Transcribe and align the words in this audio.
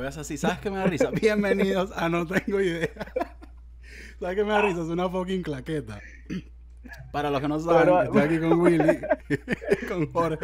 Voy 0.00 0.06
a 0.06 0.08
hacer 0.08 0.22
así. 0.22 0.38
¿Sabes 0.38 0.60
qué 0.60 0.70
me 0.70 0.78
da 0.78 0.86
risa? 0.86 1.10
Bienvenidos 1.20 1.92
a 1.94 2.08
No 2.08 2.26
Tengo 2.26 2.58
Idea. 2.58 2.88
¿Sabes 4.18 4.34
qué 4.34 4.44
me 4.44 4.50
da 4.50 4.62
risa? 4.62 4.80
Es 4.80 4.86
una 4.88 5.10
fucking 5.10 5.42
claqueta. 5.42 6.00
Para 7.12 7.28
los 7.28 7.38
que 7.42 7.48
no 7.48 7.60
saben, 7.60 7.82
Pero- 7.82 8.02
estoy 8.04 8.20
aquí 8.22 8.38
con 8.40 8.60
Willy, 8.62 8.98
con 9.88 10.10
Jorge. 10.10 10.38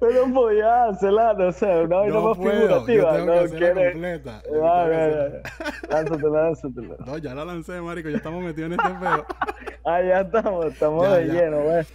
Pero 0.00 0.32
podía 0.32 0.84
hacerla, 0.86 1.34
no 1.34 1.52
sé, 1.52 1.66
una 1.66 1.96
vaina 1.98 2.14
No 2.14 2.22
más 2.28 2.38
puedo, 2.38 2.52
yo 2.70 2.86
figurativa. 2.86 3.12
tengo 3.16 3.26
no 3.26 3.32
que 3.34 3.38
hacerla 3.56 3.90
completa. 3.92 4.42
Yo 4.50 4.60
va. 4.60 4.88
Lánzatela, 5.90 6.42
lánzatela. 6.44 6.96
No, 7.04 7.18
ya 7.18 7.34
la 7.34 7.44
lancé, 7.44 7.80
marico. 7.82 8.08
Ya 8.08 8.16
estamos 8.16 8.42
metidos 8.42 8.72
en 8.72 8.80
este 8.80 8.94
peo. 8.98 9.26
Ah, 9.84 10.00
ya 10.02 10.20
estamos, 10.22 10.64
estamos 10.64 11.02
Ya, 11.06 11.16
de 11.18 11.26
ya. 11.26 11.32
lleno, 11.34 11.60
güey. 11.64 11.86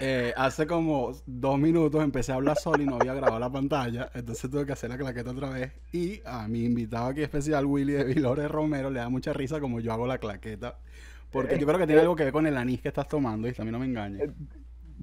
Eh, 0.00 0.32
hace 0.36 0.66
como 0.66 1.12
dos 1.26 1.58
minutos 1.58 2.02
empecé 2.02 2.32
a 2.32 2.36
hablar 2.36 2.56
solo 2.56 2.82
y 2.82 2.86
no 2.86 2.96
había 2.96 3.14
grabado 3.14 3.38
la 3.38 3.50
pantalla, 3.50 4.10
entonces 4.14 4.50
tuve 4.50 4.66
que 4.66 4.72
hacer 4.72 4.90
la 4.90 4.98
claqueta 4.98 5.30
otra 5.30 5.50
vez. 5.50 5.72
Y 5.92 6.20
a 6.24 6.48
mi 6.48 6.64
invitado 6.64 7.06
aquí 7.06 7.22
especial, 7.22 7.66
Willy 7.66 7.92
de 7.92 8.04
Vilores 8.04 8.50
Romero, 8.50 8.90
le 8.90 9.00
da 9.00 9.08
mucha 9.08 9.32
risa 9.32 9.60
como 9.60 9.80
yo 9.80 9.92
hago 9.92 10.06
la 10.06 10.18
claqueta. 10.18 10.78
Porque 11.30 11.58
yo 11.58 11.66
creo 11.66 11.78
que 11.78 11.86
tiene 11.86 12.02
algo 12.02 12.16
que 12.16 12.24
ver 12.24 12.32
con 12.32 12.46
el 12.46 12.56
anís 12.56 12.80
que 12.80 12.88
estás 12.88 13.08
tomando 13.08 13.48
y 13.48 13.52
también 13.52 13.72
no 13.72 13.78
me 13.78 13.86
engañes. 13.86 14.30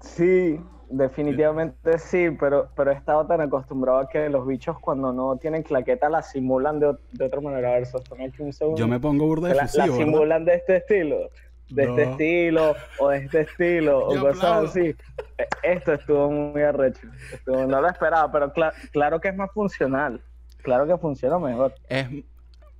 Sí, 0.01 0.59
definitivamente 0.89 1.97
sí, 1.97 2.29
pero, 2.39 2.69
pero 2.75 2.91
he 2.91 2.95
estado 2.95 3.25
tan 3.25 3.41
acostumbrado 3.41 3.99
a 3.99 4.09
que 4.09 4.29
los 4.29 4.45
bichos 4.45 4.79
cuando 4.79 5.13
no 5.13 5.37
tienen 5.37 5.63
claqueta 5.63 6.09
la 6.09 6.21
simulan 6.21 6.79
de, 6.79 6.95
de 7.11 7.25
otra 7.25 7.41
manera. 7.41 7.69
A 7.69 7.73
ver, 7.73 7.85
sostén 7.85 8.21
aquí 8.21 8.41
un 8.41 8.53
segundo. 8.53 8.79
Yo 8.79 8.87
me 8.87 8.99
pongo 8.99 9.25
burda 9.25 9.49
de 9.49 9.55
la, 9.55 9.67
simulan 9.67 10.45
de 10.45 10.55
este 10.55 10.77
estilo, 10.77 11.29
de 11.69 11.83
este 11.83 12.03
estilo, 12.03 12.75
o 12.99 13.09
de 13.09 13.17
este 13.19 13.41
estilo, 13.41 13.99
o 14.07 14.19
cosas 14.19 14.69
así. 14.69 14.95
Eh, 15.37 15.47
Esto 15.63 15.93
estuvo 15.93 16.29
muy 16.31 16.61
arrecho. 16.61 17.07
Estuvo- 17.31 17.65
no 17.65 17.81
lo 17.81 17.87
esperaba, 17.89 18.31
pero 18.31 18.53
cla- 18.53 18.73
claro 18.91 19.19
que 19.19 19.29
es 19.29 19.35
más 19.35 19.51
funcional. 19.51 20.21
Claro 20.61 20.85
que 20.87 20.97
funciona 20.97 21.37
mejor. 21.39 21.73
Es, 21.89 22.07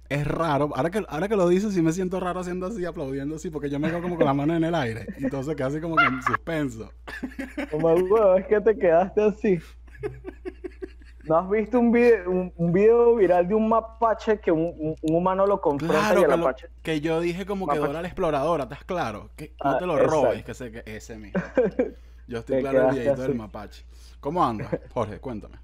es 0.09 0.27
raro. 0.27 0.69
Ahora 0.75 0.89
que, 0.89 1.03
ahora 1.07 1.27
que 1.27 1.35
lo 1.35 1.49
dices, 1.49 1.73
sí 1.73 1.81
me 1.81 1.91
siento 1.91 2.19
raro 2.19 2.39
haciendo 2.39 2.67
así, 2.67 2.85
aplaudiendo 2.85 3.35
así, 3.35 3.49
porque 3.49 3.69
yo 3.69 3.79
me 3.79 3.89
quedo 3.89 4.01
como 4.01 4.15
con 4.15 4.25
las 4.25 4.35
manos 4.35 4.57
en 4.57 4.63
el 4.63 4.75
aire. 4.75 5.05
Entonces 5.17 5.59
así 5.59 5.81
como 5.81 5.95
que 5.95 6.05
en 6.05 6.21
suspenso. 6.21 6.91
Como 7.71 7.87
huevo, 7.89 8.35
es 8.35 8.45
que 8.47 8.61
te 8.61 8.77
quedaste 8.77 9.21
así. 9.23 9.59
¿No 11.23 11.37
has 11.37 11.49
visto 11.49 11.79
un 11.79 11.91
video, 11.91 12.29
un, 12.29 12.53
un 12.57 12.73
video 12.73 13.15
viral 13.15 13.47
de 13.47 13.55
un 13.55 13.69
mapache 13.69 14.39
que 14.39 14.51
un, 14.51 14.73
un- 14.77 14.95
un 15.01 15.15
humano 15.15 15.45
lo 15.47 15.61
confronta 15.61 15.97
Claro, 15.99 16.19
y 16.19 16.23
el 16.23 16.29
que, 16.29 16.31
lo- 16.31 16.37
mapache? 16.43 16.67
que 16.81 17.01
yo 17.01 17.19
dije 17.21 17.45
como 17.45 17.65
que 17.65 17.75
Mapache. 17.75 17.87
Dora 17.87 18.01
la 18.01 18.07
exploradora, 18.09 18.63
¿estás 18.63 18.83
claro? 18.83 19.29
Que 19.37 19.53
no 19.63 19.71
Ah, 19.71 19.77
te 19.79 19.85
lo 19.85 19.93
exacto. 19.97 20.21
robes, 20.25 20.43
que 20.43 20.53
sé 20.53 20.71
que 20.71 20.83
ese 20.85 21.17
mismo. 21.17 21.41
Yo 22.27 22.39
estoy 22.39 22.61
claro 22.61 22.89
el 22.89 22.95
videito 22.95 23.21
del 23.21 23.35
mapache. 23.35 23.83
¿Cómo 24.19 24.43
andas, 24.45 24.69
Jorge? 24.93 25.19
Cuéntame. 25.19 25.57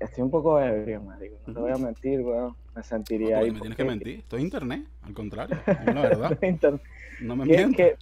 Estoy 0.00 0.22
un 0.24 0.30
poco 0.30 0.60
ebrio, 0.60 1.00
marico. 1.02 1.36
No 1.46 1.54
te 1.54 1.60
voy 1.60 1.72
a 1.72 1.76
mentir, 1.76 2.20
weón. 2.20 2.54
Me 2.74 2.80
No, 2.80 2.82
sentiría 2.82 3.36
porque 3.36 3.44
ahí. 3.46 3.50
me 3.52 3.60
tienes 3.60 3.76
que 3.76 3.84
mentir. 3.84 4.18
Estoy 4.20 4.40
en 4.40 4.44
internet, 4.46 4.84
al 5.02 5.14
contrario. 5.14 5.56
Dime 5.66 5.94
la 5.94 6.02
verdad. 6.08 6.38
No 7.20 7.36
me 7.36 7.44
mientas. 7.44 7.76
que, 7.76 7.96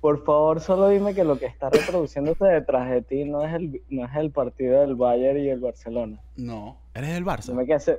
por 0.00 0.24
favor, 0.24 0.60
solo 0.60 0.88
dime 0.88 1.14
que 1.14 1.24
lo 1.24 1.38
que 1.38 1.46
está 1.46 1.68
reproduciéndose 1.70 2.44
detrás 2.46 2.88
de 2.90 3.02
ti 3.02 3.24
no 3.24 3.44
es 3.44 3.54
el, 3.54 3.82
no 3.90 4.06
es 4.06 4.16
el 4.16 4.30
partido 4.30 4.80
del 4.80 4.94
Bayern 4.94 5.38
y 5.38 5.48
el 5.50 5.60
Barcelona. 5.60 6.18
No. 6.36 6.78
¿Eres 6.94 7.12
del 7.14 7.24
Barça? 7.24 7.48
Dime 7.48 7.66
que 7.66 7.74
ese, 7.74 7.98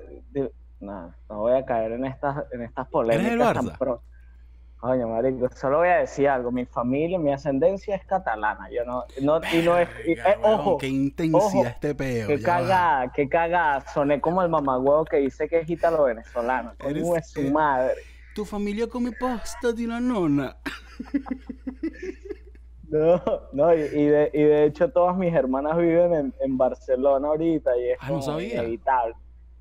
no, 0.80 1.14
no 1.30 1.40
voy 1.40 1.53
a 1.53 1.64
caer 1.66 1.92
en 1.94 2.06
estas, 2.06 2.44
en 2.52 2.64
estas 2.64 2.88
polémicas. 2.88 3.30
del 3.31 3.40
tan 3.40 3.66
Barça? 3.68 3.78
pro- 3.78 4.02
Coño, 4.80 5.08
marico, 5.09 5.48
solo 5.56 5.78
voy 5.78 5.90
a 5.90 5.98
decir 5.98 6.28
algo. 6.28 6.52
Mi 6.52 6.66
familia, 6.66 7.20
mi 7.20 7.31
ascendencia 7.31 7.96
es 7.96 8.04
catalana. 8.04 8.68
Yo 8.72 8.84
no, 8.84 9.04
no 9.22 9.40
y 9.54 9.62
no 9.64 9.78
es, 9.78 9.88
y- 10.08 10.14
eh, 10.14 10.38
ojo, 10.42 10.80
Qué 10.80 10.88
intensidad 10.88 11.40
ojo, 11.40 11.66
este 11.68 11.94
peo. 11.94 12.25
qué 12.28 12.38
va. 12.38 12.42
cagada, 12.42 13.12
qué 13.14 13.30
cagada. 13.30 13.81
Soné 13.94 14.20
como 14.20 14.42
el 14.42 14.50
mamagüevo 14.50 15.06
que 15.06 15.18
dice 15.18 15.48
que 15.48 15.59
es 15.59 15.70
ítalo 15.70 16.06
venezolano. 16.06 16.74
Eres- 16.80 17.04
¿Cómo 17.04 17.16
es 17.16 17.30
su 17.30 17.44
madre? 17.52 17.94
Tu 18.34 18.44
familia 18.44 18.88
come 18.88 19.12
pasta 19.12 19.72
de 19.72 19.86
una 19.86 20.00
nonna. 20.00 20.58
No, 22.89 23.22
no, 23.53 23.73
y, 23.73 23.79
y 23.79 24.06
de, 24.06 24.31
y 24.34 24.44
de 24.44 24.66
hecho 24.66 24.89
todas 24.91 25.16
mis 25.16 25.34
hermanas 25.34 25.78
viven 25.78 26.13
en, 26.13 26.34
en 26.41 26.57
Barcelona 26.57 27.29
ahorita 27.29 27.78
y 27.78 27.91
es 27.91 27.97
Ah, 28.01 28.07
no 28.07 28.09
como 28.16 28.22
sabía. 28.22 28.56
inevitable. 28.56 29.16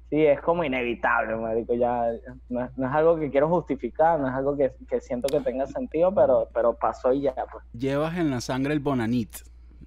Sí, 0.08 0.26
es 0.26 0.40
como 0.40 0.64
inevitable, 0.64 1.36
marico, 1.36 1.74
ya 1.74 2.06
no, 2.48 2.64
es- 2.64 2.76
no 2.76 2.88
es 2.88 2.92
algo 2.92 3.16
que 3.20 3.30
quiero 3.30 3.48
justificar, 3.48 4.18
no 4.18 4.26
es 4.26 4.34
algo 4.34 4.56
que, 4.56 4.72
que 4.88 5.00
siento 5.00 5.28
que 5.28 5.38
tenga 5.44 5.68
sentido, 5.68 6.12
pero, 6.12 6.48
pero 6.52 6.74
pasó 6.74 7.12
y 7.12 7.20
ya, 7.20 7.34
pues. 7.52 7.62
Llevas 7.72 8.16
en 8.18 8.30
la 8.30 8.40
sangre 8.40 8.72
el 8.72 8.80
bonanit. 8.80 9.36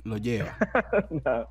Lo 0.06 0.16
llevas. 0.18 0.56
No. 1.26 1.50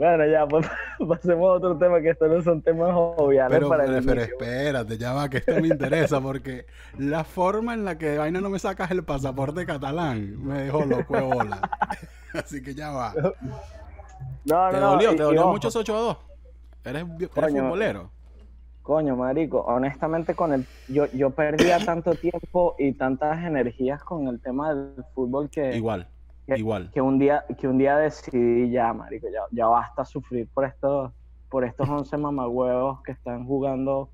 Bueno, 0.00 0.26
ya, 0.26 0.46
pues 0.48 0.66
pasemos 1.08 1.46
a 1.50 1.52
otro 1.52 1.76
tema, 1.76 2.00
que 2.00 2.08
estos 2.08 2.30
no 2.30 2.40
son 2.40 2.62
temas 2.62 2.88
obviales 2.94 3.54
Pero, 3.58 3.68
para 3.68 3.84
el 3.84 3.90
pero, 4.02 4.06
pero 4.06 4.20
espérate, 4.22 4.96
ya 4.96 5.12
va, 5.12 5.28
que 5.28 5.36
esto 5.36 5.60
me 5.60 5.68
interesa 5.68 6.22
porque 6.22 6.64
la 6.96 7.22
forma 7.22 7.74
en 7.74 7.84
la 7.84 7.98
que 7.98 8.06
de 8.12 8.16
vaina 8.18 8.40
no 8.40 8.48
me 8.48 8.58
sacas 8.58 8.90
el 8.92 9.04
pasaporte 9.04 9.66
catalán 9.66 10.42
me 10.42 10.62
dejó 10.62 10.86
loco 10.86 11.14
de 11.16 11.20
bola. 11.22 11.60
Así 12.32 12.62
que 12.62 12.74
ya 12.74 12.90
va. 12.92 13.12
No, 13.14 14.70
¿Te 14.70 14.76
no, 14.76 14.80
no, 14.80 14.90
dolió? 14.92 15.12
y- 15.12 15.16
¿Te 15.16 15.22
dolió 15.22 15.48
mucho 15.48 15.68
ese 15.68 15.78
8 15.80 15.94
a 15.94 16.00
2? 16.00 16.16
¿Eres, 16.84 17.04
eres 17.18 17.28
Coño. 17.28 17.62
futbolero? 17.64 18.10
Coño, 18.82 19.16
marico, 19.16 19.60
honestamente 19.60 20.34
con 20.34 20.54
el 20.54 20.64
yo 20.88 21.04
yo 21.12 21.28
perdía 21.28 21.78
tanto 21.84 22.14
tiempo 22.14 22.74
y 22.78 22.92
tantas 22.94 23.44
energías 23.44 24.02
con 24.02 24.26
el 24.28 24.40
tema 24.40 24.74
del 24.74 25.04
fútbol 25.14 25.50
que 25.50 25.76
Igual, 25.76 26.08
que- 26.54 26.60
igual. 26.60 26.90
que 26.92 27.00
un 27.00 27.18
día 27.18 27.44
que 27.58 27.66
un 27.68 27.78
día 27.78 27.96
decidí 27.96 28.70
ya, 28.70 28.92
marico, 28.92 29.26
ya, 29.32 29.40
ya 29.50 29.66
basta 29.66 30.04
sufrir 30.04 30.48
por 30.52 30.64
estos 30.64 31.12
por 31.48 31.64
estos 31.64 31.88
11 31.88 32.16
mamagüevos 32.16 33.02
que 33.02 33.12
están 33.12 33.44
jugando 33.46 34.10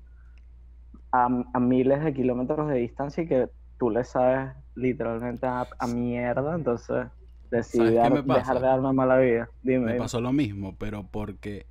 a, 1.11 1.27
a 1.53 1.59
miles 1.59 2.03
de 2.03 2.13
kilómetros 2.13 2.67
de 2.69 2.75
distancia 2.79 3.23
y 3.23 3.27
que 3.27 3.49
tú 3.77 3.89
le 3.89 4.03
sabes 4.03 4.51
literalmente 4.75 5.45
a, 5.47 5.67
a 5.79 5.87
mierda, 5.87 6.55
entonces 6.55 7.07
decidí 7.51 7.95
¿Sabes 7.95 8.21
qué 8.21 8.27
dar- 8.27 8.37
dejar 8.39 8.55
de 8.59 8.67
darme 8.67 8.91
mala 8.93 9.17
vida. 9.17 9.49
Dime, 9.63 9.79
Me 9.79 9.85
dime. 9.93 10.03
pasó 10.03 10.19
lo 10.19 10.33
mismo, 10.33 10.75
pero 10.77 11.03
porque 11.09 11.65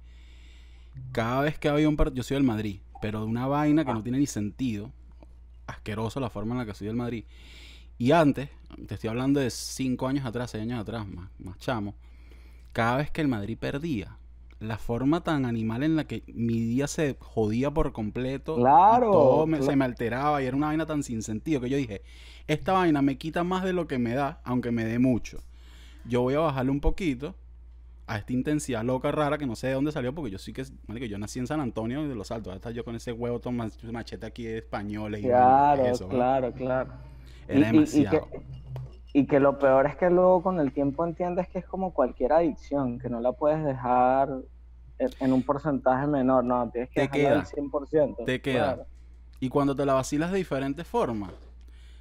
cada 1.13 1.43
vez 1.43 1.59
que 1.59 1.69
había 1.69 1.89
un 1.89 1.97
partido, 1.97 2.17
yo 2.17 2.23
soy 2.23 2.37
del 2.37 2.45
Madrid, 2.45 2.81
pero 3.03 3.21
de 3.21 3.27
una 3.27 3.47
vaina 3.47 3.85
que 3.85 3.91
Ah. 3.91 3.95
no 3.95 4.03
tiene 4.03 4.19
ni 4.19 4.27
sentido, 4.27 4.91
asqueroso 5.67 6.21
la 6.21 6.31
forma 6.31 6.53
en 6.55 6.59
la 6.59 6.65
que 6.67 6.75
soy 6.75 6.87
del 6.87 6.97
Madrid. 6.97 7.25
Y 7.99 8.13
antes, 8.13 8.51
te 8.87 8.95
estoy 8.95 9.09
hablando 9.11 9.41
de 9.41 9.51
cinco 9.51 10.07
años 10.07 10.27
atrás, 10.27 10.51
seis 10.51 10.63
años 10.63 10.81
atrás, 10.81 11.07
más, 11.09 11.31
más 11.39 11.59
chamo, 11.59 11.95
cada 12.73 12.99
vez 12.99 13.11
que 13.11 13.23
el 13.23 13.29
Madrid 13.29 13.59
perdía, 13.59 14.17
la 14.61 14.79
forma 14.79 15.23
tan 15.23 15.45
animal 15.47 15.83
en 15.83 15.97
la 15.97 16.07
que 16.07 16.23
mi 16.29 16.61
día 16.61 16.89
se 16.89 17.17
jodía 17.21 17.71
por 17.73 17.93
completo, 17.93 18.59
y 18.59 18.63
Claro, 18.63 19.11
todo 19.13 19.47
me- 19.47 19.63
se 19.63 19.77
me 19.77 19.85
alteraba 19.85 20.43
y 20.43 20.47
era 20.47 20.57
una 20.57 20.69
vaina 20.69 20.87
tan 20.87 21.03
sin 21.03 21.23
sentido 21.23 21.61
que 21.61 21.71
yo 21.71 21.77
dije, 21.77 22.03
esta 22.47 22.73
vaina 22.73 23.03
me 23.03 23.19
quita 23.19 23.45
más 23.45 23.65
de 23.65 23.73
lo 23.73 23.89
que 23.89 23.99
me 23.99 24.15
da, 24.15 24.41
aunque 24.45 24.71
me 24.73 24.85
dé 24.85 24.99
mucho. 24.99 25.43
Yo 26.05 26.23
voy 26.23 26.35
a 26.35 26.41
bajarle 26.41 26.71
un 26.73 26.81
poquito 26.81 27.37
a 28.07 28.19
esta 28.19 28.33
intensidad 28.33 28.85
loca 28.85 29.13
rara 29.13 29.39
que 29.39 29.47
no 29.47 29.57
sé 29.57 29.69
de 29.69 29.75
dónde 29.75 29.93
salió 29.93 30.15
porque 30.15 30.31
yo 30.31 30.39
sí 30.39 30.53
que, 30.53 30.65
marico, 30.87 31.07
yo 31.07 31.19
nací 31.19 31.39
en 31.41 31.47
San 31.49 31.61
Antonio 31.61 32.09
de 32.09 32.15
los 32.15 32.31
Altos, 32.31 32.49
ahora 32.49 32.57
está 32.59 32.71
yo 32.73 32.85
con 32.85 32.97
ese 32.97 33.13
huevo 33.13 33.41
machete 33.93 34.27
aquí 34.27 34.45
de 34.45 34.59
españoles 34.59 35.23
y 35.23 35.25
Claro, 35.25 35.83
¿qué 35.83 35.91
es 35.91 35.97
eso, 35.97 36.09
claro, 36.09 36.53
claro. 36.53 36.91
Era 37.49 37.59
Y- 37.59 37.63
y- 37.63 37.67
y 37.67 37.73
demasiado. 37.73 38.29
que, 38.31 38.41
y 39.13 39.27
que 39.27 39.41
lo 39.41 39.59
peor 39.59 39.87
es 39.87 39.97
que 39.97 40.11
luego 40.11 40.43
con 40.43 40.61
el 40.61 40.73
tiempo 40.73 41.05
entiendes 41.07 41.49
que 41.49 41.59
es 41.61 41.67
como 41.67 41.93
cualquier 41.95 42.33
adicción, 42.33 42.99
que 42.99 43.09
no 43.09 43.21
la 43.21 43.33
puedes 43.33 43.65
dejar 43.65 44.29
en, 44.99 45.33
un 45.33 45.43
porcentaje 45.43 46.07
menor, 46.07 46.45
no, 46.45 46.69
tienes 46.71 46.91
que 46.91 47.03
Te 47.03 47.11
queda, 47.11 47.41
al 47.41 47.47
100%. 47.47 48.25
te 48.25 48.41
queda. 48.41 48.75
claro. 48.75 48.87
Y 49.41 49.49
cuando 49.51 49.77
te 49.77 49.85
la 49.85 49.93
vacilas 49.95 50.33
de 50.33 50.39
diferentes 50.39 50.87
formas, 50.87 51.31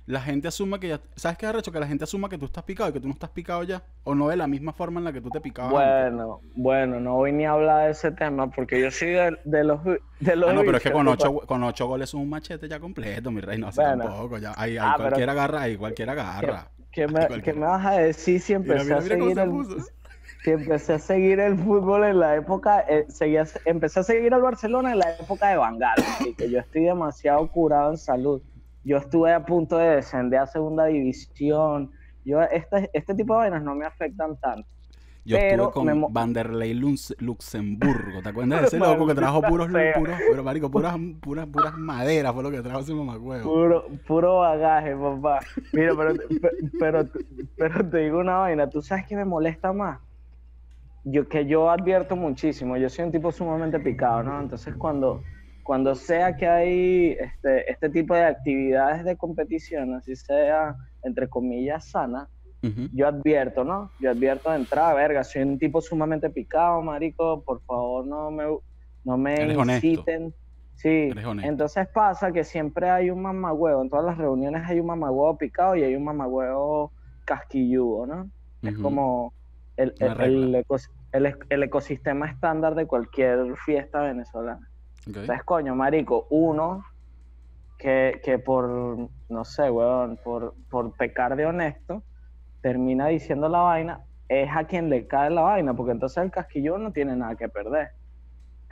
la 0.08 0.22
gente 0.22 0.48
asume 0.48 0.80
que 0.80 0.88
ya, 0.90 1.02
¿sabes 1.16 1.38
qué 1.38 1.48
arrecho? 1.48 1.72
Que 1.72 1.80
la 1.80 1.88
gente 1.88 2.04
asuma 2.04 2.30
que 2.30 2.38
tú 2.38 2.46
estás 2.46 2.64
picado 2.64 2.90
y 2.90 2.94
que 2.94 3.00
tú 3.00 3.08
no 3.08 3.14
estás 3.14 3.32
picado 3.32 3.64
ya, 3.64 3.82
o 4.04 4.14
no 4.14 4.28
de 4.28 4.36
la 4.38 4.46
misma 4.48 4.72
forma 4.72 5.00
en 5.00 5.06
la 5.06 5.12
que 5.14 5.22
tú 5.22 5.30
te 5.30 5.42
picabas 5.42 5.74
antes. 5.74 6.14
Bueno, 6.14 6.42
bueno, 6.56 7.00
no 7.00 7.14
voy 7.16 7.32
ni 7.32 7.46
a 7.46 7.52
hablar 7.52 7.86
de 7.86 7.92
ese 7.92 8.12
tema 8.12 8.50
porque 8.52 8.80
yo 8.80 8.92
soy 8.92 9.10
de, 9.10 9.38
de 9.44 9.64
los 9.64 9.84
de 9.84 10.36
los 10.36 10.50
Ah, 10.50 10.54
no, 10.54 10.62
pero 10.64 10.78
es 10.78 10.84
que 10.84 10.92
con 10.92 11.08
ocho, 11.08 11.34
con 11.48 11.64
ocho 11.64 11.88
goles 11.88 12.10
es 12.10 12.14
un 12.14 12.30
machete 12.30 12.68
ya 12.68 12.80
completo, 12.80 13.32
mi 13.32 13.42
rey. 13.42 13.58
No, 13.58 13.70
Bueno. 13.76 14.04
tampoco. 14.04 14.38
Ya, 14.38 14.54
ahí, 14.56 14.72
ahí 14.72 14.78
Ah, 14.80 14.94
pero- 14.96 15.10
cualquiera 15.10 15.32
agarra, 15.32 15.62
ahí 15.62 15.76
cualquiera 15.78 16.12
agarra. 16.12 16.70
¿Qué 16.92 17.08
me, 17.08 17.28
cualquiera. 17.28 17.60
vas 17.60 17.86
a 17.86 17.92
decir 17.98 18.40
si 18.40 18.54
empecé 18.54 18.84
mira, 18.86 18.98
a 18.98 19.02
mira 19.02 19.16
seguir 19.16 19.36
se 19.36 19.42
el, 19.44 19.84
si 20.44 20.52
empecé 20.52 20.94
a 20.94 21.00
seguir 21.00 21.40
el 21.40 21.58
fútbol 21.58 22.04
en 22.06 22.20
la 22.20 22.36
época, 22.36 22.86
eh, 22.88 23.06
seguía, 23.10 23.46
empecé 23.66 24.00
a 24.00 24.04
seguir 24.04 24.34
al 24.34 24.42
Barcelona 24.44 24.92
en 24.94 25.00
la 25.00 25.12
época 25.16 25.50
de 25.50 25.58
Bangal, 25.58 25.96
así 25.98 26.34
que 26.36 26.50
yo 26.50 26.60
estoy 26.60 26.84
demasiado 26.84 27.46
curado 27.52 27.92
en 27.92 27.98
salud. 27.98 28.42
Yo 28.86 28.98
estuve 28.98 29.34
a 29.34 29.44
punto 29.44 29.78
de 29.78 29.96
descender 29.98 30.40
a 30.40 30.46
segunda 30.46 30.86
división. 30.86 31.92
Yo, 32.24 32.42
este, 32.42 32.90
este 32.94 33.16
tipo 33.16 33.34
de 33.34 33.40
vainas 33.40 33.64
no 33.64 33.76
me 33.76 33.86
afectan 33.86 34.38
tanto. 34.40 34.68
Yo 35.26 35.38
pero 35.38 35.70
estuve 35.70 35.92
con 36.04 36.14
Vanderlei 36.14 36.74
Lux- 36.76 37.16
Luxemburgo. 37.20 38.22
¿Te 38.22 38.30
acuerdas 38.30 38.62
de 38.62 38.68
ese 38.68 38.78
loco 38.80 39.08
que 39.08 39.16
trajo 39.16 39.42
puros, 39.42 39.68
puros, 39.68 40.20
pero 40.30 40.44
marico, 40.44 40.70
puras, 40.70 40.96
puras, 41.20 41.48
puras 41.48 41.76
maderas 41.78 42.32
fue 42.34 42.44
lo 42.44 42.52
que 42.52 42.62
trajo 42.62 42.80
ese 42.82 42.94
mamacuevo? 42.94 43.44
Puro, 43.44 43.86
puro 44.08 44.38
bagaje, 44.40 44.96
papá. 44.96 45.40
Mira, 45.74 45.96
pero, 45.98 46.16
pe- 46.16 46.52
pero, 46.80 47.10
pero 47.58 47.90
te 47.90 47.98
digo 47.98 48.20
una 48.20 48.38
vaina, 48.38 48.70
¿tú 48.70 48.84
sabes 48.84 49.06
qué 49.08 49.16
me 49.16 49.26
molesta 49.26 49.74
más? 49.74 50.00
yo, 51.08 51.28
que 51.28 51.46
yo 51.46 51.70
advierto 51.70 52.16
muchísimo, 52.16 52.78
yo 52.78 52.90
soy 52.90 53.06
un 53.06 53.12
tipo 53.12 53.32
sumamente 53.32 53.80
picado, 53.80 54.24
¿no? 54.24 54.42
Entonces 54.42 54.76
cuando, 54.76 55.22
cuando 55.66 55.96
sea 55.96 56.36
que 56.38 56.48
hay 56.48 57.18
este, 57.20 57.72
este 57.72 57.90
tipo 57.90 58.14
de 58.14 58.24
actividades 58.24 59.04
de 59.04 59.18
competición, 59.18 59.96
así 59.96 60.16
sea, 60.16 60.76
entre 61.02 61.28
comillas, 61.28 61.90
sana, 61.90 62.30
yo 62.94 63.08
advierto, 63.08 63.64
¿no? 63.64 63.92
Yo 63.98 64.12
advierto 64.12 64.52
de 64.52 64.58
entrada, 64.58 64.94
verga, 64.94 65.24
soy 65.24 65.42
un 65.42 65.58
tipo 65.58 65.82
sumamente 65.82 66.30
picado, 66.30 66.82
marico, 66.84 67.44
por 67.44 67.62
favor 67.64 68.06
no 68.06 68.30
me, 68.30 68.44
no 69.04 69.18
me 69.18 69.34
Eres 69.42 69.58
honesto. 69.58 69.88
inciten. 69.88 70.36
Sí, 70.76 71.10
entonces 71.48 71.88
pasa 71.94 72.32
que 72.32 72.44
siempre 72.44 72.90
hay 72.92 73.10
un 73.10 73.24
mamagüevo, 73.24 73.82
en 73.82 73.90
todas 73.90 74.06
las 74.06 74.18
reuniones 74.20 74.62
hay 74.70 74.80
un 74.80 74.86
mamagüevo 74.88 75.36
picado 75.38 75.76
y 75.76 75.84
hay 75.84 75.96
un 75.96 76.04
mamagüevo 76.04 76.94
casquilludo, 77.26 78.06
¿no? 78.06 78.30
Es 78.62 78.78
como 78.78 79.34
el, 79.78 79.96
el- 80.00 80.56
ecos- 80.56 80.90
el 81.12 81.26
ec- 81.26 81.46
el 81.50 81.64
ecosistema 81.64 82.30
estándar 82.30 82.76
de 82.76 82.86
cualquier 82.86 83.56
fiesta 83.66 84.02
venezolana. 84.02 84.70
Ok. 85.08 85.18
Entonces, 85.18 85.44
coño, 85.44 85.76
marico, 85.76 86.28
uno 86.30 86.84
que, 87.78 88.22
que 88.24 88.40
por, 88.40 89.10
no 89.30 89.46
sé, 89.46 89.70
weón, 89.70 90.18
por, 90.24 90.54
por 90.70 90.92
pecar 90.94 91.36
de 91.36 91.46
honesto, 91.46 92.04
termina 92.62 93.08
diciendo 93.08 93.48
la 93.50 93.60
vaina, 93.60 94.02
es 94.28 94.50
a 94.56 94.64
quien 94.64 94.90
le 94.90 95.08
cae 95.08 95.30
la 95.30 95.42
vaina, 95.42 95.74
porque 95.76 95.92
entonces 95.92 96.24
el 96.24 96.32
casquilludo 96.32 96.80
no 96.80 96.92
tiene 96.92 97.16
nada 97.16 97.36
que 97.36 97.48
perder. 97.48 97.92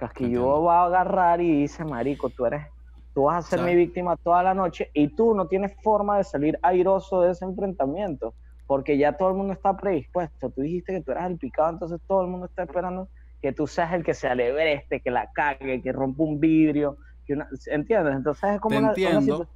Entiendo. 0.02 0.64
va 0.64 0.82
a 0.82 0.86
agarrar 0.86 1.42
y 1.42 1.62
dice, 1.62 1.86
marico, 1.86 2.30
tú 2.30 2.46
eres, 2.46 2.66
tú 3.14 3.24
vas 3.24 3.46
a 3.46 3.50
ser 3.50 3.66
mi 3.66 3.76
víctima 3.76 4.18
toda 4.18 4.44
la 4.44 4.54
noche 4.54 4.90
y 4.94 5.10
tú 5.10 5.34
no 5.36 5.48
tienes 5.48 5.74
forma 5.82 6.18
de 6.18 6.24
salir 6.24 6.60
airoso 6.62 7.22
de 7.22 7.32
ese 7.32 7.46
enfrentamiento, 7.46 8.34
porque 8.68 8.98
ya 8.98 9.14
todo 9.14 9.30
el 9.30 9.36
mundo 9.36 9.54
está 9.54 9.78
predispuesto. 9.78 10.50
Tú 10.50 10.62
dijiste 10.62 10.94
que 10.94 11.02
tú 11.02 11.12
eras 11.12 11.30
el 11.30 11.38
picado, 11.38 11.70
entonces 11.70 12.02
todo 12.08 12.22
el 12.24 12.28
mundo 12.28 12.48
está 12.48 12.64
esperando 12.64 13.08
que 13.44 13.52
tú 13.52 13.68
seas 13.68 13.92
el 13.94 14.04
que 14.06 14.14
se 14.14 14.28
alebreste, 14.28 15.02
que 15.02 15.12
la 15.12 15.30
cague, 15.34 15.82
que 15.82 15.92
rompa 15.92 16.24
un 16.24 16.40
vidrio, 16.40 16.98
que 17.28 17.34
una... 17.34 17.48
¿entiendes? 17.68 18.16
Entonces 18.16 18.52
es 18.56 18.60
como 18.62 18.76
Te 18.76 18.80
una, 18.80 18.88
entiendo, 18.90 19.48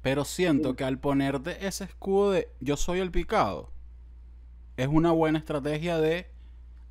pero 0.00 0.24
siento 0.24 0.70
Sí. 0.70 0.76
que 0.76 0.84
al 0.84 0.98
ponerte 0.98 1.66
ese 1.66 1.84
escudo 1.84 2.32
de 2.32 2.48
yo 2.60 2.78
soy 2.78 3.00
el 3.00 3.10
picado, 3.10 3.70
es 4.78 4.88
una 4.88 5.12
buena 5.12 5.38
estrategia 5.38 5.98
de 5.98 6.28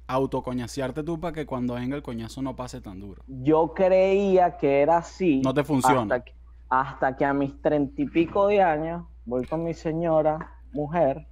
autocoñasearte 0.06 1.02
tú 1.02 1.20
para 1.20 1.34
que 1.34 1.48
cuando 1.48 1.74
venga 1.74 1.96
el 1.96 2.04
coñazo 2.04 2.44
no 2.44 2.56
pase 2.56 2.80
tan 2.80 3.00
duro. 3.00 3.24
Yo 3.28 3.74
creía 3.74 4.56
que 4.58 4.82
era 4.82 4.98
así. 4.98 5.42
No 5.44 5.54
te 5.54 5.64
funciona. 5.64 6.02
Hasta 6.16 6.20
que, 6.24 6.34
hasta 6.70 7.16
que 7.18 7.26
a 7.26 7.34
mis 7.34 7.60
treinta 7.60 8.00
y 8.02 8.06
pico 8.06 8.46
de 8.48 8.62
años 8.62 9.04
voy 9.26 9.46
con 9.48 9.64
mi 9.64 9.74
señora, 9.74 10.52
mujer, 10.74 11.26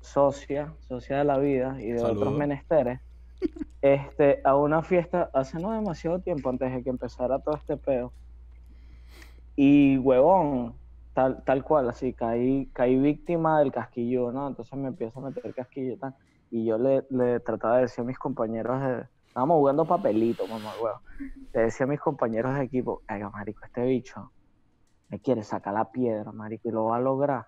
socia, 0.00 0.72
socia 0.88 1.18
de 1.18 1.24
la 1.24 1.36
vida 1.38 1.76
y 1.80 1.88
de 1.90 1.98
Saludos. 1.98 2.16
otros 2.22 2.38
menesteres, 2.38 3.00
este, 3.82 4.40
a 4.44 4.56
una 4.56 4.82
fiesta 4.82 5.30
hace 5.32 5.58
no 5.58 5.72
demasiado 5.72 6.20
tiempo 6.20 6.48
antes 6.50 6.72
de 6.72 6.82
que 6.82 6.90
empezara 6.90 7.38
todo 7.38 7.56
este 7.56 7.76
peo. 7.76 8.12
Y 9.56 9.98
huevón, 9.98 10.74
tal, 11.14 11.42
tal 11.44 11.64
cual, 11.64 11.88
así, 11.88 12.12
caí, 12.12 12.70
caí 12.72 12.98
víctima 12.98 13.58
del 13.58 13.72
casquillo, 13.72 14.30
¿no? 14.32 14.48
Entonces 14.48 14.78
me 14.78 14.88
empiezo 14.88 15.18
a 15.20 15.30
meter 15.30 15.54
casquillo. 15.54 15.96
Y 16.50 16.64
yo 16.64 16.78
le, 16.78 17.04
le 17.10 17.40
trataba 17.40 17.76
de 17.76 17.82
decir 17.82 18.02
a 18.02 18.06
mis 18.06 18.18
compañeros 18.18 18.80
de... 18.80 19.04
Estábamos 19.26 19.56
jugando 19.58 19.84
papelito, 19.84 20.46
mamá, 20.46 20.72
huevo. 20.82 21.00
Le 21.52 21.60
decía 21.60 21.84
a 21.84 21.88
mis 21.88 22.00
compañeros 22.00 22.54
de 22.54 22.64
equipo, 22.64 23.02
ay, 23.06 23.22
marico, 23.22 23.64
este 23.64 23.84
bicho 23.84 24.32
me 25.08 25.20
quiere 25.20 25.42
sacar 25.42 25.74
la 25.74 25.90
piedra, 25.90 26.32
marico, 26.32 26.68
y 26.68 26.72
lo 26.72 26.86
va 26.86 26.96
a 26.96 27.00
lograr. 27.00 27.46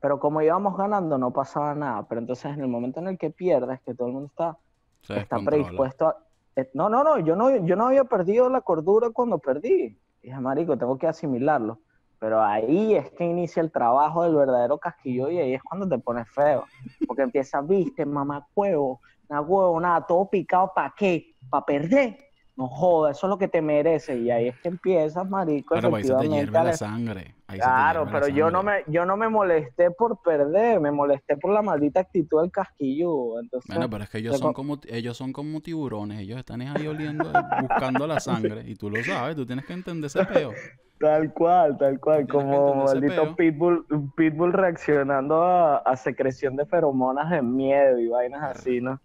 Pero 0.00 0.20
como 0.20 0.42
íbamos 0.42 0.76
ganando, 0.76 1.16
no 1.16 1.32
pasaba 1.32 1.74
nada. 1.74 2.06
Pero 2.08 2.20
entonces, 2.20 2.52
en 2.52 2.60
el 2.60 2.68
momento 2.68 3.00
en 3.00 3.08
el 3.08 3.18
que 3.18 3.30
pierdes, 3.30 3.80
que 3.80 3.94
todo 3.94 4.08
el 4.08 4.14
mundo 4.14 4.28
está, 4.28 4.58
Se 5.06 5.18
está 5.20 5.38
predispuesto 5.38 6.08
a... 6.08 6.16
eh, 6.56 6.70
No, 6.74 6.88
no, 6.88 7.04
no, 7.04 7.18
yo 7.18 7.36
no, 7.36 7.54
yo 7.64 7.76
no 7.76 7.86
había 7.88 8.04
perdido 8.04 8.48
la 8.48 8.60
cordura 8.60 9.10
cuando 9.10 9.38
perdí. 9.38 9.98
Dije, 10.22 10.40
marico, 10.40 10.76
tengo 10.78 10.96
que 10.98 11.06
asimilarlo. 11.06 11.80
Pero 12.18 12.42
ahí 12.42 12.94
es 12.94 13.10
que 13.10 13.24
inicia 13.24 13.60
el 13.60 13.70
trabajo 13.70 14.22
del 14.22 14.34
verdadero 14.34 14.78
casquillo 14.78 15.28
y 15.30 15.38
ahí 15.38 15.54
es 15.54 15.62
cuando 15.62 15.86
te 15.86 15.98
pones 15.98 16.26
feo. 16.30 16.64
Porque 17.06 17.22
empiezas, 17.22 17.66
viste, 17.66 18.06
mamá 18.06 18.46
huevo, 18.54 19.00
nada 19.28 19.42
huevo, 19.42 19.78
nada, 19.78 20.06
todo 20.06 20.30
picado, 20.30 20.72
¿para 20.74 20.94
qué? 20.96 21.34
¿Para 21.50 21.66
perder? 21.66 22.16
No 22.56 22.68
jodas, 22.68 23.16
eso 23.16 23.26
es 23.26 23.30
lo 23.30 23.38
que 23.38 23.48
te 23.48 23.60
mereces. 23.60 24.16
Y 24.20 24.30
ahí 24.30 24.48
es 24.48 24.56
que 24.60 24.68
empiezas, 24.68 25.28
marico, 25.28 25.74
Pero 25.74 25.94
ahí 25.94 26.04
se 26.04 26.14
te 26.14 26.28
hierve 26.28 26.52
la 26.52 26.72
sangre. 26.72 27.34
Ahí 27.48 27.58
Claro, 27.58 28.06
pero 28.10 28.28
yo 28.28 28.50
no, 28.50 28.62
me, 28.62 28.84
yo 28.86 29.04
no 29.04 29.16
me 29.16 29.28
molesté 29.28 29.90
por 29.90 30.22
perder, 30.22 30.80
me 30.80 30.92
molesté 30.92 31.36
por 31.36 31.52
la 31.52 31.62
maldita 31.62 32.00
actitud 32.00 32.40
del 32.40 32.52
casquillo. 32.52 33.40
Entonces, 33.40 33.74
Bueno, 33.74 33.90
pero 33.90 34.04
es 34.04 34.10
que 34.10 34.18
ellos 34.18 34.38
son 34.38 34.52
como 34.52 34.78
ellos 34.86 35.16
son 35.16 35.32
como 35.32 35.60
tiburones, 35.60 36.20
ellos 36.20 36.38
están 36.38 36.62
ahí 36.62 36.86
oliendo, 36.86 37.28
eh, 37.28 37.42
buscando 37.62 38.06
la 38.06 38.20
sangre 38.20 38.62
y 38.66 38.76
tú 38.76 38.88
lo 38.88 39.02
sabes, 39.02 39.34
tú 39.34 39.44
tienes 39.44 39.64
que 39.66 39.72
entender 39.72 40.06
ese 40.06 40.24
peo. 40.24 40.52
Tal 41.00 41.34
cual, 41.34 41.76
tal 41.76 41.98
cual, 41.98 42.26
como 42.28 42.84
maldito 42.84 43.34
pitbull, 43.34 43.84
pitbull 44.16 44.52
reaccionando 44.52 45.42
a, 45.42 45.78
a 45.78 45.96
secreción 45.96 46.54
de 46.54 46.64
feromonas 46.64 47.30
de 47.30 47.42
miedo 47.42 47.98
y 47.98 48.06
vainas 48.06 48.56
así, 48.56 48.80
¿no? 48.80 49.00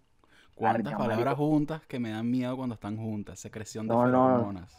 ¿Cuántas 0.60 0.94
palabras 0.94 1.34
juntas 1.36 1.86
que 1.86 1.98
me 1.98 2.10
dan 2.10 2.30
miedo 2.30 2.56
cuando 2.56 2.74
están 2.74 2.96
juntas? 2.96 3.38
Secreción 3.40 3.88
de 3.88 3.94
No, 3.94 4.06
no. 4.06 4.26
feromonas. 4.28 4.76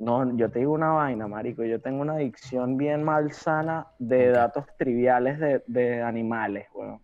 No, 0.00 0.36
yo 0.36 0.50
te 0.50 0.60
digo 0.60 0.72
una 0.72 0.92
vaina, 0.92 1.28
marico, 1.28 1.62
yo 1.62 1.80
tengo 1.80 2.00
una 2.00 2.14
adicción 2.14 2.76
bien 2.78 3.04
malsana 3.04 3.86
de 3.98 4.30
datos 4.30 4.64
triviales 4.78 5.38
de, 5.38 5.62
de 5.66 6.02
animales, 6.02 6.66
weón. 6.74 7.00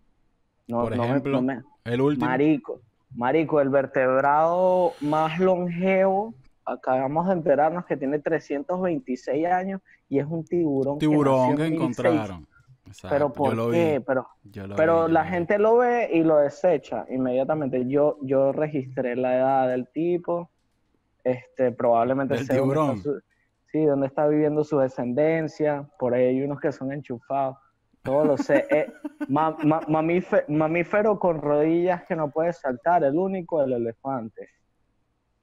No, 0.67 0.81
Por 0.81 0.97
me- 0.97 1.05
ejemplo, 1.05 1.41
me- 1.41 1.61
El 1.85 2.01
último. 2.01 2.25
Marico, 2.25 2.81
marico, 3.15 3.61
el 3.61 3.69
vertebrado 3.69 4.93
más 5.01 5.39
longevo, 5.39 6.33
acabamos 6.65 7.27
de 7.27 7.33
enterarnos 7.33 7.85
que 7.85 7.95
tiene 7.95 8.19
326 8.19 9.45
años 9.45 9.79
y 10.09 10.19
es 10.19 10.25
un 10.25 10.43
tiburón. 10.43 10.97
tiburón 10.97 11.55
que 11.55 11.69
1600. 11.69 12.05
encontraron. 12.05 12.47
Exacto, 12.87 13.09
Pero 13.15 13.33
¿por 13.33 13.71
qué? 13.71 14.01
Pero, 14.05 14.27
yo 14.43 14.63
pero 14.75 14.93
vi, 14.95 15.01
yo 15.01 15.07
la 15.09 15.23
vi. 15.23 15.29
gente 15.29 15.59
lo 15.59 15.77
ve 15.77 16.09
y 16.13 16.23
lo 16.23 16.37
desecha 16.37 17.05
inmediatamente. 17.09 17.87
Yo, 17.87 18.17
yo 18.21 18.51
registré 18.51 19.15
la 19.15 19.35
edad 19.35 19.67
del 19.69 19.87
tipo, 19.91 20.49
este, 21.23 21.71
probablemente 21.71 22.37
sé 22.37 22.55
dónde 22.57 22.75
está 22.75 22.93
tiburón. 22.93 23.03
su- 23.03 23.21
sí, 23.71 23.83
dónde 23.85 24.07
está 24.07 24.27
viviendo 24.27 24.63
su 24.63 24.79
descendencia. 24.79 25.87
Por 25.99 26.13
ahí 26.13 26.25
hay 26.25 26.41
unos 26.41 26.59
que 26.59 26.71
son 26.71 26.91
enchufados. 26.91 27.57
Todo 28.03 28.23
lo 28.23 28.37
sé. 28.37 28.65
Eh, 28.69 28.93
ma- 29.27 29.57
ma- 29.63 29.81
mamífe- 29.81 30.45
mamífero 30.47 31.19
con 31.19 31.41
rodillas 31.41 32.03
que 32.07 32.15
no 32.15 32.31
puede 32.31 32.53
saltar, 32.53 33.03
el 33.03 33.15
único, 33.17 33.61
el 33.61 33.73
elefante. 33.73 34.49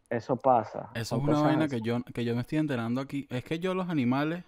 Eso 0.09 0.37
pasa. 0.37 0.91
Eso 0.95 1.17
es 1.17 1.23
una 1.23 1.41
vaina 1.41 1.69
que 1.69 1.81
yo, 1.81 1.99
que 2.15 2.25
yo 2.25 2.35
me 2.35 2.43
estoy 2.43 2.59
enterando 2.59 3.01
aquí. 3.01 3.27
Es 3.31 3.45
que 3.45 3.59
yo 3.59 3.75
los 3.75 3.89
animales... 3.89 4.45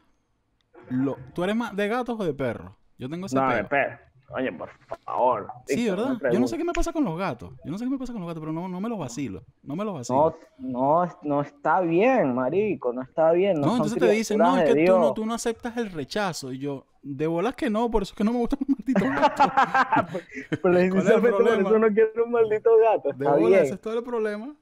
Lo... 0.90 1.16
¿Tú 1.34 1.42
eres 1.42 1.56
más 1.56 1.74
de 1.74 1.88
gatos 1.88 2.20
o 2.20 2.24
de 2.24 2.32
perros? 2.32 2.72
Yo 2.98 3.08
tengo 3.08 3.26
ese 3.26 3.36
No, 3.36 3.50
espera. 3.52 4.00
Oye, 4.30 4.52
por 4.52 4.70
favor. 5.04 5.46
Sí, 5.66 5.88
¿verdad? 5.88 6.18
Yo 6.32 6.40
no 6.40 6.48
sé 6.48 6.58
qué 6.58 6.64
me 6.64 6.72
pasa 6.72 6.92
con 6.92 7.04
los 7.04 7.16
gatos. 7.16 7.52
Yo 7.64 7.70
no 7.70 7.78
sé 7.78 7.84
qué 7.84 7.90
me 7.90 7.98
pasa 7.98 8.12
con 8.12 8.20
los 8.22 8.28
gatos, 8.28 8.40
pero 8.40 8.52
no, 8.52 8.68
no 8.68 8.80
me 8.80 8.88
los 8.88 8.98
vacilo. 8.98 9.44
No 9.62 9.76
me 9.76 9.84
los 9.84 9.94
vacilo. 9.94 10.36
No, 10.58 11.04
no, 11.04 11.18
no 11.22 11.40
está 11.42 11.80
bien, 11.80 12.34
marico, 12.34 12.92
no 12.92 13.02
está 13.02 13.30
bien. 13.30 13.60
No, 13.60 13.68
No, 13.68 13.72
entonces 13.76 13.98
te 13.98 14.10
dicen, 14.10 14.38
no, 14.38 14.56
es 14.58 14.68
de 14.68 14.74
que 14.74 14.86
tú 14.86 14.98
no, 14.98 15.14
tú 15.14 15.26
no 15.26 15.34
aceptas 15.34 15.76
el 15.76 15.92
rechazo. 15.92 16.52
Y 16.52 16.58
yo, 16.58 16.86
de 17.02 17.26
bolas 17.28 17.54
que 17.54 17.70
no, 17.70 17.88
por 17.88 18.02
eso 18.02 18.12
es 18.14 18.16
que 18.18 18.24
no 18.24 18.32
me 18.32 18.38
gustan 18.38 18.58
los 18.66 18.76
malditos 18.76 19.08
gatos. 19.08 20.22
Precisamente 20.62 21.30
por 21.30 21.36
problema? 21.36 21.68
eso 21.68 21.78
no 21.78 21.88
quiero 21.88 22.24
un 22.24 22.32
maldito 22.32 22.70
gato. 22.78 23.08
De 23.10 23.24
Está 23.24 23.30
bolas, 23.36 23.48
bien. 23.48 23.62
ese 23.62 23.74
es 23.74 23.80
todo 23.80 23.96
el 23.98 24.04
problema. 24.04 24.56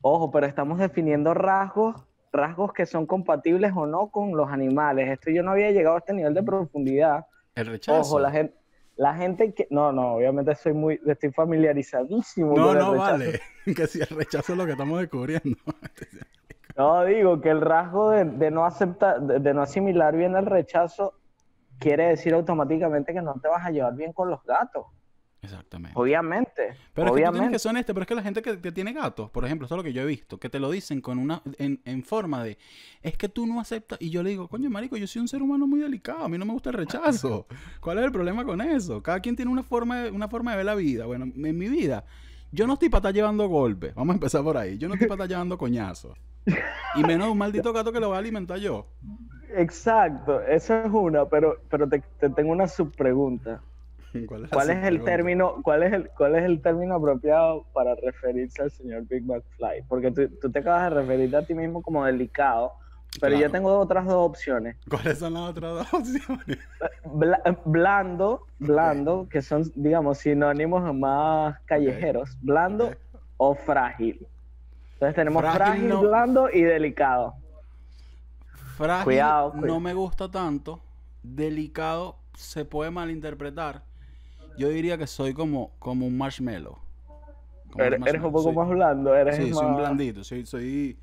Ojo, 0.00 0.30
pero 0.32 0.46
estamos 0.46 0.78
definiendo 0.78 1.32
rasgos, 1.34 1.94
rasgos 2.32 2.72
que 2.72 2.86
son 2.86 3.06
compatibles 3.06 3.72
o 3.76 3.86
no 3.86 4.08
con 4.08 4.36
los 4.36 4.50
animales. 4.50 5.08
Esto 5.10 5.30
yo 5.30 5.44
no 5.44 5.52
había 5.52 5.70
llegado 5.70 5.94
a 5.94 5.98
este 6.00 6.12
nivel 6.12 6.34
de 6.34 6.42
profundidad. 6.42 7.26
El 7.54 7.66
rechazo. 7.66 8.00
Ojo, 8.00 8.20
la 8.20 8.30
gente, 8.30 8.54
la 8.96 9.14
gente 9.14 9.54
que, 9.54 9.66
no, 9.70 9.92
no, 9.92 10.14
obviamente 10.14 10.54
soy 10.54 10.72
muy, 10.72 11.00
estoy 11.06 11.32
familiarizadísimo 11.32 12.56
no, 12.56 12.66
con 12.66 12.76
el 12.76 12.78
no 12.78 12.92
rechazo. 12.92 13.10
vale. 13.12 13.40
que 13.76 13.86
si 13.86 14.00
el 14.00 14.08
rechazo 14.08 14.52
es 14.52 14.58
lo 14.58 14.66
que 14.66 14.72
estamos 14.72 15.00
descubriendo. 15.00 15.56
No, 16.76 17.04
digo 17.04 17.42
que 17.42 17.50
el 17.50 17.60
rasgo 17.60 18.10
de, 18.10 18.24
de 18.24 18.50
no 18.50 18.64
aceptar, 18.64 19.20
de, 19.20 19.38
de 19.40 19.52
no 19.52 19.60
asimilar 19.60 20.16
bien 20.16 20.34
el 20.34 20.46
rechazo 20.46 21.12
quiere 21.78 22.06
decir 22.08 22.32
automáticamente 22.32 23.12
que 23.12 23.20
no 23.20 23.34
te 23.34 23.48
vas 23.48 23.66
a 23.66 23.70
llevar 23.70 23.94
bien 23.96 24.14
con 24.14 24.30
los 24.30 24.42
gatos. 24.44 24.86
Exactamente. 25.42 25.98
Obviamente. 25.98 26.52
Pero 26.54 26.68
es 26.68 26.74
que 26.74 26.94
tú 26.94 27.14
tienes 27.14 27.30
obviamente. 27.30 27.52
que 27.52 27.58
ser 27.58 27.70
honesto, 27.70 27.94
pero 27.94 28.02
es 28.02 28.08
que 28.08 28.14
la 28.14 28.22
gente 28.22 28.42
que, 28.42 28.60
que 28.60 28.72
tiene 28.72 28.92
gatos, 28.92 29.30
por 29.30 29.44
ejemplo, 29.44 29.64
esto 29.64 29.74
es 29.74 29.78
lo 29.78 29.82
que 29.82 29.92
yo 29.92 30.02
he 30.02 30.06
visto, 30.06 30.38
que 30.38 30.50
te 30.50 30.60
lo 30.60 30.70
dicen 30.70 31.00
con 31.00 31.18
una, 31.18 31.42
en, 31.58 31.80
en 31.84 32.02
forma 32.02 32.44
de, 32.44 32.58
es 33.02 33.16
que 33.16 33.28
tú 33.28 33.46
no 33.46 33.60
aceptas, 33.60 33.98
y 34.02 34.10
yo 34.10 34.22
le 34.22 34.30
digo, 34.30 34.48
coño, 34.48 34.68
marico, 34.68 34.96
yo 34.96 35.06
soy 35.06 35.22
un 35.22 35.28
ser 35.28 35.42
humano 35.42 35.66
muy 35.66 35.80
delicado, 35.80 36.24
a 36.24 36.28
mí 36.28 36.36
no 36.36 36.44
me 36.44 36.52
gusta 36.52 36.70
el 36.70 36.76
rechazo. 36.76 37.46
¿Cuál 37.80 37.98
es 37.98 38.04
el 38.04 38.12
problema 38.12 38.44
con 38.44 38.60
eso? 38.60 39.02
Cada 39.02 39.20
quien 39.20 39.34
tiene 39.34 39.50
una 39.50 39.62
forma 39.62 40.02
de, 40.02 40.10
una 40.10 40.28
forma 40.28 40.50
de 40.50 40.58
ver 40.58 40.66
la 40.66 40.74
vida. 40.74 41.06
Bueno, 41.06 41.24
en 41.24 41.58
mi 41.58 41.68
vida, 41.68 42.04
yo 42.52 42.66
no 42.66 42.74
estoy 42.74 42.90
para 42.90 43.00
estar 43.00 43.14
llevando 43.14 43.48
golpes, 43.48 43.94
vamos 43.94 44.12
a 44.12 44.16
empezar 44.16 44.42
por 44.42 44.56
ahí, 44.58 44.76
yo 44.76 44.88
no 44.88 44.94
estoy 44.94 45.08
para 45.08 45.24
estar 45.24 45.28
llevando 45.28 45.56
coñazos. 45.56 46.18
Y 46.94 47.04
menos 47.04 47.30
un 47.30 47.38
maldito 47.38 47.72
gato 47.72 47.92
que 47.92 48.00
lo 48.00 48.10
va 48.10 48.16
a 48.16 48.18
alimentar 48.18 48.58
yo. 48.58 48.86
Exacto, 49.56 50.40
esa 50.42 50.84
es 50.84 50.92
una, 50.92 51.26
pero, 51.26 51.56
pero 51.70 51.88
te, 51.88 52.02
te 52.18 52.30
tengo 52.30 52.52
una 52.52 52.66
subpregunta. 52.68 53.62
¿Cuál 54.26 54.44
es, 54.44 54.50
¿Cuál 54.50 54.70
es 54.70 54.84
el 54.84 55.04
término, 55.04 55.56
cuál 55.62 55.82
es 55.82 55.92
el, 55.92 56.10
cuál 56.10 56.36
es 56.36 56.44
el 56.44 56.60
término 56.62 56.96
apropiado 56.96 57.64
para 57.72 57.94
referirse 57.94 58.62
al 58.62 58.70
señor 58.70 59.06
Big 59.06 59.24
Mac 59.24 59.42
Fly? 59.56 59.84
Porque 59.88 60.10
tú, 60.10 60.28
tú 60.40 60.50
te 60.50 60.58
acabas 60.60 60.90
de 60.90 61.00
referir 61.00 61.34
a 61.36 61.42
ti 61.42 61.54
mismo 61.54 61.82
como 61.82 62.04
delicado, 62.04 62.72
pero 63.18 63.36
yo 63.36 63.50
tengo 63.50 63.76
otras 63.78 64.06
dos 64.06 64.30
opciones. 64.30 64.76
¿Cuáles 64.88 65.18
son 65.18 65.34
las 65.34 65.50
otras 65.50 65.74
dos 65.74 65.94
opciones? 65.94 66.58
blando, 67.64 68.46
blando, 68.58 69.26
que 69.28 69.42
son, 69.42 69.70
digamos, 69.74 70.18
sinónimos 70.18 70.94
más 70.94 71.58
callejeros. 71.64 72.38
Blando 72.40 72.92
o 73.36 73.54
frágil. 73.54 74.26
Entonces 74.94 75.16
tenemos 75.16 75.42
frágil, 75.42 75.92
blando 75.94 76.50
y 76.50 76.62
delicado. 76.62 77.34
Frágil 78.76 79.04
cuidado, 79.04 79.54
no 79.54 79.80
me 79.80 79.92
gusta 79.92 80.30
tanto. 80.30 80.80
Delicado 81.22 82.16
se 82.34 82.64
puede 82.64 82.90
malinterpretar. 82.90 83.82
Yo 84.58 84.68
diría 84.68 84.98
que 84.98 85.06
soy 85.06 85.32
como, 85.34 85.72
como 85.78 86.06
un 86.06 86.16
marshmallow. 86.18 86.78
eres, 87.78 88.22
un 88.22 88.32
poco 88.32 88.52
más 88.52 88.68
blando, 88.68 89.14
eres 89.14 89.36
Sí, 89.36 89.52
soy 89.52 89.66
un 89.66 89.76
blandito. 89.76 90.24
Soy, 90.24 90.46
soy 90.46 90.98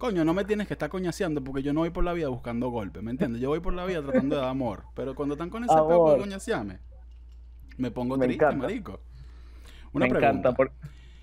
coño, 0.00 0.24
no 0.24 0.32
me 0.32 0.44
tienes 0.44 0.66
que 0.66 0.74
estar 0.74 0.88
coñaseando 0.88 1.44
porque 1.44 1.62
yo 1.62 1.72
no 1.74 1.80
voy 1.80 1.90
por 1.90 2.02
la 2.02 2.14
vida 2.14 2.28
buscando 2.28 2.70
golpes, 2.70 3.02
¿me 3.02 3.10
entiendes? 3.10 3.42
Yo 3.42 3.50
voy 3.50 3.60
por 3.60 3.74
la 3.74 3.84
vida 3.84 4.02
tratando 4.02 4.34
de 4.34 4.40
dar 4.40 4.50
amor. 4.50 4.84
Pero 4.94 5.14
cuando 5.14 5.34
están 5.34 5.50
con 5.50 5.62
ese 5.62 5.74
peo 5.74 6.12
de 6.12 6.18
coñasearme, 6.18 6.78
me 7.76 7.90
pongo 7.90 8.18
triste, 8.18 8.50
marico. 8.52 9.00
Una 9.92 10.06
me 10.06 10.14
pregunta. 10.14 10.50
Encanta 10.50 10.72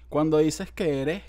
Cuando 0.09 0.37
dices 0.37 0.71
que 0.71 1.01
eres 1.01 1.23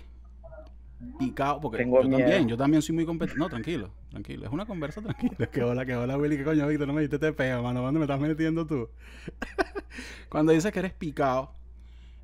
picado, 1.18 1.60
porque 1.60 1.86
yo 1.86 2.00
también, 2.00 2.48
yo 2.48 2.56
también 2.56 2.82
soy 2.82 2.94
muy 2.94 3.06
competitivo. 3.06 3.44
No, 3.44 3.50
tranquilo, 3.50 3.90
tranquilo. 4.10 4.46
Es 4.46 4.52
una 4.52 4.66
conversa 4.66 5.00
tranquila. 5.00 5.36
Que 5.52 5.62
hola, 5.62 5.84
que 5.86 5.94
hola, 5.94 6.16
Willy, 6.16 6.36
que 6.36 6.44
coño, 6.44 6.66
Víctor, 6.66 6.88
no 6.88 6.94
me 6.94 7.00
diste 7.00 7.18
te 7.18 7.32
pega, 7.32 7.62
mano. 7.62 7.82
¿Dónde 7.82 7.98
me 7.98 8.04
estás 8.04 8.20
metiendo 8.20 8.66
tú? 8.66 8.88
Cuando 10.28 10.52
dices 10.52 10.72
que 10.72 10.78
eres 10.78 10.92
picado, 10.92 11.54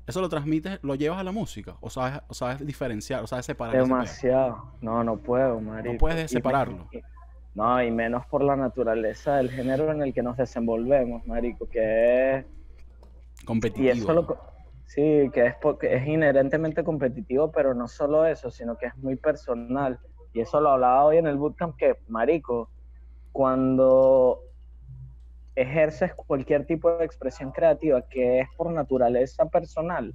¿Eso 0.07 0.21
lo 0.21 0.29
transmites, 0.29 0.77
lo 0.83 0.93
llevas 0.93 1.19
a 1.19 1.23
la 1.23 1.31
música? 1.31 1.77
¿O 1.81 1.89
sabes, 1.89 2.21
o 2.27 2.33
sabes 2.35 2.63
diferenciar, 2.63 3.23
o 3.23 3.27
sabes 3.27 3.45
separar? 3.45 3.75
Demasiado. 3.75 4.73
No, 4.79 5.03
no 5.03 5.17
puedo, 5.17 5.59
marico. 5.59 5.93
No 5.93 5.97
puedes 5.97 6.29
separarlo. 6.29 6.87
no, 7.55 7.83
y 7.83 7.89
menos 7.89 8.23
por 8.27 8.43
la 8.43 8.55
naturaleza 8.55 9.37
del 9.37 9.49
género 9.49 9.91
en 9.91 10.03
el 10.03 10.13
que 10.13 10.21
nos 10.21 10.37
desenvolvemos, 10.37 11.25
marico, 11.25 11.67
que 11.67 12.35
es... 12.35 12.45
Competitivo. 13.45 13.87
Y 13.87 13.89
eso 13.89 14.37
Sí, 14.85 15.29
que 15.33 15.47
es, 15.47 15.55
porque 15.61 15.95
es 15.95 16.07
inherentemente 16.07 16.83
competitivo, 16.83 17.51
pero 17.51 17.73
no 17.73 17.87
solo 17.87 18.25
eso, 18.25 18.51
sino 18.51 18.77
que 18.77 18.87
es 18.87 18.97
muy 18.97 19.15
personal. 19.15 19.99
Y 20.33 20.41
eso 20.41 20.61
lo 20.61 20.69
hablaba 20.69 21.05
hoy 21.05 21.17
en 21.17 21.27
el 21.27 21.37
bootcamp, 21.37 21.75
que, 21.75 21.97
marico, 22.07 22.69
cuando 23.31 24.41
ejerces 25.55 26.13
cualquier 26.13 26.65
tipo 26.65 26.91
de 26.97 27.05
expresión 27.05 27.51
creativa 27.51 28.01
que 28.01 28.41
es 28.41 28.47
por 28.57 28.69
naturaleza 28.71 29.45
personal, 29.45 30.13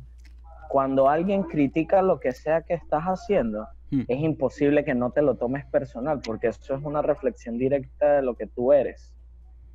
cuando 0.69 1.09
alguien 1.09 1.43
critica 1.43 2.03
lo 2.03 2.21
que 2.21 2.33
sea 2.33 2.63
que 2.63 2.75
estás 2.75 3.05
haciendo, 3.05 3.67
hmm. 3.91 4.03
es 4.07 4.21
imposible 4.21 4.85
que 4.85 4.95
no 4.95 5.11
te 5.11 5.23
lo 5.23 5.35
tomes 5.35 5.67
personal, 5.67 6.21
porque 6.25 6.49
eso 6.49 6.75
es 6.75 6.83
una 6.85 7.03
reflexión 7.03 7.59
directa 7.59 8.17
de 8.17 8.23
lo 8.23 8.37
que 8.37 8.47
tú 8.47 8.73
eres. 8.73 9.15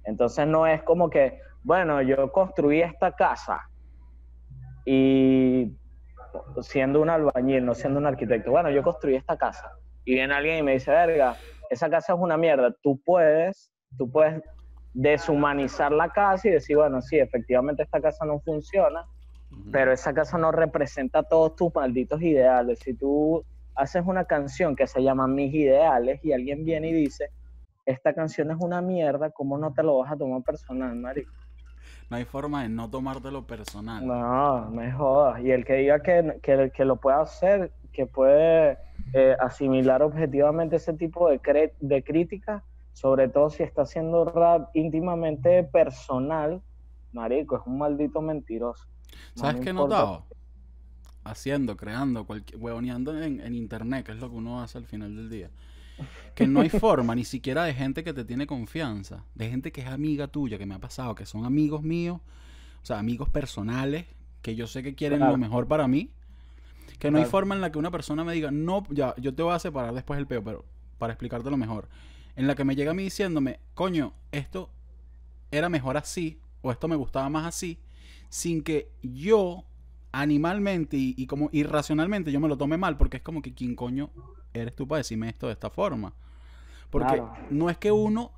Entonces 0.06 0.48
no 0.48 0.68
es 0.68 0.82
como 0.84 1.10
que, 1.10 1.40
bueno, 1.64 2.02
yo 2.02 2.32
construí 2.32 2.82
esta 2.82 3.12
casa 3.12 3.70
y 4.86 5.76
siendo 6.62 7.02
un 7.02 7.10
albañil, 7.10 7.66
no 7.66 7.74
siendo 7.74 8.00
un 8.00 8.06
arquitecto, 8.06 8.52
bueno, 8.52 8.70
yo 8.70 8.84
construí 8.84 9.16
esta 9.16 9.38
casa 9.38 9.72
y 10.06 10.14
viene 10.14 10.34
alguien 10.34 10.60
y 10.60 10.64
me 10.64 10.74
dice, 10.74 10.92
verga, 10.92 11.36
esa 11.70 11.90
casa 11.90 12.14
es 12.14 12.20
una 12.20 12.38
mierda, 12.38 12.74
tú 12.84 13.02
puedes, 13.04 13.72
tú 13.98 14.10
puedes 14.10 14.42
deshumanizar 14.94 15.92
la 15.92 16.10
casa 16.10 16.48
y 16.48 16.52
decir, 16.52 16.78
bueno, 16.78 17.02
sí, 17.02 17.18
efectivamente 17.18 17.84
esta 17.84 18.00
casa 18.00 18.26
no 18.26 18.40
funciona, 18.40 19.06
pero 19.72 19.92
esa 19.92 20.14
casa 20.14 20.38
no 20.38 20.52
representa 20.52 21.24
todos 21.24 21.56
tus 21.56 21.74
malditos 21.74 22.22
ideales. 22.22 22.80
Si 22.80 22.94
tú 22.94 23.44
haces 23.76 24.04
una 24.06 24.26
canción 24.26 24.76
que 24.76 24.88
se 24.88 25.02
llama 25.04 25.28
Mis 25.28 25.54
Ideales 25.54 26.24
y 26.24 26.32
alguien 26.32 26.64
viene 26.64 26.90
y 26.90 26.94
dice, 26.94 27.30
esta 27.86 28.14
canción 28.14 28.52
es 28.52 28.58
una 28.60 28.82
mierda, 28.82 29.32
¿cómo 29.32 29.58
no 29.58 29.74
te 29.74 29.84
lo 29.84 30.00
vas 30.00 30.12
a 30.12 30.18
tomar 30.18 30.42
personal, 30.44 30.96
marico? 30.96 31.32
No 32.10 32.18
hay 32.18 32.26
forma 32.26 32.64
de 32.64 32.70
no 32.70 32.90
tomártelo 32.90 33.48
personal. 33.48 34.06
No, 34.06 34.70
me 34.70 34.92
jodas. 34.92 35.42
Y 35.42 35.52
el 35.52 35.66
que 35.66 35.74
diga 35.76 36.02
que, 36.02 36.40
que, 36.44 36.72
que 36.76 36.86
lo 36.86 36.98
puede 36.98 37.18
hacer, 37.18 37.72
que 37.92 38.06
puede 38.06 38.78
eh, 39.14 39.36
asimilar 39.40 40.04
objetivamente 40.04 40.76
ese 40.76 40.94
tipo 40.94 41.30
de, 41.30 41.74
de 41.80 42.04
críticas, 42.04 42.64
sobre 42.94 43.28
todo 43.28 43.50
si 43.50 43.64
está 43.64 43.84
haciendo 43.84 44.26
rap 44.26 44.70
íntimamente 44.76 45.64
personal, 45.64 46.62
marico, 47.12 47.58
es 47.58 47.62
un 47.66 47.78
maldito 47.78 48.22
mentiroso. 48.22 48.86
¿Sabes 49.36 49.62
qué 49.62 49.70
he 49.70 49.74
notado? 49.74 50.26
Haciendo, 51.24 51.76
creando, 51.76 52.28
huevoneando 52.58 53.20
en, 53.22 53.42
en, 53.42 53.56
internet, 53.56 54.06
que 54.06 54.12
es 54.12 54.20
lo 54.20 54.30
que 54.30 54.36
uno 54.36 54.62
hace 54.62 54.78
al 54.78 54.86
final 54.86 55.16
del 55.16 55.30
día. 55.30 55.50
Que 56.34 56.48
no 56.48 56.62
hay 56.62 56.70
forma 56.70 57.16
ni 57.16 57.26
siquiera 57.26 57.64
de 57.64 57.74
gente 57.74 58.04
que 58.04 58.14
te 58.14 58.26
tiene 58.26 58.48
confianza, 58.48 59.24
de 59.36 59.50
gente 59.50 59.72
que 59.72 59.82
es 59.82 59.88
amiga 59.88 60.28
tuya, 60.28 60.58
que 60.58 60.66
me 60.66 60.76
ha 60.76 60.80
pasado, 60.80 61.16
que 61.16 61.26
son 61.26 61.46
amigos 61.46 61.84
míos, 61.84 62.20
o 62.82 62.86
sea, 62.86 63.00
amigos 63.00 63.30
personales, 63.30 64.06
que 64.42 64.56
yo 64.56 64.68
sé 64.68 64.84
que 64.84 64.96
quieren 64.96 65.20
lo 65.20 65.38
mejor 65.38 65.68
para 65.68 65.88
mí, 65.88 66.12
que 67.00 67.12
no 67.12 67.18
hay 67.18 67.26
forma 67.26 67.56
en 67.56 67.62
la 67.62 67.72
que 67.72 67.80
una 67.80 67.92
persona 67.92 68.24
me 68.24 68.34
diga, 68.34 68.52
no, 68.52 68.84
ya, 68.90 69.16
yo 69.18 69.34
te 69.34 69.44
voy 69.44 69.54
a 69.54 69.60
separar 69.60 69.94
después 69.94 70.20
el 70.20 70.28
peo, 70.28 70.44
pero 70.44 70.66
para 70.98 71.14
explicarte 71.14 71.50
lo 71.50 71.58
mejor 71.58 71.90
en 72.36 72.48
la 72.48 72.56
que 72.56 72.64
me 72.64 72.76
llega 72.76 72.92
a 72.92 72.94
mí 72.94 73.04
diciéndome, 73.04 73.60
coño, 73.74 74.14
esto 74.32 74.70
era 75.52 75.70
mejor 75.70 75.98
así, 75.98 76.40
o 76.62 76.72
esto 76.72 76.88
me 76.88 76.96
gustaba 76.96 77.30
más 77.30 77.46
así, 77.46 77.80
sin 78.30 78.62
que 78.62 78.92
yo 79.02 79.64
animalmente 80.12 80.98
y, 80.98 81.26
como 81.28 81.50
irracionalmente 81.52 82.32
yo 82.32 82.40
me 82.40 82.48
lo 82.48 82.58
tome 82.58 82.78
mal, 82.78 82.98
porque 82.98 83.18
es 83.18 83.24
como 83.24 83.42
que 83.42 83.54
quién 83.54 83.76
coño 83.76 84.10
eres 84.62 84.76
tú 84.76 84.88
para 84.88 84.98
decirme 84.98 85.30
esto 85.30 85.48
de 85.48 85.54
esta 85.54 85.70
forma. 85.70 86.14
Porque 86.90 87.22
no 87.50 87.70
es 87.70 87.78
que 87.78 87.92
uno 87.92 88.32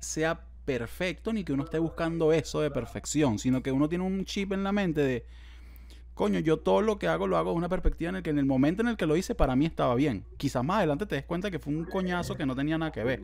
sea 0.00 0.44
perfecto 0.64 1.32
ni 1.32 1.44
que 1.44 1.52
uno 1.52 1.64
esté 1.64 1.78
buscando 1.78 2.32
eso 2.32 2.60
de 2.60 2.70
perfección, 2.70 3.38
sino 3.38 3.62
que 3.62 3.72
uno 3.72 3.88
tiene 3.88 4.04
un 4.04 4.24
chip 4.24 4.52
en 4.52 4.64
la 4.64 4.72
mente 4.72 5.00
de 5.00 5.24
coño, 6.18 6.40
yo 6.40 6.58
todo 6.58 6.82
lo 6.82 6.98
que 6.98 7.06
hago 7.06 7.28
lo 7.28 7.38
hago 7.38 7.52
de 7.52 7.56
una 7.56 7.68
perspectiva 7.68 8.08
en 8.08 8.16
el 8.16 8.22
que 8.24 8.30
en 8.30 8.38
el 8.38 8.44
momento 8.44 8.82
en 8.82 8.88
el 8.88 8.96
que 8.96 9.06
lo 9.06 9.16
hice 9.16 9.36
para 9.36 9.54
mí 9.54 9.66
estaba 9.66 9.94
bien. 9.94 10.24
Quizás 10.36 10.64
más 10.64 10.78
adelante 10.78 11.06
te 11.06 11.14
des 11.14 11.24
cuenta 11.24 11.48
que 11.48 11.60
fue 11.60 11.72
un 11.72 11.84
coñazo 11.84 12.34
que 12.34 12.44
no 12.44 12.56
tenía 12.56 12.76
nada 12.76 12.90
que 12.90 13.04
ver. 13.04 13.22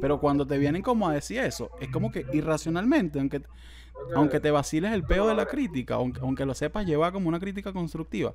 Pero 0.00 0.18
cuando 0.18 0.44
te 0.44 0.58
vienen 0.58 0.82
como 0.82 1.08
a 1.08 1.14
decir 1.14 1.38
eso, 1.38 1.70
es 1.80 1.88
como 1.88 2.10
que 2.10 2.26
irracionalmente, 2.32 3.20
aunque, 3.20 3.42
aunque 4.16 4.40
te 4.40 4.50
vaciles 4.50 4.92
el 4.92 5.04
peo 5.04 5.28
de 5.28 5.36
la 5.36 5.46
crítica, 5.46 5.94
aunque, 5.94 6.20
aunque 6.20 6.44
lo 6.44 6.54
sepas 6.54 6.84
llevar 6.84 7.12
como 7.12 7.28
una 7.28 7.38
crítica 7.38 7.72
constructiva, 7.72 8.34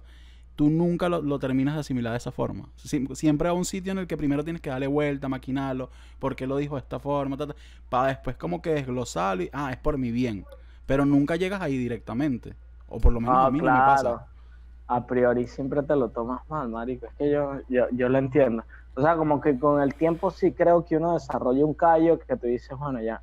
tú 0.61 0.69
nunca 0.69 1.09
lo, 1.09 1.39
terminas 1.39 1.73
de 1.73 1.79
asimilar 1.79 2.11
de 2.11 2.19
esa 2.19 2.31
forma. 2.31 2.69
siempre 2.75 3.49
a 3.49 3.53
un 3.53 3.65
sitio 3.65 3.93
en 3.93 3.97
el 3.97 4.05
que 4.05 4.15
primero 4.15 4.43
tienes 4.43 4.61
que 4.61 4.69
darle 4.69 4.85
vuelta, 4.85 5.27
maquinarlo, 5.27 5.89
porque 6.19 6.45
lo 6.45 6.55
dijo 6.57 6.75
de 6.75 6.81
esta 6.81 6.99
forma, 6.99 7.35
para 7.89 8.09
después 8.09 8.35
como 8.35 8.61
que 8.61 8.75
desglosarlo 8.75 9.41
y, 9.41 9.49
ah, 9.53 9.71
es 9.71 9.77
por 9.77 9.97
mi 9.97 10.11
bien. 10.11 10.45
Pero 10.85 11.03
nunca 11.03 11.35
llegas 11.35 11.63
ahí 11.63 11.79
directamente. 11.79 12.53
O 12.87 12.99
por 12.99 13.11
lo 13.11 13.19
menos 13.19 13.43
a 13.43 13.49
mí 13.49 13.57
no 13.57 13.71
me 13.71 13.79
pasa. 13.79 14.27
A 14.85 15.03
priori 15.07 15.47
siempre 15.47 15.81
te 15.81 15.95
lo 15.95 16.09
tomas 16.09 16.47
mal, 16.47 16.69
marico. 16.69 17.07
Es 17.07 17.13
que 17.13 17.31
yo, 17.31 17.53
yo, 17.67 17.87
yo 17.91 18.07
lo 18.07 18.19
entiendo. 18.19 18.63
O 18.93 19.01
sea, 19.01 19.15
como 19.15 19.41
que 19.41 19.57
con 19.57 19.81
el 19.81 19.95
tiempo 19.95 20.29
sí 20.29 20.51
creo 20.51 20.85
que 20.85 20.97
uno 20.97 21.15
desarrolla 21.15 21.65
un 21.65 21.73
callo 21.73 22.19
que 22.19 22.37
tú 22.37 22.45
dices, 22.45 22.77
bueno, 22.77 23.01
ya. 23.01 23.19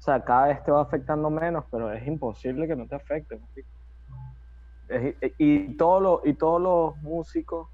O 0.00 0.02
sea, 0.02 0.24
cada 0.24 0.48
vez 0.48 0.64
te 0.64 0.72
va 0.72 0.82
afectando 0.82 1.30
menos, 1.30 1.64
pero 1.70 1.92
es 1.92 2.04
imposible 2.08 2.66
que 2.66 2.74
no 2.74 2.88
te 2.88 2.96
afecte. 2.96 3.38
Y, 5.38 5.74
todo 5.76 6.22
y 6.24 6.34
todos 6.34 6.60
los 6.60 6.96
músicos, 7.02 7.68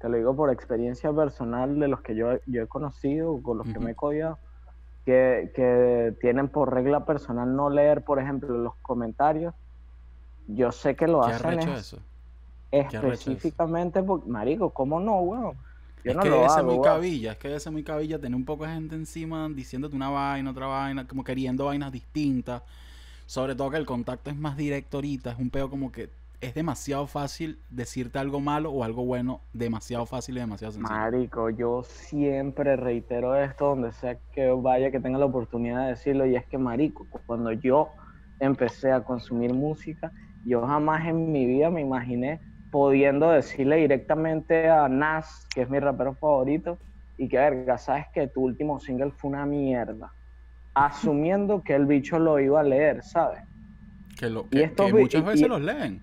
te 0.00 0.08
lo 0.08 0.16
digo 0.16 0.36
por 0.36 0.50
experiencia 0.50 1.12
personal 1.12 1.78
de 1.78 1.88
los 1.88 2.00
que 2.00 2.14
yo, 2.14 2.38
yo 2.46 2.62
he 2.62 2.66
conocido, 2.66 3.40
con 3.42 3.58
los 3.58 3.66
que 3.68 3.78
me 3.78 3.92
he 3.92 3.94
codiado, 3.94 4.38
que, 5.04 5.52
que 5.54 6.14
tienen 6.20 6.48
por 6.48 6.72
regla 6.72 7.04
personal 7.04 7.54
no 7.54 7.70
leer, 7.70 8.02
por 8.02 8.18
ejemplo, 8.18 8.56
los 8.56 8.74
comentarios 8.82 9.54
yo 10.48 10.72
sé 10.72 10.94
que 10.94 11.06
lo 11.06 11.24
hacen 11.24 11.58
eso? 11.60 11.98
específicamente 12.70 14.02
porque, 14.02 14.28
marico, 14.28 14.70
¿cómo 14.70 15.00
no, 15.00 15.20
weón? 15.20 15.56
Yo 16.04 16.12
es 16.12 16.18
que 16.18 16.30
debe 16.30 16.48
ser 16.48 16.64
muy 16.64 16.80
cabilla, 16.80 17.32
es 17.32 17.38
que 17.38 17.48
debe 17.48 17.60
ser 17.60 17.72
muy 17.72 17.82
cabilla 17.82 18.18
tener 18.18 18.36
un 18.36 18.44
poco 18.44 18.64
de 18.64 18.72
gente 18.72 18.94
encima 18.94 19.48
diciéndote 19.48 19.96
una 19.96 20.08
vaina, 20.08 20.50
otra 20.50 20.66
vaina, 20.66 21.06
como 21.06 21.24
queriendo 21.24 21.64
vainas 21.64 21.90
distintas. 21.90 22.62
Sobre 23.26 23.56
todo 23.56 23.70
que 23.70 23.76
el 23.76 23.86
contacto 23.86 24.30
es 24.30 24.36
más 24.36 24.56
directo 24.56 24.98
ahorita, 24.98 25.32
es 25.32 25.38
un 25.38 25.50
pedo 25.50 25.68
como 25.68 25.90
que 25.90 26.08
es 26.40 26.54
demasiado 26.54 27.06
fácil 27.06 27.58
decirte 27.70 28.18
algo 28.18 28.40
malo 28.40 28.70
o 28.70 28.84
algo 28.84 29.04
bueno, 29.04 29.40
demasiado 29.52 30.06
fácil 30.06 30.36
y 30.36 30.40
demasiado 30.40 30.72
sencillo. 30.72 30.94
Marico, 30.98 31.50
yo 31.50 31.82
siempre 31.84 32.76
reitero 32.76 33.34
esto 33.34 33.66
donde 33.70 33.92
sea 33.92 34.18
que 34.32 34.48
vaya 34.50 34.90
que 34.90 35.00
tenga 35.00 35.18
la 35.18 35.24
oportunidad 35.26 35.82
de 35.84 35.88
decirlo 35.90 36.26
y 36.26 36.36
es 36.36 36.44
que 36.46 36.58
marico, 36.58 37.06
cuando 37.26 37.52
yo 37.52 37.88
empecé 38.40 38.92
a 38.92 39.00
consumir 39.02 39.52
música, 39.54 40.12
yo 40.44 40.66
jamás 40.66 41.06
en 41.06 41.32
mi 41.32 41.46
vida 41.46 41.70
me 41.70 41.80
imaginé 41.80 42.40
pudiendo 42.70 43.30
decirle 43.30 43.76
directamente 43.76 44.68
a 44.68 44.88
Nas, 44.88 45.46
que 45.54 45.62
es 45.62 45.70
mi 45.70 45.78
rapero 45.80 46.14
favorito, 46.14 46.78
y 47.16 47.28
que 47.28 47.38
verga, 47.38 47.78
sabes 47.78 48.04
que 48.12 48.26
tu 48.28 48.42
último 48.42 48.78
single 48.78 49.10
fue 49.12 49.30
una 49.30 49.46
mierda. 49.46 50.12
Asumiendo 50.74 51.62
que 51.62 51.74
el 51.74 51.86
bicho 51.86 52.18
lo 52.18 52.38
iba 52.38 52.60
a 52.60 52.62
leer, 52.62 53.02
¿sabes? 53.02 53.40
Que, 54.18 54.28
lo, 54.28 54.42
Y 54.50 54.56
que, 54.58 54.62
estos 54.64 54.86
que 54.86 54.92
vi- 54.92 55.02
muchas 55.02 55.24
veces 55.24 55.42
y- 55.42 55.48
los 55.48 55.62
leen. 55.62 56.02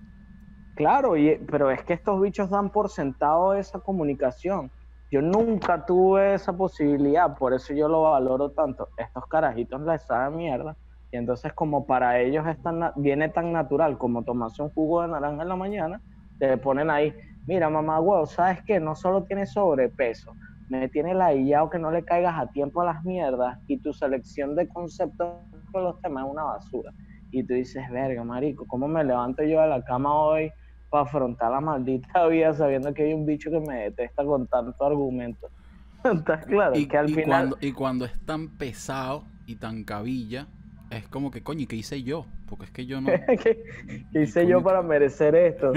Claro, 0.76 1.14
pero 1.50 1.70
es 1.70 1.84
que 1.84 1.92
estos 1.92 2.20
bichos 2.20 2.50
dan 2.50 2.70
por 2.70 2.88
sentado 2.88 3.54
esa 3.54 3.78
comunicación. 3.78 4.72
Yo 5.08 5.22
nunca 5.22 5.86
tuve 5.86 6.34
esa 6.34 6.52
posibilidad, 6.56 7.36
por 7.36 7.54
eso 7.54 7.72
yo 7.74 7.86
lo 7.86 8.02
valoro 8.02 8.50
tanto. 8.50 8.88
Estos 8.96 9.24
carajitos 9.28 9.80
les 9.82 10.02
sabe 10.04 10.34
mierda. 10.34 10.76
Y 11.12 11.16
entonces 11.16 11.52
como 11.52 11.86
para 11.86 12.18
ellos 12.20 12.44
es 12.48 12.60
tan 12.60 12.90
viene 12.96 13.28
tan 13.28 13.52
natural 13.52 13.96
como 13.98 14.24
tomarse 14.24 14.62
un 14.62 14.70
jugo 14.70 15.02
de 15.02 15.08
naranja 15.08 15.42
en 15.42 15.48
la 15.48 15.54
mañana, 15.54 16.02
te 16.40 16.58
ponen 16.58 16.90
ahí, 16.90 17.14
mira 17.46 17.70
mamá 17.70 18.00
huevo, 18.00 18.26
¿sabes 18.26 18.60
qué? 18.66 18.80
No 18.80 18.96
solo 18.96 19.22
tienes 19.22 19.52
sobrepeso, 19.52 20.32
me 20.68 20.88
tiene 20.88 21.14
ladillado 21.14 21.70
que 21.70 21.78
no 21.78 21.92
le 21.92 22.04
caigas 22.04 22.34
a 22.36 22.48
tiempo 22.48 22.80
a 22.82 22.86
las 22.86 23.04
mierdas 23.04 23.56
y 23.68 23.78
tu 23.80 23.92
selección 23.92 24.56
de 24.56 24.66
conceptos 24.66 25.34
con 25.70 25.84
los 25.84 26.00
temas 26.00 26.24
es 26.24 26.30
una 26.32 26.42
basura. 26.42 26.90
Y 27.30 27.46
tú 27.46 27.54
dices, 27.54 27.84
verga, 27.92 28.24
marico, 28.24 28.66
¿cómo 28.66 28.88
me 28.88 29.04
levanto 29.04 29.44
yo 29.44 29.60
de 29.60 29.68
la 29.68 29.82
cama 29.82 30.12
hoy 30.16 30.50
para 30.94 31.04
afrontar 31.06 31.50
la 31.50 31.60
maldita 31.60 32.26
vida 32.28 32.54
sabiendo 32.54 32.94
que 32.94 33.02
hay 33.02 33.12
un 33.14 33.26
bicho 33.26 33.50
que 33.50 33.58
me 33.58 33.82
detesta 33.84 34.24
con 34.24 34.46
tanto 34.46 34.84
argumento? 34.84 35.48
¿Estás 36.04 36.46
claro? 36.46 36.76
Y, 36.76 36.86
que 36.86 36.96
al 36.96 37.10
y 37.10 37.14
final... 37.14 37.26
cuando, 37.26 37.58
y 37.60 37.72
cuando 37.72 38.04
es 38.04 38.12
tan 38.24 38.48
pesado 38.56 39.24
y 39.44 39.56
tan 39.56 39.82
cabilla, 39.82 40.46
es 40.90 41.08
como 41.08 41.32
que, 41.32 41.42
coño, 41.42 41.62
¿y 41.62 41.66
qué 41.66 41.76
hice 41.76 42.04
yo? 42.04 42.26
Porque 42.46 42.66
es 42.66 42.70
que 42.70 42.86
yo 42.86 43.00
no... 43.00 43.10
¿Qué, 43.42 43.64
qué 44.12 44.22
hice 44.22 44.42
coño, 44.42 44.50
yo 44.50 44.62
para 44.62 44.82
merecer 44.82 45.34
esto? 45.34 45.72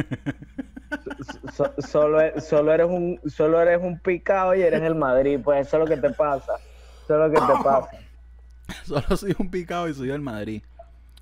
So- 1.52 1.74
solo, 1.80 2.20
solo, 2.40 2.72
eres 2.72 2.88
un, 2.88 3.20
solo 3.26 3.60
eres 3.62 3.82
un 3.82 4.00
picado 4.00 4.54
y 4.56 4.62
eres 4.62 4.82
el 4.84 4.96
Madrid, 4.96 5.40
pues 5.44 5.68
eso 5.68 5.78
es 5.78 5.90
lo 5.90 5.96
que 5.96 6.00
te 6.00 6.14
pasa. 6.14 6.54
Eso 7.04 7.16
es 7.16 7.20
lo 7.20 7.32
que 7.32 7.54
te 7.54 7.64
pasa. 7.64 7.98
Solo 8.84 9.18
soy 9.18 9.36
un 9.40 9.50
picado 9.50 9.90
y 9.90 9.94
soy 9.94 10.10
del 10.10 10.22
Madrid. 10.22 10.62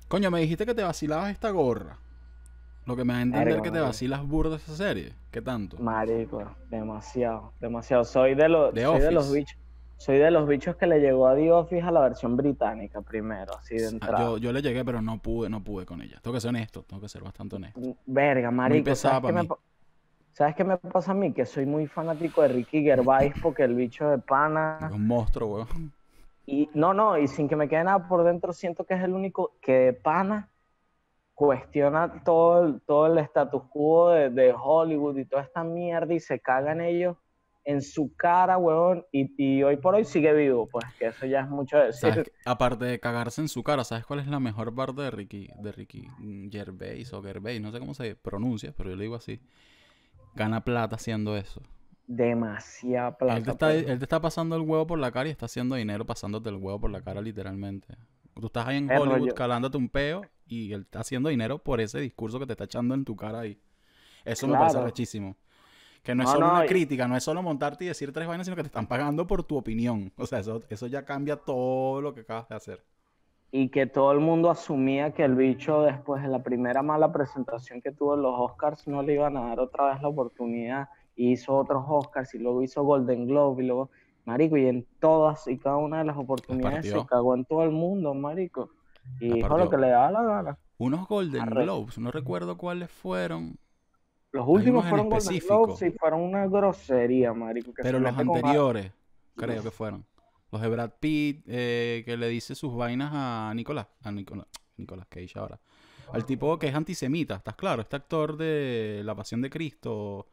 Coño, 0.08 0.30
me 0.30 0.40
dijiste 0.40 0.66
que 0.66 0.74
te 0.74 0.82
vacilabas 0.82 1.30
esta 1.32 1.50
gorra. 1.50 1.98
Lo 2.86 2.96
que 2.96 3.04
me 3.04 3.12
da 3.12 3.18
a 3.18 3.22
entender 3.22 3.48
Verga, 3.48 3.62
que 3.62 3.68
te 3.70 3.72
marico. 3.72 3.86
vacilas 3.88 4.26
burda 4.26 4.56
esa 4.56 4.74
serie. 4.76 5.12
¿Qué 5.30 5.42
tanto? 5.42 5.76
Marico, 5.78 6.44
demasiado, 6.70 7.52
demasiado. 7.60 8.04
Soy 8.04 8.34
de 8.34 8.48
los, 8.48 8.72
The 8.72 8.84
soy 8.84 9.00
de 9.00 9.10
los 9.10 9.32
bichos. 9.32 9.58
Soy 9.98 10.18
de 10.18 10.30
los 10.30 10.46
bichos 10.46 10.76
que 10.76 10.86
le 10.86 11.00
llegó 11.00 11.26
a 11.26 11.34
The 11.34 11.50
Office 11.52 11.82
a 11.82 11.90
la 11.90 12.00
versión 12.00 12.36
británica 12.36 13.00
primero, 13.00 13.56
así 13.58 13.76
de 13.76 13.86
Ah, 13.86 13.90
entrada. 13.90 14.18
Yo, 14.20 14.38
yo 14.38 14.52
le 14.52 14.60
llegué, 14.62 14.84
pero 14.84 15.00
no 15.02 15.18
pude, 15.18 15.48
no 15.48 15.64
pude 15.64 15.86
con 15.86 16.02
ella. 16.02 16.20
Tengo 16.22 16.34
que 16.34 16.40
ser 16.40 16.50
honesto, 16.50 16.82
tengo 16.82 17.00
que 17.02 17.08
ser 17.08 17.22
bastante 17.22 17.56
honesto. 17.56 17.80
Verga, 18.06 18.50
marico. 18.50 18.84
pesada 18.84 19.14
¿sabes, 19.14 19.26
qué 19.26 19.32
me, 19.32 19.42
mí. 19.42 19.48
¿Sabes 20.32 20.54
qué 20.54 20.64
me 20.64 20.76
pasa 20.76 21.12
a 21.12 21.14
mí? 21.14 21.32
Que 21.32 21.46
soy 21.46 21.64
muy 21.66 21.86
fanático 21.86 22.42
de 22.42 22.48
Ricky 22.48 22.82
Gervais 22.82 23.32
porque 23.42 23.62
el 23.64 23.74
bicho 23.74 24.08
de 24.10 24.18
pana... 24.18 24.78
Es 24.82 24.92
un 24.92 25.06
monstruo, 25.06 25.54
weón. 25.56 25.92
Y 26.44 26.68
no, 26.74 26.92
no, 26.94 27.18
y 27.18 27.26
sin 27.26 27.48
que 27.48 27.56
me 27.56 27.68
quede 27.68 27.84
nada 27.84 28.06
por 28.06 28.22
dentro, 28.22 28.52
siento 28.52 28.84
que 28.84 28.94
es 28.94 29.02
el 29.02 29.12
único 29.14 29.54
que 29.60 29.72
de 29.72 29.92
pana 29.94 30.50
cuestiona 31.36 32.24
todo 32.24 32.64
el, 32.64 32.80
todo 32.80 33.06
el 33.06 33.18
status 33.18 33.62
quo 33.70 34.08
de, 34.08 34.30
de 34.30 34.52
Hollywood 34.52 35.18
y 35.18 35.26
toda 35.26 35.42
esta 35.42 35.62
mierda 35.62 36.12
y 36.14 36.18
se 36.18 36.40
caga 36.40 36.72
en 36.72 36.80
ellos 36.80 37.16
en 37.66 37.82
su 37.82 38.14
cara, 38.16 38.58
huevón, 38.58 39.04
y, 39.10 39.34
y 39.36 39.62
hoy 39.64 39.76
por 39.76 39.96
hoy 39.96 40.04
sigue 40.04 40.32
vivo, 40.32 40.68
pues 40.68 40.84
que 40.98 41.06
eso 41.06 41.26
ya 41.26 41.40
es 41.40 41.48
mucho 41.48 41.76
decir. 41.76 42.32
Aparte 42.44 42.84
de 42.84 43.00
cagarse 43.00 43.40
en 43.40 43.48
su 43.48 43.64
cara, 43.64 43.82
¿sabes 43.82 44.06
cuál 44.06 44.20
es 44.20 44.28
la 44.28 44.38
mejor 44.38 44.72
parte 44.72 45.02
de 45.02 45.10
Ricky, 45.10 45.50
de 45.58 45.72
Ricky 45.72 46.08
Gervais 46.50 47.12
o 47.12 47.20
Gervais? 47.22 47.60
No 47.60 47.72
sé 47.72 47.80
cómo 47.80 47.92
se 47.92 48.14
pronuncia, 48.14 48.72
pero 48.74 48.90
yo 48.90 48.96
le 48.96 49.02
digo 49.02 49.16
así. 49.16 49.40
Gana 50.36 50.62
plata 50.62 50.94
haciendo 50.94 51.36
eso. 51.36 51.60
Demasiada 52.06 53.18
plata. 53.18 53.36
Él 53.36 53.42
te, 53.42 53.50
está, 53.50 53.66
pues. 53.66 53.88
él 53.88 53.98
te 53.98 54.04
está 54.04 54.20
pasando 54.20 54.54
el 54.54 54.62
huevo 54.62 54.86
por 54.86 55.00
la 55.00 55.10
cara 55.10 55.28
y 55.28 55.32
está 55.32 55.46
haciendo 55.46 55.74
dinero 55.74 56.06
pasándote 56.06 56.50
el 56.50 56.56
huevo 56.56 56.80
por 56.80 56.90
la 56.90 57.02
cara, 57.02 57.20
literalmente. 57.20 57.88
Tú 58.40 58.46
estás 58.46 58.68
ahí 58.68 58.76
en 58.76 58.90
Hollywood 58.90 59.34
calándote 59.34 59.76
un 59.76 59.88
peo 59.88 60.22
y 60.46 60.72
él 60.72 60.82
está 60.82 61.00
haciendo 61.00 61.28
dinero 61.28 61.58
por 61.58 61.80
ese 61.80 62.00
discurso 62.00 62.38
que 62.38 62.46
te 62.46 62.52
está 62.52 62.64
echando 62.64 62.94
en 62.94 63.04
tu 63.04 63.16
cara 63.16 63.40
ahí. 63.40 63.58
Eso 64.24 64.48
me 64.48 64.56
parece 64.56 64.80
rechísimo. 64.80 65.36
Que 66.02 66.14
no 66.14 66.22
es 66.24 66.30
solo 66.30 66.46
no, 66.46 66.52
una 66.52 66.64
y- 66.64 66.68
crítica, 66.68 67.08
no 67.08 67.16
es 67.16 67.24
solo 67.24 67.42
montarte 67.42 67.84
y 67.84 67.88
decir 67.88 68.12
tres 68.12 68.28
vainas, 68.28 68.46
sino 68.46 68.56
que 68.56 68.62
te 68.62 68.68
están 68.68 68.86
pagando 68.88 69.26
por 69.26 69.44
tu 69.44 69.56
opinión. 69.56 70.12
O 70.18 70.26
sea, 70.26 70.40
eso, 70.40 70.62
eso 70.68 70.86
ya 70.88 71.04
cambia 71.04 71.36
todo 71.36 72.00
lo 72.00 72.14
que 72.14 72.20
acabas 72.20 72.48
de 72.48 72.54
hacer. 72.56 72.84
y 73.52 73.68
que 73.70 73.86
todo 73.86 74.12
el 74.12 74.20
mundo 74.20 74.50
asumía 74.50 75.12
que 75.14 75.24
el 75.24 75.34
bicho 75.36 75.82
después 75.82 76.22
de 76.22 76.28
la 76.28 76.42
primera 76.42 76.82
mala 76.82 77.12
presentación 77.12 77.80
que 77.80 77.92
tuvo 77.92 78.14
en 78.14 78.22
los 78.22 78.34
Oscars 78.38 78.86
no 78.88 79.02
le 79.02 79.14
iban 79.14 79.36
a 79.36 79.48
dar 79.48 79.60
otra 79.60 79.92
vez 79.92 80.02
la 80.02 80.08
oportunidad 80.08 80.88
y 81.16 81.32
hizo 81.32 81.56
otros 81.56 81.84
Oscars 81.88 82.34
y 82.34 82.38
luego 82.38 82.62
hizo 82.62 82.82
Golden 82.84 83.26
Globe 83.26 83.62
y 83.62 83.66
luego 83.66 83.90
marico 84.26 84.56
y 84.58 84.66
en 84.66 84.86
todas 85.00 85.46
y 85.48 85.58
cada 85.58 85.76
una 85.78 85.98
de 85.98 86.04
las 86.04 86.16
oportunidades 86.18 86.90
se 86.90 87.06
cagó 87.06 87.34
en 87.34 87.44
todo 87.46 87.62
el 87.64 87.70
mundo 87.70 88.12
marico 88.14 88.70
y 89.20 89.40
partió. 89.40 89.58
lo 89.58 89.70
que 89.70 89.76
le 89.78 89.88
daba 89.88 90.10
la 90.10 90.22
gana 90.22 90.58
Unos 90.78 91.06
Golden 91.08 91.42
Arre. 91.42 91.62
Globes, 91.64 91.98
no 91.98 92.10
recuerdo 92.10 92.56
cuáles 92.58 92.90
fueron, 92.90 93.56
los 94.32 94.46
últimos 94.46 94.86
fueron 94.86 95.08
Golden. 95.08 95.38
Globes 95.38 95.82
y 95.82 95.90
fueron 95.92 96.20
una 96.20 96.46
grosería 96.46 97.32
marico 97.32 97.72
que 97.72 97.82
pero 97.82 97.98
los 97.98 98.12
mete 98.12 98.26
con- 98.26 98.36
anteriores, 98.36 98.92
creo 99.36 99.62
que 99.62 99.70
fueron. 99.70 100.04
Los 100.52 100.60
de 100.62 100.68
Brad 100.68 100.90
Pitt, 101.00 101.44
eh, 101.48 102.02
que 102.04 102.16
le 102.16 102.28
dice 102.28 102.54
sus 102.54 102.74
vainas 102.76 103.10
a 103.12 103.52
Nicolás, 103.54 103.88
a 104.02 104.12
Nicolás, 104.12 104.46
Nicolás 104.76 105.06
Cage 105.08 105.32
ahora. 105.38 105.58
Al 106.12 106.24
tipo 106.24 106.56
que 106.58 106.68
es 106.68 106.74
antisemita, 106.74 107.34
¿estás 107.34 107.56
claro? 107.56 107.82
Este 107.82 107.96
actor 107.96 108.36
de 108.36 109.02
La 109.04 109.14
Pasión 109.16 109.40
de 109.42 109.50
Cristo. 109.50 110.28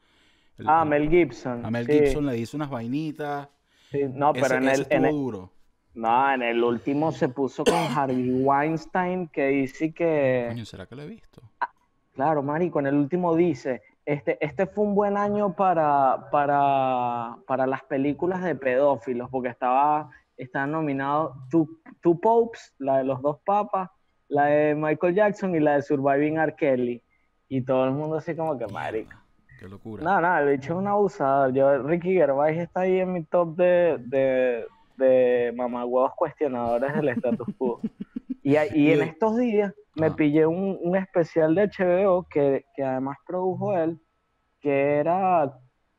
el- 0.57 0.69
ah 0.69 0.83
el- 0.83 0.89
Mel 0.89 1.09
Gibson 1.09 1.65
A 1.65 1.71
Mel 1.71 1.87
sí, 1.87 1.93
Gibson 1.93 2.25
le 2.27 2.33
dice 2.33 2.55
unas 2.55 2.69
vainitas. 2.69 3.49
sí. 3.89 4.01
no 4.13 4.31
Ese- 4.33 4.41
pero 4.41 4.55
en 4.61 4.69
el, 4.69 4.87
en 4.91 5.05
el- 5.05 5.11
duro. 5.11 5.49
No, 5.93 6.33
en 6.33 6.41
el 6.41 6.63
último 6.63 7.11
se 7.11 7.29
puso 7.29 7.63
con 7.63 7.75
Harvey 7.75 8.31
Weinstein 8.43 9.27
que 9.27 9.47
dice 9.47 9.93
que 9.93 10.45
Coño, 10.49 10.65
¿será 10.65 10.85
que 10.85 10.95
lo 10.95 11.03
he 11.03 11.07
visto? 11.07 11.41
Claro, 12.13 12.43
marico, 12.43 12.79
en 12.79 12.87
el 12.87 12.95
último 12.95 13.35
dice, 13.35 13.81
este, 14.05 14.37
este 14.45 14.67
fue 14.67 14.83
un 14.83 14.95
buen 14.95 15.17
año 15.17 15.55
para, 15.55 16.29
para, 16.31 17.37
para 17.47 17.65
las 17.65 17.83
películas 17.83 18.43
de 18.43 18.55
pedófilos, 18.55 19.29
porque 19.29 19.49
estaba, 19.49 20.11
estaba 20.37 20.67
nominado 20.67 21.35
Two, 21.49 21.67
Two 22.01 22.19
Popes, 22.19 22.73
la 22.77 22.99
de 22.99 23.05
los 23.05 23.21
dos 23.21 23.39
papas, 23.45 23.89
la 24.27 24.45
de 24.45 24.75
Michael 24.75 25.15
Jackson 25.15 25.55
y 25.55 25.59
la 25.59 25.75
de 25.75 25.81
Surviving 25.81 26.37
R. 26.37 26.55
Kelly. 26.55 27.01
Y 27.49 27.61
todo 27.61 27.85
el 27.85 27.91
mundo 27.91 28.17
así 28.17 28.35
como 28.35 28.57
que, 28.57 28.67
marico. 28.67 29.13
Qué 29.59 29.67
locura. 29.67 30.03
No, 30.03 30.19
no, 30.19 30.37
el 30.37 30.57
bicho 30.57 30.73
es 30.73 30.79
un 30.79 30.87
abusador. 30.87 31.53
Yo, 31.53 31.83
Ricky 31.83 32.13
Gervais 32.13 32.57
está 32.57 32.81
ahí 32.81 32.99
en 32.99 33.13
mi 33.13 33.23
top 33.23 33.55
de, 33.55 33.97
de, 33.99 34.65
de 34.97 35.53
mamagüevos 35.55 36.13
cuestionadores 36.15 36.93
del 36.93 37.09
status 37.09 37.47
quo. 37.57 37.81
Y, 38.41 38.57
y 38.57 38.91
en 38.91 39.03
estos 39.03 39.37
días 39.37 39.73
me 39.95 40.07
Ajá. 40.07 40.15
pillé 40.15 40.45
un, 40.45 40.77
un 40.81 40.95
especial 40.97 41.55
de 41.55 41.69
HBO 41.69 42.27
que, 42.29 42.65
que 42.75 42.83
además 42.83 43.17
produjo 43.25 43.77
él, 43.77 43.99
que 44.59 44.95
era 44.95 45.53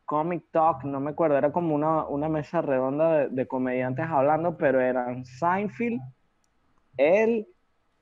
Comic 0.04 0.44
Talk, 0.50 0.84
no 0.84 1.00
me 1.00 1.10
acuerdo, 1.10 1.38
era 1.38 1.52
como 1.52 1.74
una, 1.74 2.06
una 2.06 2.28
mesa 2.28 2.60
redonda 2.60 3.18
de, 3.18 3.28
de 3.28 3.46
comediantes 3.46 4.06
hablando, 4.06 4.56
pero 4.56 4.80
eran 4.80 5.24
Seinfeld, 5.24 6.00
él, 6.96 7.46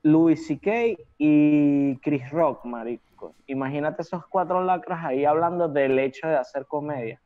Louis 0.03 0.45
C.K. 0.45 1.01
y 1.17 1.97
Chris 1.99 2.29
Rock, 2.29 2.65
marico. 2.65 3.35
Imagínate 3.47 4.01
esos 4.01 4.25
cuatro 4.27 4.61
lacras 4.61 5.05
ahí 5.05 5.23
hablando 5.23 5.69
del 5.69 5.97
hecho 5.97 6.27
de 6.27 6.35
hacer 6.35 6.65
comedia. 6.65 7.21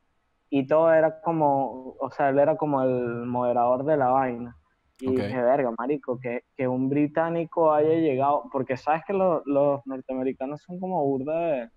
Y 0.50 0.66
todo 0.66 0.92
era 0.92 1.20
como, 1.20 1.94
o 2.00 2.10
sea, 2.10 2.30
él 2.30 2.38
era 2.38 2.56
como 2.56 2.82
el 2.82 3.26
moderador 3.26 3.84
de 3.84 3.96
la 3.96 4.08
vaina. 4.08 4.56
Y 5.00 5.08
Ok. 5.08 5.14
dije, 5.16 5.42
verga, 5.42 5.70
marico, 5.78 6.18
que, 6.18 6.42
que 6.56 6.66
un 6.66 6.88
británico 6.88 7.72
haya 7.72 7.92
llegado, 7.94 8.44
porque 8.52 8.76
sabes 8.76 9.02
que 9.06 9.12
lo- 9.12 9.42
los 9.44 9.80
norteamericanos 9.86 10.60
son 10.62 10.80
como 10.80 11.04
burda 11.04 11.38
de, 11.38 11.70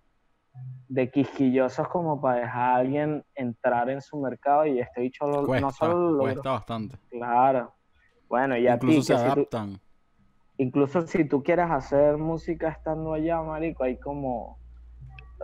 de 0.87 1.11
quisquillosos 1.11 1.87
como 1.89 2.19
para 2.19 2.39
dejar 2.41 2.61
a 2.61 2.75
alguien 2.77 3.23
entrar 3.35 3.89
en 3.89 4.01
su 4.01 4.19
mercado 4.19 4.65
y 4.65 4.79
este 4.79 5.01
bicho 5.01 5.27
lo- 5.27 5.45
Cuesta, 5.45 5.61
no 5.61 5.71
solo 5.71 6.11
lo 6.11 6.19
cuesta 6.23 6.49
bastante. 6.51 6.97
Claro. 7.09 7.73
Bueno, 8.27 8.57
y 8.57 8.67
a 8.67 8.79
ti, 8.79 8.87
Incluso 8.87 9.03
se 9.03 9.13
que 9.13 9.19
si 9.19 9.25
tú- 9.25 9.31
adaptan. 9.33 9.81
incluso 10.57 11.01
si 11.07 11.25
tú 11.25 11.43
quieres 11.43 11.69
hacer 11.69 12.17
música 12.17 12.69
estando 12.69 13.13
allá, 13.13 13.41
marico, 13.41 13.83
hay 13.83 13.97
como... 13.99 14.60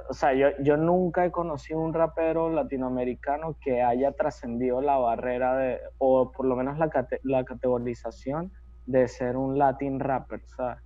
O 0.09 0.13
sea, 0.13 0.33
yo, 0.33 0.47
yo 0.61 0.77
nunca 0.77 1.25
he 1.25 1.31
conocido 1.31 1.79
un 1.79 1.93
rapero 1.93 2.49
latinoamericano 2.49 3.55
que 3.61 3.81
haya 3.81 4.11
trascendido 4.11 4.81
la 4.81 4.97
barrera 4.97 5.55
de, 5.57 5.79
o 5.97 6.31
por 6.31 6.45
lo 6.45 6.55
menos 6.55 6.77
la, 6.77 6.89
cate- 6.89 7.19
la 7.23 7.43
categorización 7.43 8.51
de 8.85 9.07
ser 9.07 9.35
un 9.37 9.57
Latin 9.57 9.99
rapper, 9.99 10.41
¿sabes? 10.55 10.79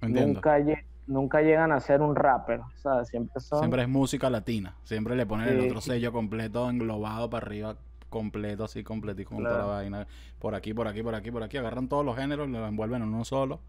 Entiendo. 0.00 0.34
Nunca, 0.34 0.58
lle- 0.60 0.84
nunca 1.06 1.40
llegan 1.42 1.72
a 1.72 1.80
ser 1.80 2.00
un 2.02 2.14
rapper, 2.16 2.60
¿sabes? 2.76 3.08
Siempre 3.08 3.40
son... 3.40 3.58
Siempre 3.60 3.82
es 3.82 3.88
música 3.88 4.30
latina. 4.30 4.76
Siempre 4.84 5.14
le 5.16 5.26
ponen 5.26 5.48
el 5.48 5.60
Sí. 5.60 5.66
otro 5.68 5.80
sello 5.80 6.12
completo, 6.12 6.68
englobado 6.70 7.28
para 7.30 7.46
arriba, 7.46 7.76
completo, 8.08 8.64
así 8.64 8.82
completico 8.82 9.34
con 9.34 9.44
toda 9.44 9.54
Claro. 9.56 9.68
la 9.68 9.74
vaina. 9.74 10.06
Por 10.38 10.54
aquí, 10.54 10.72
por 10.72 10.88
aquí, 10.88 11.02
por 11.02 11.14
aquí, 11.14 11.30
por 11.30 11.42
aquí. 11.42 11.56
Agarran 11.58 11.88
todos 11.88 12.04
los 12.04 12.16
géneros 12.16 12.48
y 12.48 12.52
lo 12.52 12.66
envuelven 12.66 13.02
en 13.02 13.08
uno 13.14 13.24
solo. 13.24 13.60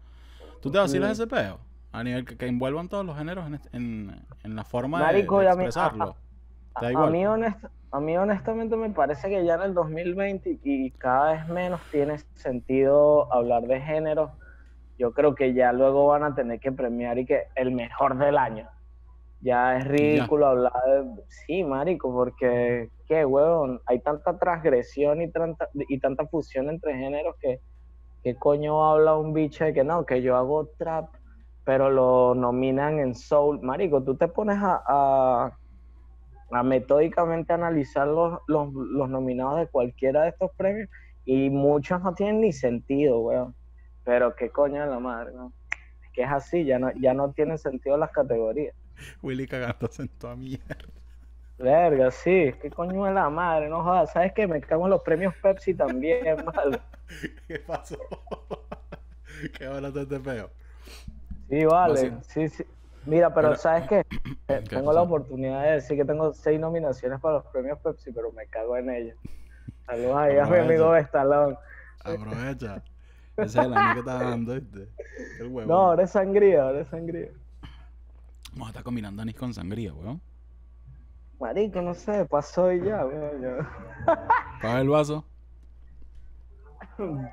¿Tú 0.62 0.70
te 0.70 0.78
vacilas 0.78 1.10
Mm. 1.10 1.12
ese 1.12 1.26
peo? 1.26 1.58
A 1.92 2.04
nivel 2.04 2.24
que, 2.24 2.36
que 2.36 2.46
envuelvan 2.46 2.88
todos 2.88 3.04
los 3.04 3.16
géneros 3.18 3.46
en, 3.46 3.60
en, 3.72 4.20
en 4.44 4.56
la 4.56 4.64
forma 4.64 4.98
de- 5.00 5.04
Marico, 5.06 5.38
de, 5.38 5.44
y 5.44 5.48
a 5.48 5.54
mí- 5.54 5.64
expresarlo. 5.64 6.16
¿Te 6.78 6.84
da 6.84 6.88
A 6.88 6.92
igual? 6.92 7.12
mí, 7.12 7.24
honest- 7.26 7.70
a 7.92 8.00
mí 8.00 8.16
honestamente 8.16 8.76
me 8.76 8.90
parece 8.90 9.28
que 9.28 9.44
ya 9.44 9.54
en 9.56 9.62
el 9.62 9.74
2020 9.74 10.58
y 10.62 10.90
cada 10.92 11.32
vez 11.32 11.48
menos 11.48 11.80
tiene 11.90 12.18
sentido 12.36 13.32
hablar 13.32 13.62
de 13.64 13.80
género 13.80 14.38
yo 14.98 15.12
creo 15.14 15.34
que 15.34 15.54
ya 15.54 15.72
luego 15.72 16.08
van 16.08 16.24
a 16.24 16.34
tener 16.34 16.60
que 16.60 16.72
premiar 16.72 17.18
y 17.18 17.24
que 17.24 17.44
el 17.56 17.72
mejor 17.72 18.18
del 18.18 18.36
año. 18.36 18.68
Ya 19.40 19.78
es 19.78 19.86
ridículo 19.88 20.46
hablar 20.48 20.72
de... 20.86 21.22
Sí, 21.28 21.64
marico, 21.64 22.12
porque, 22.12 22.90
qué 23.06 23.24
huevón, 23.24 23.80
hay 23.86 24.00
tanta 24.00 24.38
transgresión 24.38 25.22
y 25.22 25.32
tanta, 25.32 25.68
y 25.74 25.98
tanta 26.00 26.26
fusión 26.26 26.68
entre 26.68 26.94
géneros 26.98 27.34
que, 27.40 27.62
¿qué 28.22 28.36
coño 28.36 28.84
habla 28.90 29.16
un 29.16 29.32
bicho 29.32 29.64
de 29.64 29.72
que 29.72 29.84
no, 29.84 30.04
que 30.04 30.20
yo 30.22 30.36
hago 30.36 30.68
trap, 30.78 31.08
pero 31.64 31.90
lo 31.90 32.34
nominan 32.34 32.98
en 32.98 33.14
soul? 33.14 33.60
Marico, 33.62 34.02
tú 34.02 34.16
te 34.16 34.28
pones 34.28 34.58
a, 34.60 34.82
a, 34.86 35.58
a 36.50 36.62
metódicamente 36.62 37.52
analizar 37.52 38.06
los, 38.06 38.40
los, 38.46 38.72
los 38.72 39.08
nominados 39.08 39.60
de 39.60 39.68
cualquiera 39.68 40.22
de 40.22 40.30
estos 40.30 40.50
premios 40.56 40.88
y 41.24 41.50
muchos 41.50 42.02
no 42.02 42.14
tienen 42.14 42.40
ni 42.40 42.52
sentido, 42.52 43.20
weón. 43.20 43.54
Pero 44.04 44.34
qué 44.34 44.50
coño 44.50 44.80
de 44.80 44.88
la 44.88 44.98
madre, 44.98 45.32
¿no? 45.34 45.52
Es 45.70 46.12
que 46.12 46.22
es 46.22 46.30
así, 46.30 46.64
ya 46.64 46.78
no, 46.78 46.90
ya 46.92 47.14
no 47.14 47.32
tienen 47.32 47.58
sentido 47.58 47.96
las 47.96 48.10
categorías. 48.10 48.74
Willy 49.22 49.46
cagándose 49.46 50.02
en 50.02 50.08
toda 50.08 50.36
mierda. 50.36 50.76
Verga, 51.58 52.10
sí, 52.10 52.54
qué 52.60 52.70
coño 52.70 53.04
de 53.04 53.12
la 53.12 53.28
madre, 53.28 53.68
no 53.68 53.82
jodas. 53.82 54.12
¿Sabes 54.12 54.32
qué? 54.32 54.46
Me 54.46 54.60
cago 54.62 54.84
en 54.84 54.90
los 54.90 55.02
premios 55.02 55.34
Pepsi 55.42 55.74
también, 55.74 56.24
mal. 56.44 56.82
¿Qué 57.46 57.58
pasó? 57.58 57.98
¿Qué 59.58 59.66
hablaste 59.66 60.02
este 60.02 60.20
peo? 60.20 60.50
Sí, 61.50 61.64
vale, 61.64 62.16
sí, 62.22 62.48
sí. 62.48 62.64
Mira, 63.06 63.34
pero, 63.34 63.48
Pero- 63.48 63.60
¿sabes 63.60 63.88
qué? 63.88 64.06
Eh, 64.48 64.64
¿Qué 64.68 64.76
tengo 64.76 64.92
la 64.92 65.02
oportunidad 65.02 65.62
de 65.62 65.70
decir 65.72 65.96
que 65.96 66.04
tengo 66.04 66.32
seis 66.32 66.58
nominaciones 66.58 67.20
para 67.20 67.36
los 67.36 67.46
premios 67.46 67.78
Pepsi, 67.78 68.10
pero 68.10 68.32
me 68.32 68.46
cago 68.46 68.76
en 68.76 68.90
ellos. 68.90 69.16
Saludos 69.86 70.16
ahí 70.16 70.38
a 70.38 70.44
mi 70.46 70.58
amigo 70.58 70.90
Bestalón. 70.90 71.56
Aprovecha. 72.02 72.82
Ese 73.36 73.60
es 73.60 73.66
el 73.66 73.72
año 73.72 73.94
que 73.94 73.98
está 74.00 74.14
dando, 74.14 74.54
¿viste? 74.54 74.88
El 75.38 75.46
huevo. 75.48 75.68
No, 75.70 75.86
ahora 75.86 76.02
es 76.02 76.10
sangría, 76.10 76.64
ahora 76.64 76.80
es 76.80 76.88
sangría. 76.88 77.30
Vamos 78.52 78.66
a 78.66 78.70
estar 78.70 78.82
combinando 78.82 79.22
anís 79.22 79.36
con 79.36 79.54
sangría, 79.54 79.94
weón. 79.94 80.20
Marico, 81.38 81.80
no 81.80 81.94
sé, 81.94 82.26
pasó 82.26 82.72
y 82.72 82.84
ya, 82.84 83.06
weón. 83.06 83.68
Paga 84.62 84.80
el 84.80 84.88
vaso. 84.88 85.24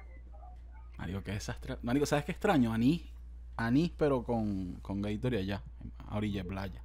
Marico, 0.99 1.23
qué 1.23 1.31
desastre. 1.31 1.77
Marico, 1.81 2.05
¿sabes 2.05 2.25
qué 2.25 2.31
extraño? 2.31 2.71
Anís. 2.71 3.16
Anís, 3.57 3.91
pero 3.97 4.23
con, 4.23 4.73
con 4.81 5.01
Gatorade 5.01 5.41
allá. 5.41 5.61
A 6.07 6.17
orilla 6.17 6.43
de 6.43 6.49
playa. 6.49 6.81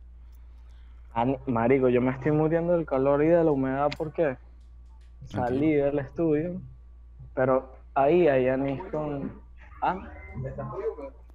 Ani- 1.14 1.38
Marico, 1.46 1.88
yo 1.88 2.00
me 2.00 2.10
estoy 2.12 2.32
muriendo 2.32 2.72
del 2.72 2.86
calor 2.86 3.22
y 3.22 3.28
de 3.28 3.44
la 3.44 3.50
humedad 3.50 3.90
porque 3.96 4.36
salí 5.26 5.74
del 5.74 5.98
estudio, 5.98 6.60
pero 7.34 7.70
ahí 7.94 8.26
hay 8.28 8.48
anís 8.48 8.80
con... 8.90 9.30
¿Ah? 9.82 10.08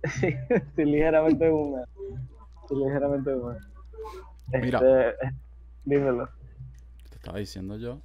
Sí, 0.03 0.27
estoy 0.49 0.85
ligeramente 0.85 1.49
húmedo. 1.49 1.85
Estoy 2.63 2.77
ligeramente 2.83 3.33
húmedo. 3.35 3.59
Mira. 4.61 4.79
Este, 4.79 5.33
dímelo. 5.85 6.29
Te 7.09 7.15
estaba 7.15 7.37
diciendo 7.37 7.77
yo. 7.77 7.99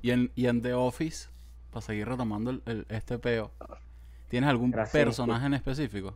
Y 0.00 0.10
en, 0.10 0.30
y 0.34 0.46
en 0.46 0.62
The 0.62 0.72
Office, 0.74 1.28
para 1.70 1.82
seguir 1.82 2.08
retomando 2.08 2.50
el, 2.50 2.62
el- 2.66 2.86
este 2.88 3.18
peo, 3.18 3.50
¿tienes 4.28 4.48
algún 4.48 4.72
personaje 4.72 5.46
en 5.46 5.54
específico? 5.54 6.14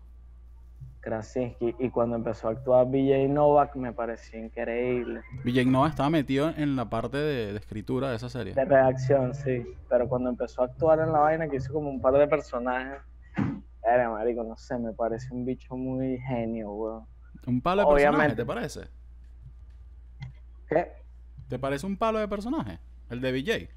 Krasinski. 1.07 1.75
Y 1.79 1.89
cuando 1.91 2.17
empezó 2.17 2.49
a 2.49 2.51
actuar 2.51 2.87
BJ 2.87 3.29
Novak 3.29 3.77
me 3.77 3.93
pareció 3.93 4.39
increíble. 4.45 5.21
Vijay 5.45 5.65
Nova 5.65 5.89
estaba 5.89 6.11
metido 6.11 6.53
en 6.57 6.75
la 6.75 6.91
parte 6.91 7.17
de, 7.17 7.53
de 7.53 7.59
escritura 7.59 8.11
de 8.11 8.17
esa 8.17 8.29
serie. 8.29 8.55
De 8.55 8.65
redacción, 8.65 9.33
sí. 9.33 9.65
Pero 9.89 10.09
cuando 10.09 10.31
empezó 10.31 10.63
a 10.63 10.67
actuar 10.67 10.99
en 10.99 11.13
la 11.13 11.21
vaina, 11.21 11.49
que 11.49 11.57
hizo 11.57 11.73
como 11.73 11.89
un 11.91 12.01
par 12.01 12.15
de 12.15 12.27
personajes, 12.27 13.01
era 13.85 14.11
marico, 14.11 14.43
no 14.43 14.57
sé, 14.57 14.77
me 14.79 14.93
parece 14.93 15.33
un 15.33 15.45
bicho 15.45 15.77
muy 15.77 16.19
genio, 16.19 16.73
weón. 16.73 17.05
Un 17.47 17.61
palo 17.61 17.83
de 17.83 17.87
personaje, 17.87 18.33
Obviamente. 18.33 18.43
¿te 18.43 18.45
parece? 18.47 18.81
¿Qué? 20.69 20.89
¿Te 21.49 21.59
parece 21.59 21.87
un 21.87 21.97
palo 21.97 22.19
de 22.19 22.27
personaje? 22.29 22.79
El 23.09 23.21
de 23.21 23.31
VJ. 23.33 23.71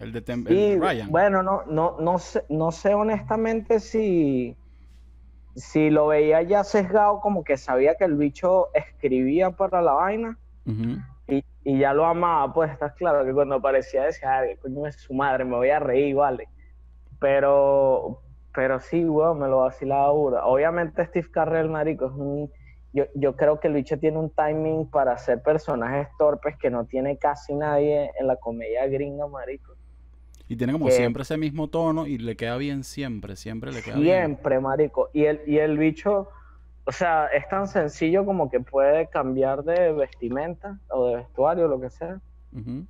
El 0.00 0.12
de 0.12 0.24
Tem- 0.24 0.48
el 0.48 0.56
Y 0.56 0.76
Ryan. 0.76 1.08
bueno, 1.10 1.42
no, 1.42 1.62
no, 1.66 1.96
no 2.00 2.18
sé, 2.18 2.44
no 2.48 2.72
sé 2.72 2.94
honestamente 2.94 3.78
si, 3.80 4.56
si 5.54 5.90
lo 5.90 6.08
veía 6.08 6.42
ya 6.42 6.64
sesgado, 6.64 7.20
como 7.20 7.44
que 7.44 7.56
sabía 7.56 7.94
que 7.96 8.04
el 8.04 8.16
bicho 8.16 8.68
escribía 8.74 9.50
para 9.50 9.82
la 9.82 9.92
vaina 9.92 10.38
y, 11.26 11.44
y 11.64 11.78
ya 11.78 11.92
lo 11.92 12.06
amaba, 12.06 12.52
pues 12.52 12.70
estás 12.70 12.94
claro 12.94 13.24
que 13.24 13.32
cuando 13.32 13.56
aparecía 13.56 14.04
decía, 14.04 14.38
ay, 14.38 14.56
coño 14.56 14.86
es 14.86 14.96
su 14.96 15.14
madre, 15.14 15.44
me 15.44 15.56
voy 15.56 15.70
a 15.70 15.78
reír, 15.78 16.14
vale. 16.14 16.48
Pero, 17.18 18.20
pero 18.54 18.80
sí, 18.80 19.04
weón, 19.04 19.40
me 19.40 19.48
lo 19.48 19.60
vacilaba 19.60 20.08
dura. 20.08 20.44
Obviamente 20.46 21.04
Steve 21.06 21.30
Carrell, 21.30 21.68
marico, 21.68 22.06
es 22.06 22.12
un... 22.12 22.50
Yo, 22.92 23.04
yo 23.14 23.36
creo 23.36 23.60
que 23.60 23.68
el 23.68 23.74
bicho 23.74 24.00
tiene 24.00 24.18
un 24.18 24.30
timing 24.30 24.90
para 24.90 25.12
hacer 25.12 25.40
personajes 25.42 26.08
torpes 26.18 26.56
que 26.56 26.70
no 26.70 26.86
tiene 26.86 27.18
casi 27.18 27.54
nadie 27.54 28.10
en 28.18 28.26
la 28.26 28.34
comedia 28.34 28.86
gringa, 28.88 29.28
marico. 29.28 29.69
Y 30.50 30.56
tiene 30.56 30.72
como 30.72 30.86
que- 30.86 30.90
siempre 30.92 31.22
ese 31.22 31.36
mismo 31.36 31.68
tono 31.68 32.08
y 32.08 32.18
le 32.18 32.34
queda 32.34 32.56
bien 32.56 32.82
siempre, 32.82 33.36
siempre 33.36 33.70
le 33.70 33.82
queda 33.82 33.94
bien. 34.00 34.26
Siempre, 34.26 34.58
marico. 34.58 35.08
Y 35.12 35.26
el, 35.26 35.40
y 35.46 35.58
el 35.58 35.78
bicho, 35.78 36.28
o 36.86 36.90
sea, 36.90 37.26
es 37.26 37.48
tan 37.48 37.68
sencillo 37.68 38.24
como 38.24 38.50
que 38.50 38.58
puede 38.58 39.06
cambiar 39.06 39.62
de 39.62 39.92
vestimenta 39.92 40.80
o 40.88 41.06
de 41.06 41.16
vestuario, 41.18 41.68
lo 41.68 41.80
que 41.80 41.88
sea. 41.90 42.20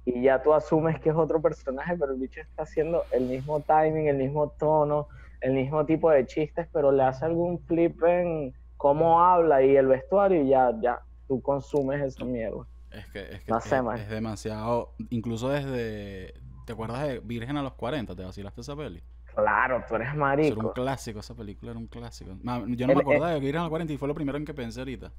Y 0.07 0.23
ya 0.23 0.43
tú 0.43 0.55
asumes 0.55 0.99
que 1.01 1.11
es 1.11 1.15
otro 1.15 1.43
personaje, 1.43 1.95
pero 1.99 2.13
el 2.15 2.19
bicho 2.19 2.41
está 2.41 2.63
haciendo 2.63 3.05
el 3.13 3.27
mismo 3.27 3.61
timing, 3.61 4.07
el 4.07 4.17
mismo 4.17 4.49
tono, 4.59 5.09
el 5.43 5.53
mismo 5.53 5.85
tipo 5.85 6.11
de 6.11 6.25
chistes, 6.25 6.67
pero 6.73 6.91
le 6.91 7.03
hace 7.03 7.27
algún 7.27 7.59
flip 7.67 8.03
en 8.05 8.55
cómo 8.79 9.21
habla 9.23 9.63
y 9.63 9.77
el 9.77 9.87
vestuario 9.87 10.43
y 10.43 10.49
ya, 10.49 10.73
ya, 10.81 11.01
tú 11.29 11.43
consumes 11.43 12.01
esa 12.01 12.25
mierda. 12.25 12.65
Es 12.91 13.07
que, 13.09 13.21
es, 13.21 13.45
que 13.45 13.53
No 13.53 13.61
sé, 13.61 13.77
es 13.97 14.09
demasiado. 14.09 14.95
Incluso 15.11 15.51
desde. 15.51 16.33
¿Te 16.65 16.73
acuerdas 16.73 17.07
de 17.07 17.21
Virgen 17.21 17.57
a 17.57 17.63
los 17.63 17.75
40? 17.75 18.15
¿Te 18.17 18.25
vacilaste 18.25 18.61
esa 18.63 18.77
peli? 18.77 19.03
Claro, 19.25 19.83
tú 19.89 19.95
eres 19.97 20.15
Eso 20.37 20.55
era 20.55 20.61
un 20.63 20.69
marico. 20.69 20.71
clásico, 20.71 21.21
esa 21.21 21.35
película 21.37 21.71
era 21.71 21.79
un 21.79 21.87
clásico. 21.87 22.33
Yo 22.43 22.87
no 22.89 22.93
El- 22.93 22.95
me 22.95 23.01
acordaba 23.01 23.31
de 23.33 23.41
Virgen 23.41 23.61
a 23.61 23.63
los 23.65 23.71
40 23.71 23.93
y 23.93 23.97
fue 23.99 24.09
lo 24.09 24.15
primero 24.15 24.39
en 24.39 24.45
que 24.45 24.55
pensé 24.55 24.81
ahorita. 24.81 25.13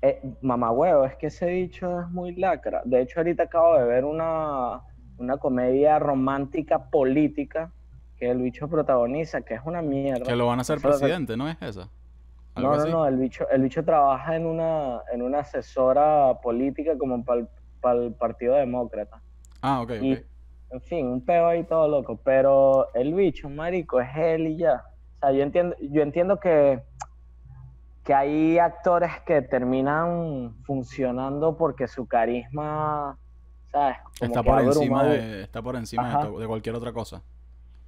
Eh, 0.00 0.20
mamá 0.42 0.70
huevo, 0.70 1.04
es 1.04 1.16
que 1.16 1.26
ese 1.26 1.46
dicho 1.46 2.00
es 2.00 2.08
muy 2.10 2.34
lacra. 2.36 2.82
De 2.84 3.00
hecho, 3.02 3.18
ahorita 3.20 3.44
acabo 3.44 3.76
de 3.78 3.84
ver 3.84 4.04
una, 4.04 4.80
una 5.16 5.38
comedia 5.38 5.98
romántica 5.98 6.88
política 6.90 7.72
que 8.16 8.30
el 8.30 8.38
bicho 8.38 8.68
protagoniza, 8.68 9.42
que 9.42 9.54
es 9.54 9.60
una 9.64 9.82
mierda. 9.82 10.24
Que 10.24 10.36
lo 10.36 10.46
van 10.46 10.58
a 10.58 10.62
hacer 10.62 10.76
Eso 10.76 10.88
es 10.88 10.92
presidente, 10.92 11.36
¿no 11.36 11.48
es 11.48 11.56
esa? 11.60 11.88
¿Algo 12.54 12.68
No, 12.70 12.76
no, 12.76 12.86
así? 12.86 12.90
no, 12.90 13.06
el 13.06 13.16
bicho, 13.16 13.48
el 13.50 13.62
bicho 13.62 13.84
trabaja 13.84 14.34
en 14.36 14.44
una, 14.46 15.02
en 15.12 15.22
una 15.22 15.40
asesora 15.40 16.34
política 16.42 16.98
como 16.98 17.24
para 17.24 18.00
el 18.02 18.14
Partido 18.14 18.54
Demócrata. 18.56 19.22
Ah, 19.62 19.80
ok, 19.82 19.90
ok. 20.02 20.12
Y, 20.12 20.27
en 20.70 20.80
fin, 20.82 21.06
un 21.06 21.24
peo 21.24 21.46
ahí 21.46 21.64
todo 21.64 21.88
loco. 21.88 22.18
Pero 22.22 22.92
el 22.94 23.14
bicho, 23.14 23.48
marico, 23.48 24.00
es 24.00 24.08
él 24.16 24.48
y 24.48 24.56
ya. 24.56 24.84
O 25.16 25.18
sea, 25.20 25.32
yo 25.32 25.42
entiendo, 25.42 25.76
yo 25.80 26.02
entiendo 26.02 26.38
que, 26.38 26.82
que 28.04 28.14
hay 28.14 28.58
actores 28.58 29.10
que 29.26 29.42
terminan 29.42 30.54
funcionando 30.64 31.56
porque 31.56 31.88
su 31.88 32.06
carisma, 32.06 33.18
¿sabes? 33.72 33.98
Como 34.18 34.28
Está 34.28 34.42
que 34.42 34.48
por, 34.48 34.62
encima 34.62 35.04
de, 35.04 35.42
está 35.42 35.62
por 35.62 35.76
encima 35.76 36.24
de, 36.24 36.46
cualquier 36.46 36.74
otra 36.74 36.92
cosa. 36.92 37.22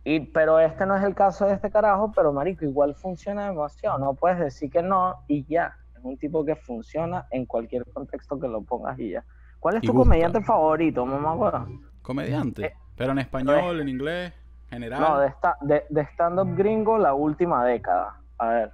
Y, 0.02 0.20
pero 0.20 0.58
este 0.58 0.86
no 0.86 0.96
es 0.96 1.04
el 1.04 1.14
caso 1.14 1.46
de 1.46 1.54
este 1.54 1.70
carajo, 1.70 2.10
pero 2.14 2.32
marico, 2.32 2.64
igual 2.64 2.94
funciona 2.94 3.48
demasiado. 3.48 3.98
No 3.98 4.14
puedes 4.14 4.38
decir 4.38 4.70
que 4.70 4.82
no 4.82 5.16
y 5.28 5.44
ya. 5.44 5.76
Es 5.94 6.02
un 6.02 6.16
tipo 6.16 6.44
que 6.44 6.56
funciona 6.56 7.26
en 7.30 7.44
cualquier 7.44 7.84
contexto 7.92 8.40
que 8.40 8.48
lo 8.48 8.62
pongas 8.62 8.98
y 8.98 9.10
ya. 9.10 9.24
¿Cuál 9.58 9.76
es 9.76 9.84
Y 9.84 9.86
tu 9.86 9.92
gusta. 9.92 10.04
comediante 10.08 10.40
favorito, 10.40 11.04
mamá? 11.04 11.68
Comediante. 12.02 12.66
Eh, 12.66 12.74
pero 12.96 13.12
en 13.12 13.18
español, 13.18 13.80
en 13.80 13.88
inglés, 13.88 14.32
general. 14.68 15.00
No, 15.00 15.18
de, 15.18 15.28
esta, 15.28 15.56
de, 15.60 15.84
de 15.88 16.00
stand-up 16.02 16.54
gringo 16.56 16.98
la 16.98 17.14
última 17.14 17.64
década. 17.64 18.20
A 18.38 18.48
ver, 18.48 18.72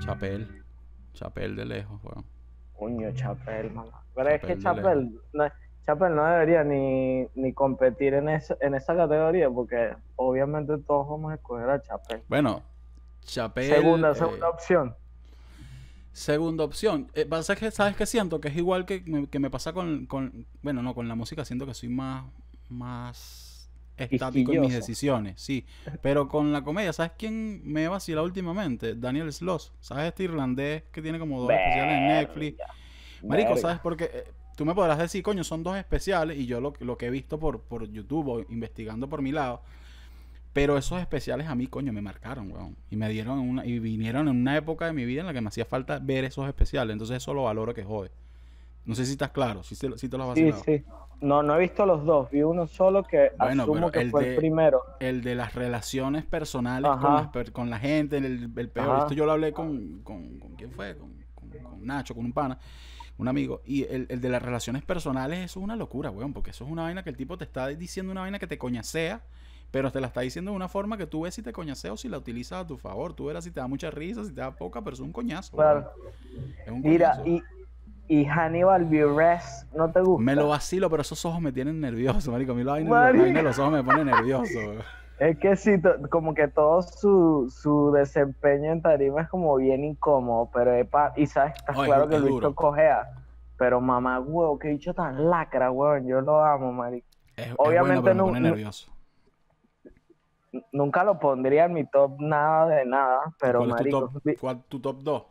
Chapel. 0.00 0.62
Chapel 1.12 1.56
de 1.56 1.64
lejos, 1.66 2.00
weón. 2.02 2.24
coño, 2.78 3.12
Chapel, 3.12 3.70
mamá. 3.70 4.02
Pero 4.14 4.28
es 4.30 4.40
que 4.40 4.58
Chapel 4.58 5.20
no, 5.32 5.44
Chappelle 5.84 6.14
no 6.14 6.24
debería 6.24 6.64
ni, 6.64 7.26
ni 7.34 7.52
competir 7.52 8.14
en, 8.14 8.28
esa 8.28 8.56
en 8.60 8.74
esa 8.74 8.94
categoría 8.94 9.50
porque 9.50 9.94
obviamente 10.16 10.78
todos 10.78 11.08
vamos 11.08 11.32
a 11.32 11.34
escoger 11.34 11.68
a 11.68 11.80
Chapel. 11.80 12.22
Bueno, 12.28 12.62
Chapel. 13.22 13.64
Segunda, 13.64 14.12
eh, 14.12 14.14
segunda 14.14 14.48
opción. 14.48 14.94
Segunda 16.12 16.64
opción. 16.64 17.10
Eh, 17.14 17.24
pasa 17.24 17.56
que, 17.56 17.70
¿sabes 17.70 17.96
qué 17.96 18.06
siento? 18.06 18.40
Que 18.40 18.48
es 18.48 18.56
igual 18.56 18.84
que 18.84 19.02
me, 19.06 19.26
que 19.28 19.38
me 19.38 19.50
pasa 19.50 19.72
con, 19.72 20.06
con- 20.06 20.46
Bueno, 20.62 20.82
no, 20.82 20.94
con 20.94 21.08
la 21.08 21.14
música 21.14 21.44
siento 21.44 21.66
que 21.66 21.74
soy 21.74 21.88
más... 21.88 22.24
Más 22.68 23.50
estático 23.96 24.52
en 24.52 24.62
mis 24.62 24.72
decisiones, 24.72 25.40
sí. 25.40 25.66
Pero 26.00 26.26
con 26.26 26.50
la 26.52 26.62
comedia, 26.64 26.92
¿sabes 26.92 27.12
quién 27.18 27.60
me 27.64 27.86
vacila 27.86 28.22
últimamente? 28.22 28.94
Daniel 28.94 29.30
Sloss. 29.32 29.72
¿Sabes 29.80 30.06
este 30.06 30.24
irlandés 30.24 30.84
que 30.90 31.02
tiene 31.02 31.18
como 31.18 31.40
dos 31.42 31.50
especiales 31.50 31.98
en 31.98 32.06
Netflix? 32.08 32.58
Marico, 33.22 33.50
verga. 33.50 33.60
¿sabes? 33.60 33.78
Porque 33.80 34.04
eh, 34.12 34.24
tú 34.56 34.64
me 34.64 34.74
podrás 34.74 34.98
decir, 34.98 35.22
coño, 35.22 35.44
son 35.44 35.62
dos 35.62 35.76
especiales 35.76 36.38
y 36.38 36.46
yo 36.46 36.60
lo, 36.60 36.72
lo 36.80 36.96
que 36.96 37.06
he 37.06 37.10
visto 37.10 37.38
por, 37.38 37.60
por 37.60 37.88
YouTube 37.88 38.28
o 38.28 38.40
investigando 38.50 39.08
por 39.08 39.20
mi 39.22 39.30
lado, 39.30 39.62
Pero 40.52 40.76
esos 40.76 41.00
especiales 41.00 41.46
a 41.48 41.54
mí, 41.54 41.66
coño, 41.66 41.92
me 41.92 42.02
marcaron, 42.02 42.52
weón. 42.52 42.76
Y 42.90 42.96
me 42.96 43.08
dieron 43.08 43.38
una, 43.38 43.64
y 43.64 43.78
vinieron 43.78 44.28
en 44.28 44.36
una 44.36 44.56
época 44.56 44.86
de 44.86 44.92
mi 44.92 45.04
vida 45.06 45.20
en 45.20 45.26
la 45.26 45.32
que 45.32 45.40
me 45.40 45.48
hacía 45.48 45.64
falta 45.64 45.98
ver 45.98 46.24
esos 46.24 46.46
especiales. 46.46 46.92
Entonces 46.92 47.16
eso 47.18 47.32
lo 47.32 47.44
valoro 47.44 47.72
que 47.72 47.84
jode. 47.84 48.10
No 48.84 48.94
sé 48.94 49.06
si 49.06 49.12
estás 49.12 49.30
claro, 49.30 49.62
si, 49.62 49.74
si 49.76 50.08
te 50.08 50.18
lo 50.18 50.30
has 50.30 50.36
Sí, 50.38 50.52
sí. 50.64 50.82
No, 51.20 51.40
no 51.42 51.54
he 51.54 51.60
visto 51.60 51.86
los 51.86 52.04
dos. 52.04 52.28
Vi 52.32 52.42
uno 52.42 52.66
solo 52.66 53.04
que 53.04 53.30
Bueno, 53.38 53.62
asumo 53.62 53.76
pero 53.76 53.92
que 53.92 54.00
el 54.00 54.10
fue 54.10 54.24
de- 54.24 54.30
el 54.30 54.36
primero. 54.36 54.82
El 54.98 55.22
de 55.22 55.36
las 55.36 55.54
relaciones 55.54 56.24
personales 56.26 56.90
con, 57.00 57.14
las 57.14 57.50
con 57.52 57.70
la 57.70 57.78
gente, 57.78 58.16
el, 58.18 58.50
el 58.56 58.68
peor. 58.68 58.90
Ajá. 58.90 58.98
Esto 59.02 59.14
yo 59.14 59.24
lo 59.24 59.32
hablé 59.32 59.52
con, 59.52 60.00
con, 60.02 60.40
con 60.40 60.56
quién 60.56 60.72
fue, 60.72 60.96
con, 60.96 61.14
con- 61.34 61.48
con 61.50 61.86
Nacho, 61.86 62.14
con 62.14 62.24
un 62.24 62.32
pana, 62.32 62.58
un 63.18 63.28
amigo. 63.28 63.62
Y 63.64 63.84
el, 63.84 64.06
el 64.10 64.20
de 64.20 64.28
las 64.28 64.42
relaciones 64.42 64.82
personales, 64.82 65.38
eso 65.38 65.60
es 65.60 65.64
una 65.64 65.76
locura, 65.76 66.10
weón, 66.10 66.32
porque 66.32 66.50
eso 66.50 66.64
es 66.64 66.70
una 66.70 66.82
vaina 66.82 67.04
que 67.04 67.10
el 67.10 67.16
tipo 67.16 67.38
te 67.38 67.44
está 67.44 67.68
diciendo 67.68 68.10
una 68.10 68.22
vaina 68.22 68.40
que 68.40 68.48
te 68.48 68.58
coñacea, 68.58 69.22
pero 69.72 69.90
te 69.90 70.00
la 70.00 70.06
está 70.06 70.20
diciendo 70.20 70.52
de 70.52 70.56
una 70.56 70.68
forma 70.68 70.96
que 70.96 71.06
tú 71.06 71.22
ves 71.22 71.34
si 71.34 71.42
te 71.42 71.52
coñacea 71.52 71.92
o 71.92 71.96
si 71.96 72.08
la 72.08 72.18
utilizas 72.18 72.60
a 72.64 72.66
tu 72.66 72.76
favor. 72.78 73.14
Tú 73.14 73.24
verás 73.24 73.42
si 73.42 73.50
te 73.50 73.58
da 73.58 73.66
mucha 73.66 73.90
risa, 73.90 74.22
si 74.22 74.32
te 74.32 74.40
da 74.40 74.52
poca, 74.52 74.80
pero 74.82 74.94
es 74.94 75.00
un 75.00 75.12
coñazo. 75.12 75.56
Claro. 75.56 75.90
Es 76.64 76.70
un 76.70 76.82
Mira, 76.82 77.16
coñazo. 77.16 77.42
y, 78.08 78.20
y 78.20 78.24
Hannibal 78.26 78.84
Buress, 78.84 79.66
¿no 79.74 79.90
te 79.90 80.00
gusta? 80.02 80.22
Me 80.22 80.36
lo 80.36 80.48
vacilo, 80.48 80.88
pero 80.90 81.00
esos 81.02 81.24
ojos 81.24 81.40
me 81.40 81.50
tienen 81.52 81.80
nervioso, 81.80 82.30
marico. 82.30 82.52
A 82.52 82.54
mí 82.54 83.32
de 83.32 83.42
los 83.42 83.58
ojos 83.58 83.72
me 83.72 83.82
pone 83.82 84.04
nervioso. 84.04 84.58
Es 85.18 85.38
que 85.38 85.56
sí, 85.56 85.70
como 86.10 86.34
que 86.34 86.48
todo 86.48 86.82
su, 86.82 87.50
su 87.50 87.92
desempeño 87.92 88.72
en 88.72 88.82
tarima 88.82 89.22
es 89.22 89.28
como 89.28 89.56
bien 89.56 89.84
incómodo, 89.84 90.50
pero 90.52 90.74
epa, 90.74 91.12
y 91.16 91.26
sabes, 91.26 91.54
está 91.56 91.72
es- 91.72 91.78
claro 91.78 92.08
que 92.08 92.16
es 92.16 92.22
el 92.22 92.28
bicho 92.28 92.54
cojea. 92.54 93.08
Pero 93.56 93.80
mamá, 93.80 94.18
huevo, 94.20 94.58
qué 94.58 94.68
bicho 94.68 94.92
tan 94.92 95.30
lacra, 95.30 95.70
weón. 95.70 96.06
Yo 96.08 96.20
lo 96.20 96.44
amo, 96.44 96.72
marico. 96.72 97.06
Es, 97.36 97.46
es 97.46 97.54
Obviamente 97.56 98.00
bueno, 98.00 98.02
pero 98.02 98.14
no- 98.16 98.24
me 98.26 98.30
pone 98.32 98.40
no- 98.40 98.48
nervioso. 98.48 98.91
Nunca 100.72 101.02
lo 101.04 101.18
pondría 101.18 101.64
en 101.64 101.72
mi 101.72 101.86
top 101.86 102.20
nada 102.20 102.66
de 102.66 102.84
nada, 102.84 103.34
pero 103.40 103.60
¿Cuál 103.60 103.70
es 103.70 103.76
tu 103.76 103.82
marico, 103.82 104.00
top, 104.22 104.38
cuál- 104.40 104.62
tu 104.64 104.80
top 104.80 104.98
2? 105.02 105.22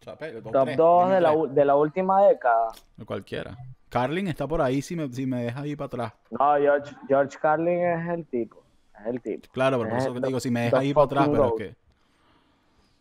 top 0.00 0.18
tres, 0.18 0.42
2 0.76 0.98
dime 1.04 1.14
de 1.14 1.20
la, 1.20 1.34
de 1.48 1.64
la 1.64 1.76
última 1.76 2.22
década. 2.26 2.72
Cualquiera. 3.06 3.56
Carlin 3.88 4.26
está 4.28 4.46
por 4.46 4.60
ahí 4.60 4.82
si 4.82 4.96
me, 4.96 5.08
si 5.12 5.24
me 5.24 5.44
deja 5.44 5.66
ir 5.66 5.76
para 5.78 5.86
atrás. 5.86 6.12
No, 6.30 6.56
George, 6.58 6.94
George 7.08 7.38
Carlin 7.40 7.78
es 7.80 8.08
el 8.08 8.26
tipo. 8.26 8.62
Es 9.00 9.06
el 9.06 9.20
tipo. 9.22 9.48
Claro, 9.52 9.78
pero 9.78 9.90
por 9.90 9.98
eso 9.98 10.12
que 10.14 10.20
te 10.20 10.26
digo, 10.26 10.40
si 10.40 10.50
me 10.50 10.60
deja 10.62 10.82
ir 10.84 10.94
para 10.94 11.04
atrás, 11.06 11.28
pero 11.30 11.46
es 11.46 11.52
que. 11.54 11.76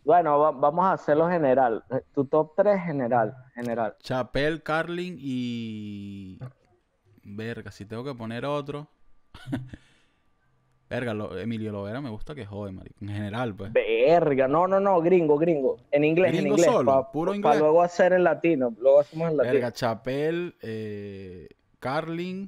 Bueno, 0.05 0.37
va- 0.39 0.51
vamos 0.51 0.85
a 0.85 0.93
hacerlo 0.93 1.27
general. 1.29 1.83
Eh, 1.89 2.01
Tu 2.13 2.25
top 2.25 2.53
3 2.55 2.79
general. 2.83 3.33
General. 3.55 3.95
Chapel, 3.99 4.61
Carlin 4.61 5.15
y. 5.19 6.39
Verga, 7.23 7.71
si 7.71 7.85
tengo 7.85 8.03
que 8.03 8.13
poner 8.13 8.45
otro. 8.45 8.87
Verga, 10.93 11.13
lo- 11.15 11.35
Emilio 11.39 11.71
Lovera 11.71 12.01
me 12.01 12.09
gusta 12.11 12.35
que 12.35 12.45
jode, 12.45 12.71
marico. 12.71 12.95
En 13.01 13.09
general, 13.09 13.55
pues. 13.55 13.73
Verga, 13.73 14.47
no, 14.47 14.67
no, 14.67 14.79
no, 14.79 15.01
gringo, 15.01 15.39
gringo. 15.39 15.77
En 15.89 16.03
inglés, 16.03 16.29
en 16.29 16.37
Gringo 16.37 16.55
inglés. 16.55 16.71
solo, 16.71 16.91
pa- 16.91 17.11
puro 17.11 17.33
inglés. 17.33 17.57
luego 17.57 17.81
hacer 17.81 18.13
en 18.13 18.23
latino. 18.23 18.75
Luego 18.79 18.99
hacemos 18.99 19.31
en 19.31 19.37
latino. 19.37 19.53
Verga, 19.53 19.71
Chapel, 19.71 20.55
eh, 20.61 21.47
Carlin 21.79 22.47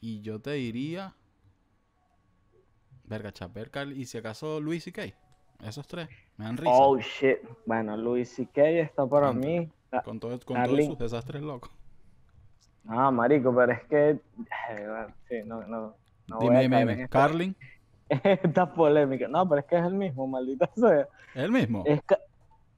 y 0.00 0.22
yo 0.22 0.40
te 0.40 0.52
diría. 0.52 1.14
Verga, 3.04 3.30
Chapel, 3.30 3.70
Carlin 3.70 4.00
y 4.00 4.06
si 4.06 4.16
acaso 4.16 4.58
Luis 4.58 4.86
y 4.86 4.92
Kay. 4.92 5.12
Esos 5.62 5.86
tres. 5.86 6.08
Me 6.38 6.46
dan 6.46 6.56
risa. 6.56 6.72
Oh 6.72 6.96
shit. 6.98 7.40
Bueno, 7.66 7.94
Luis 7.94 8.30
C.K. 8.30 8.62
está 8.80 9.06
para 9.06 9.34
mí. 9.34 9.70
Con, 10.04 10.18
todo, 10.18 10.30
con 10.46 10.64
todos 10.64 10.86
sus 10.86 10.96
desastres 10.98 11.42
locos. 11.42 11.70
Ah, 12.88 13.10
marico, 13.10 13.54
pero 13.54 13.72
es 13.72 13.82
que. 13.84 14.18
bueno, 14.38 15.06
sí, 15.28 15.34
no, 15.44 15.60
no. 15.66 15.94
No 16.30 16.38
dime, 16.38 16.66
dime, 16.66 17.08
Carlin, 17.08 17.56
esta 18.08 18.72
polémica. 18.72 19.28
No, 19.28 19.48
pero 19.48 19.60
es 19.60 19.66
que 19.66 19.76
es 19.76 19.84
el 19.84 19.94
mismo, 19.94 20.26
maldita 20.26 20.68
sea. 20.74 21.08
¿es 21.34 21.42
el 21.44 21.52
mismo? 21.52 21.82
Es 21.86 22.02
que, 22.02 22.16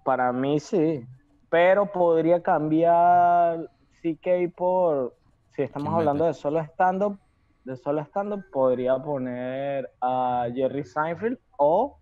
para 0.04 0.32
mí 0.32 0.60
sí. 0.60 1.06
Pero 1.48 1.90
podría 1.90 2.42
cambiar 2.42 3.70
CK 4.00 4.54
por. 4.56 5.16
Si 5.50 5.62
estamos 5.62 5.88
¿Quién 5.88 5.98
hablando 5.98 6.24
mete? 6.24 6.34
de 6.36 6.40
solo 6.40 6.60
stand-up, 6.60 7.18
de 7.64 7.76
solo 7.76 8.00
stand-up, 8.02 8.44
podría 8.50 8.96
poner 8.98 9.90
a 10.00 10.46
Jerry 10.54 10.82
Seinfeld 10.82 11.38
o 11.58 11.98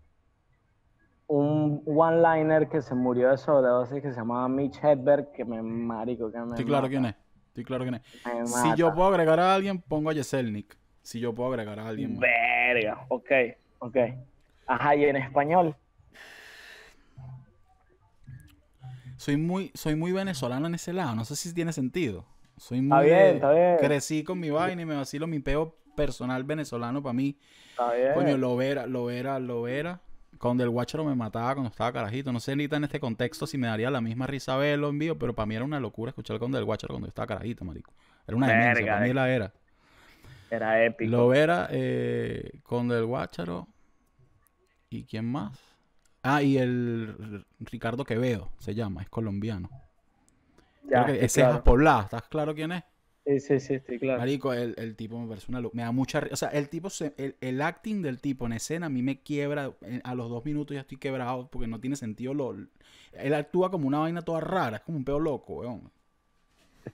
un 1.27 1.83
one-liner 1.87 2.69
que 2.69 2.81
se 2.81 2.95
murió 2.95 3.31
de 3.31 3.39
sobredosis 3.39 4.03
que 4.03 4.11
se 4.11 4.17
llamaba 4.17 4.49
Mitch 4.49 4.83
Hedberg, 4.83 5.33
que 5.33 5.45
me 5.45 5.63
marico, 5.63 6.31
que 6.31 6.39
me 6.39 6.47
Estoy 6.47 6.65
claro 6.65 6.83
mata, 6.83 6.91
quién 6.91 7.05
es. 7.07 7.15
Estoy 7.49 7.65
claro 7.65 7.85
quién 7.85 7.95
es. 7.97 8.53
Si 8.53 8.77
yo 8.77 8.95
puedo 8.95 9.09
agregar 9.09 9.39
a 9.41 9.55
alguien, 9.55 9.81
pongo 9.81 10.11
a 10.11 10.13
Yeselnik. 10.13 10.77
Si 11.11 11.19
yo 11.19 11.35
puedo 11.35 11.51
agregar 11.51 11.81
a 11.81 11.89
alguien 11.89 12.13
más. 12.13 12.21
Verga, 12.21 13.05
ok, 13.09 13.31
ok. 13.81 13.97
Ajá, 14.65 14.95
y 14.95 15.07
en 15.07 15.17
español. 15.17 15.75
Soy 19.17 19.37
muy, 19.37 19.73
soy 19.75 19.97
muy 19.97 20.13
venezolano 20.13 20.69
en 20.69 20.77
ese 20.77 20.93
lado. 20.93 21.17
No 21.17 21.25
sé 21.25 21.35
si 21.35 21.53
tiene 21.53 21.73
sentido. 21.73 22.27
Soy 22.57 22.81
muy 22.81 22.97
Está 22.97 23.01
bien, 23.01 23.35
está 23.35 23.51
bien. 23.51 23.77
Crecí 23.79 24.23
con 24.23 24.39
mi 24.39 24.51
vaina 24.51 24.83
y 24.83 24.85
me 24.85 24.95
vacilo 24.95 25.27
mi 25.27 25.41
peo 25.41 25.75
personal 25.97 26.45
venezolano 26.45 27.03
para 27.03 27.13
mí. 27.13 27.37
Está 27.71 27.93
bien. 27.93 28.15
Coño, 28.15 28.37
lo 28.37 28.55
vera, 28.55 28.87
lo 28.87 29.07
vera, 29.07 29.41
lo 29.41 29.63
vera. 29.63 30.01
Cuando 30.39 30.63
el 30.63 30.71
guacharo 30.71 31.05
me 31.05 31.17
mataba 31.17 31.55
cuando 31.55 31.71
estaba 31.71 31.93
carajito. 31.93 32.33
No 32.33 32.39
sé 32.39 32.53
ahorita 32.53 32.77
en 32.77 32.85
este 32.85 33.01
contexto 33.01 33.49
si 33.49 33.59
me 33.59 33.67
daría 33.67 33.91
la 33.91 34.01
misma 34.01 34.29
risa 34.29 34.57
verlo 34.57 34.89
en 34.91 35.01
vivo, 35.01 35.19
pero 35.19 35.35
para 35.35 35.47
mí 35.47 35.57
era 35.57 35.65
una 35.65 35.81
locura 35.81 36.11
escuchar 36.11 36.39
con 36.39 36.53
del 36.53 36.65
guacharo 36.65 36.95
cuando 36.95 37.09
yo 37.09 37.11
estaba 37.11 37.27
carajito, 37.27 37.65
marico. 37.65 37.93
Era 38.29 38.37
una 38.37 38.47
demencia, 38.47 38.87
para 38.87 39.01
mí 39.01 39.13
la 39.13 39.29
era. 39.29 39.53
Era 40.51 40.85
épico. 40.85 41.17
Lo 41.17 41.29
vera 41.29 41.69
eh, 41.71 42.61
con 42.63 42.89
del 42.89 43.07
guacharo. 43.07 43.69
¿Y 44.91 45.05
quién 45.05 45.25
más? 45.27 45.59
Ah, 46.23 46.43
y 46.43 46.59
el 46.59 47.47
Ricardo 47.61 48.05
Quevedo 48.05 48.53
se 48.59 48.75
llama, 48.75 49.03
es 49.03 49.09
colombiano. 49.09 49.71
Ya, 50.91 51.03
Creo 51.03 51.05
que 51.07 51.25
ese 51.25 51.41
es 51.43 51.59
poblada, 51.63 52.03
¿estás 52.05 52.29
claro 52.29 52.55
quién 52.55 52.71
es? 52.73 52.85
Sí, 53.25 53.41
sí, 53.41 53.61
sí, 53.61 53.75
estoy 53.75 53.99
claro. 53.99 54.21
Marico, 54.21 54.53
el, 54.53 54.75
el 54.79 54.97
tipo 54.97 55.19
me 55.21 55.29
parece 55.29 55.47
una. 55.51 55.61
Me 55.73 55.83
da 55.83 55.93
mucha 55.93 56.23
O 56.33 56.37
sea, 56.37 56.49
el 56.49 56.69
tipo, 56.69 56.91
se- 56.91 57.15
el, 57.17 57.37
el 57.41 57.61
acting 57.63 58.03
del 58.03 58.21
tipo 58.21 58.47
en 58.47 58.53
escena 58.53 58.87
a 58.87 58.89
mí 58.89 59.03
me 59.03 59.21
quiebra. 59.23 59.73
A 60.05 60.15
los 60.15 60.29
dos 60.29 60.45
minutos 60.45 60.75
ya 60.75 60.81
estoy 60.83 60.99
quebrado 60.99 61.49
porque 61.51 61.69
no 61.69 61.81
tiene 61.81 61.97
sentido. 61.97 62.35
Lo, 62.35 62.55
él 63.13 63.35
actúa 63.35 63.71
como 63.71 63.87
una 63.89 63.99
vaina 64.01 64.23
toda 64.23 64.41
rara, 64.41 64.79
es 64.79 64.83
como 64.83 64.99
un 64.99 65.05
peo 65.05 65.19
loco, 65.21 65.55
weón. 65.61 65.91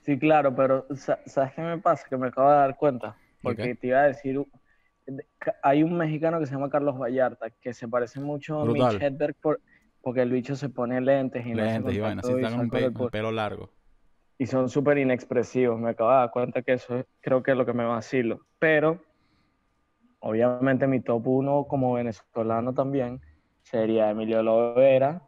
Sí, 0.03 0.19
claro, 0.19 0.55
pero 0.55 0.87
sa- 0.95 1.21
¿sabes 1.27 1.53
qué 1.55 1.63
me 1.63 1.79
pasa? 1.79 2.07
Que 2.09 2.17
me 2.17 2.29
acabo 2.29 2.51
de 2.51 2.57
dar 2.57 2.77
cuenta. 2.77 3.17
Porque 3.43 3.75
te 3.75 3.87
iba 3.89 4.01
a 4.01 4.07
decir, 4.09 4.45
hay 5.63 5.83
un 5.83 5.97
mexicano 5.97 6.39
que 6.41 6.47
se 6.47 6.53
llama 6.53 6.71
Carlos 6.71 6.99
Vallarta, 6.99 7.51
que 7.51 7.73
se 7.75 7.87
parece 7.89 8.21
mucho 8.21 8.65
a. 8.65 8.73
Mitch 8.73 9.03
Hedberg 9.03 9.35
por, 9.41 9.61
porque 10.03 10.23
el 10.23 10.31
bicho 10.31 10.57
se 10.57 10.69
pone 10.69 11.01
lentes 11.01 11.45
y 11.47 11.55
Lentes 11.55 11.95
y 11.95 12.01
contacto 12.01 12.29
así 12.29 12.33
está 12.45 12.51
con 12.51 12.61
un, 12.61 12.71
pe- 12.71 13.09
pelo 13.11 13.31
largo. 13.33 13.71
y 14.39 14.47
son 14.47 14.69
súper 14.69 14.99
inexpresivos. 14.99 15.79
Me 15.79 15.91
acabo 15.91 16.11
de 16.11 16.17
dar 16.17 16.31
cuenta 16.31 16.63
que 16.63 16.73
eso 16.75 16.97
es- 16.99 17.07
creo 17.21 17.43
que 17.43 17.53
es 17.53 17.57
lo 17.57 17.65
que 17.67 17.73
me 17.73 17.85
vacilo. 17.85 18.41
Pero, 18.59 19.01
obviamente, 20.21 20.87
mi 20.87 21.01
top 21.01 21.27
uno 21.29 21.65
como 21.69 21.95
venezolano 21.95 22.73
también 22.75 23.21
sería 23.63 24.11
Emilio 24.11 24.43
Lovera, 24.43 25.23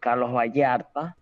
Carlos 0.00 0.32
Vallarta. 0.32 1.16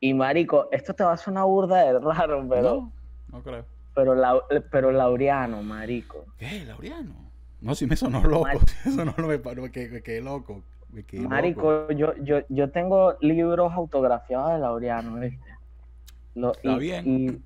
Y 0.00 0.14
marico, 0.14 0.68
esto 0.70 0.94
te 0.94 1.02
va 1.02 1.12
a 1.12 1.16
sonar 1.16 1.44
burda 1.44 1.78
de 1.92 1.98
raro, 1.98 2.46
pero, 2.48 2.62
No, 2.74 2.92
no 3.28 3.42
creo. 3.42 3.66
Pero, 3.98 4.14
Lau- 4.14 4.44
pero 4.70 4.92
Laureano, 4.92 5.60
marico. 5.60 6.24
¿Qué? 6.38 6.64
¿Laureano? 6.64 7.16
No, 7.60 7.74
si 7.74 7.84
me 7.84 7.96
sonó 7.96 8.22
loco. 8.22 8.44
Mar- 8.44 8.58
si 8.60 8.88
Eso 8.90 9.04
no 9.04 9.12
me 9.26 9.40
paró, 9.40 9.62
me 9.62 9.72
quedé, 9.72 9.88
me 9.90 10.02
quedé 10.02 10.20
loco. 10.20 10.62
Me 10.92 11.02
quedé 11.02 11.22
loco. 11.22 11.34
Marico, 11.34 11.90
yo, 11.90 12.14
yo, 12.18 12.42
yo 12.48 12.70
tengo 12.70 13.16
libros 13.20 13.72
autografiados 13.72 14.52
de 14.52 14.58
Laureano, 14.60 15.16
¿viste? 15.16 15.50
Lo- 16.36 16.54
Está 16.54 16.70
y, 16.74 16.78
bien. 16.78 17.42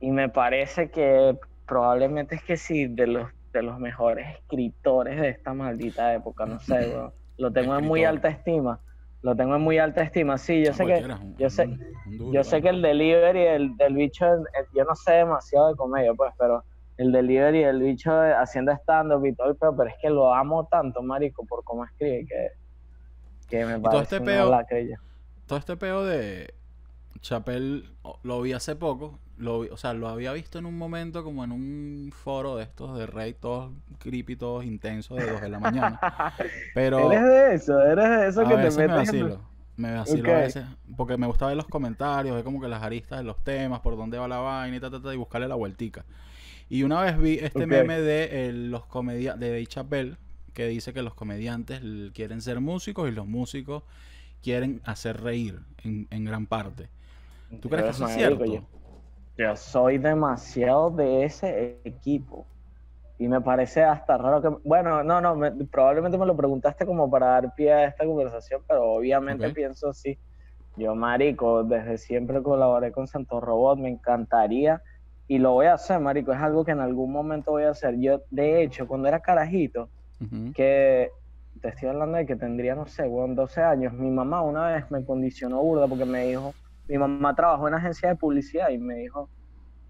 Y, 0.00 0.06
y 0.06 0.10
me 0.10 0.30
parece 0.30 0.88
que 0.88 1.36
probablemente 1.66 2.36
es 2.36 2.42
que 2.42 2.56
sí, 2.56 2.86
de 2.86 3.06
los, 3.06 3.28
de 3.52 3.62
los 3.62 3.78
mejores 3.78 4.26
escritores 4.38 5.20
de 5.20 5.28
esta 5.28 5.52
maldita 5.52 6.14
época, 6.14 6.46
no 6.46 6.60
sé, 6.60 6.88
weón. 6.88 7.10
Lo 7.36 7.52
tengo 7.52 7.76
en 7.76 7.84
muy 7.84 8.04
alta 8.04 8.28
estima. 8.28 8.80
Lo 9.24 9.34
tengo 9.34 9.56
en 9.56 9.62
muy 9.62 9.78
alta 9.78 10.02
estima, 10.02 10.36
sí, 10.36 10.62
yo 10.62 10.74
sé 10.74 10.84
que, 10.86 11.02
un- 11.06 11.36
yo 11.38 11.48
sé- 11.48 11.64
un- 11.64 11.80
un 12.04 12.18
duro, 12.18 12.32
yo 12.34 12.44
sé 12.44 12.60
que 12.60 12.68
el 12.68 12.82
delivery 12.82 13.42
del, 13.42 13.76
del 13.78 13.94
bicho, 13.94 14.26
yo 14.74 14.84
no 14.84 14.94
sé 14.94 15.12
demasiado 15.12 15.68
de 15.68 15.76
comedia, 15.76 16.12
pues, 16.12 16.30
pero 16.38 16.62
el 16.98 17.10
delivery 17.10 17.64
del 17.64 17.80
bicho 17.80 18.12
haciendo 18.38 18.72
stand-up 18.72 19.24
y 19.24 19.34
todo 19.34 19.48
el 19.48 19.56
peo, 19.56 19.74
pero 19.74 19.88
es 19.88 19.96
que 20.00 20.10
lo 20.10 20.34
amo 20.34 20.68
tanto, 20.70 21.02
marico, 21.02 21.46
por 21.46 21.64
cómo 21.64 21.86
escribe, 21.86 22.26
que, 22.28 22.48
que 23.48 23.64
me 23.64 23.72
todo 23.74 23.82
parece 23.82 24.02
este 24.16 24.16
una 24.18 24.26
peo- 24.42 24.50
todo 25.46 25.58
este 25.58 25.76
peo 25.78 26.04
de 26.04 26.52
Chapel 27.24 27.90
o- 28.02 28.18
lo 28.22 28.42
vi 28.42 28.52
hace 28.52 28.76
poco. 28.76 29.18
Lo 29.38 29.60
vi- 29.60 29.68
o 29.70 29.76
sea, 29.76 29.94
lo 29.94 30.08
había 30.08 30.32
visto 30.32 30.58
en 30.58 30.66
un 30.66 30.76
momento 30.78 31.24
como 31.24 31.42
en 31.42 31.50
un 31.52 32.12
foro 32.12 32.56
de 32.56 32.64
estos 32.64 32.96
de 32.98 33.06
Rey, 33.06 33.34
todos 33.34 33.72
creepy, 33.98 34.36
todos 34.36 34.64
intensos 34.64 35.16
de 35.18 35.30
2 35.32 35.40
de 35.40 35.48
la 35.48 35.58
mañana. 35.58 35.98
Pero 36.74 37.10
Eres 37.10 37.22
de 37.24 37.54
eso, 37.54 37.80
eres 37.82 38.08
de 38.10 38.28
eso 38.28 38.40
a 38.42 38.48
que 38.48 38.56
te 38.56 38.62
veces 38.62 38.76
me 38.76 38.88
metes 38.88 39.08
en... 39.14 39.20
vacilo. 39.28 39.40
Me 39.76 39.92
vacilo 39.92 40.32
a 40.32 40.36
veces. 40.40 40.64
Porque 40.96 41.16
me 41.16 41.26
gusta 41.26 41.46
ver 41.48 41.56
los 41.56 41.66
comentarios, 41.66 42.34
ver 42.36 42.44
como 42.44 42.60
que 42.60 42.68
las 42.68 42.82
aristas 42.82 43.18
de 43.18 43.24
los 43.24 43.42
temas, 43.42 43.80
por 43.80 43.96
dónde 43.96 44.18
va 44.18 44.28
la 44.28 44.38
vaina 44.38 44.76
y 44.76 44.80
ta, 44.80 44.90
ta, 44.90 45.02
ta, 45.02 45.12
y 45.12 45.16
buscarle 45.16 45.48
la 45.48 45.56
vueltica. 45.56 46.04
Y 46.68 46.82
una 46.84 47.00
vez 47.02 47.18
vi 47.18 47.38
este 47.40 47.66
meme 47.66 48.00
de 48.00 48.48
eh, 48.48 48.52
los 48.52 48.86
comediantes, 48.86 49.40
de 49.40 49.48
Dave 49.48 49.66
Chappelle, 49.66 50.16
que 50.52 50.68
dice 50.68 50.92
que 50.92 51.02
los 51.02 51.14
comediantes 51.14 51.80
quieren 52.12 52.40
ser 52.40 52.60
músicos 52.60 53.08
y 53.08 53.12
los 53.12 53.26
músicos 53.26 53.82
quieren 54.42 54.80
hacer 54.84 55.20
reír 55.22 55.58
en, 55.82 56.06
en 56.10 56.24
gran 56.24 56.46
parte. 56.46 56.88
¿Tú 57.60 57.68
crees 57.68 57.84
que 57.84 57.90
eso 57.90 58.04
es 58.04 58.12
cierto? 58.12 58.44
Yo, 58.44 58.60
yo 59.36 59.56
soy 59.56 59.98
demasiado 59.98 60.90
de 60.90 61.24
ese 61.24 61.80
equipo. 61.84 62.46
Y 63.18 63.28
me 63.28 63.40
parece 63.40 63.82
hasta 63.84 64.18
raro 64.18 64.42
que... 64.42 64.48
Bueno, 64.68 65.02
no, 65.04 65.20
no, 65.20 65.36
me- 65.36 65.52
probablemente 65.66 66.18
me 66.18 66.26
lo 66.26 66.36
preguntaste 66.36 66.84
como 66.84 67.10
para 67.10 67.26
dar 67.28 67.54
pie 67.54 67.72
a 67.72 67.84
esta 67.86 68.04
conversación, 68.04 68.62
pero 68.68 68.92
obviamente 68.92 69.46
Ok. 69.48 69.54
pienso 69.54 69.88
así. 69.90 70.18
Yo, 70.76 70.94
marico, 70.96 71.62
desde 71.64 71.98
siempre 71.98 72.42
colaboré 72.42 72.90
con 72.92 73.06
Santo 73.06 73.40
Robot, 73.40 73.78
me 73.78 73.88
encantaría 73.90 74.82
y 75.28 75.38
lo 75.38 75.52
voy 75.52 75.66
a 75.66 75.74
hacer, 75.74 76.00
marico, 76.00 76.32
es 76.32 76.40
algo 76.40 76.64
que 76.64 76.72
en 76.72 76.80
algún 76.80 77.12
momento 77.12 77.52
voy 77.52 77.64
a 77.64 77.70
hacer. 77.70 77.94
Yo, 77.98 78.22
de 78.30 78.62
hecho, 78.62 78.86
cuando 78.88 79.08
era 79.08 79.20
carajito, 79.20 79.90
Ujú. 80.20 80.52
que 80.54 81.10
te 81.62 81.68
estoy 81.68 81.88
hablando 81.90 82.18
de 82.18 82.26
que 82.26 82.36
tendría, 82.36 82.74
no 82.74 82.86
sé, 82.86 83.04
weón, 83.08 83.34
12 83.36 83.62
años, 83.62 83.92
mi 83.92 84.10
mamá 84.10 84.42
una 84.42 84.68
vez 84.74 84.90
me 84.90 85.04
condicionó 85.04 85.62
burda 85.62 85.86
porque 85.88 86.04
me 86.04 86.26
dijo, 86.26 86.54
mi 86.88 86.98
mamá 86.98 87.34
trabajó 87.34 87.68
en 87.68 87.74
agencia 87.74 88.08
de 88.10 88.16
publicidad 88.16 88.68
y 88.70 88.78
me 88.78 88.94
dijo, 88.96 89.30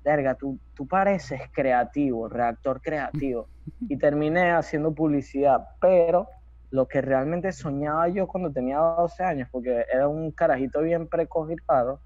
verga, 0.04 0.34
tú, 0.34 0.60
tú 0.74 0.86
pareces 0.86 1.40
creativo, 1.52 2.28
reactor 2.28 2.80
creativo. 2.80 3.48
Y 3.86 3.98
terminé 3.98 4.50
haciendo 4.52 4.94
publicidad, 4.94 5.60
pero 5.80 6.26
lo 6.70 6.86
que 6.88 7.02
realmente 7.02 7.52
soñaba 7.52 8.08
yo 8.08 8.26
cuando 8.26 8.50
tenía 8.50 8.78
12 8.78 9.22
años, 9.22 9.48
porque 9.52 9.84
era 9.92 10.08
un 10.08 10.32
carajito 10.32 10.80
bien 10.80 11.06
precoz 11.06 11.50
y 11.50 11.56
raro, 11.68 12.00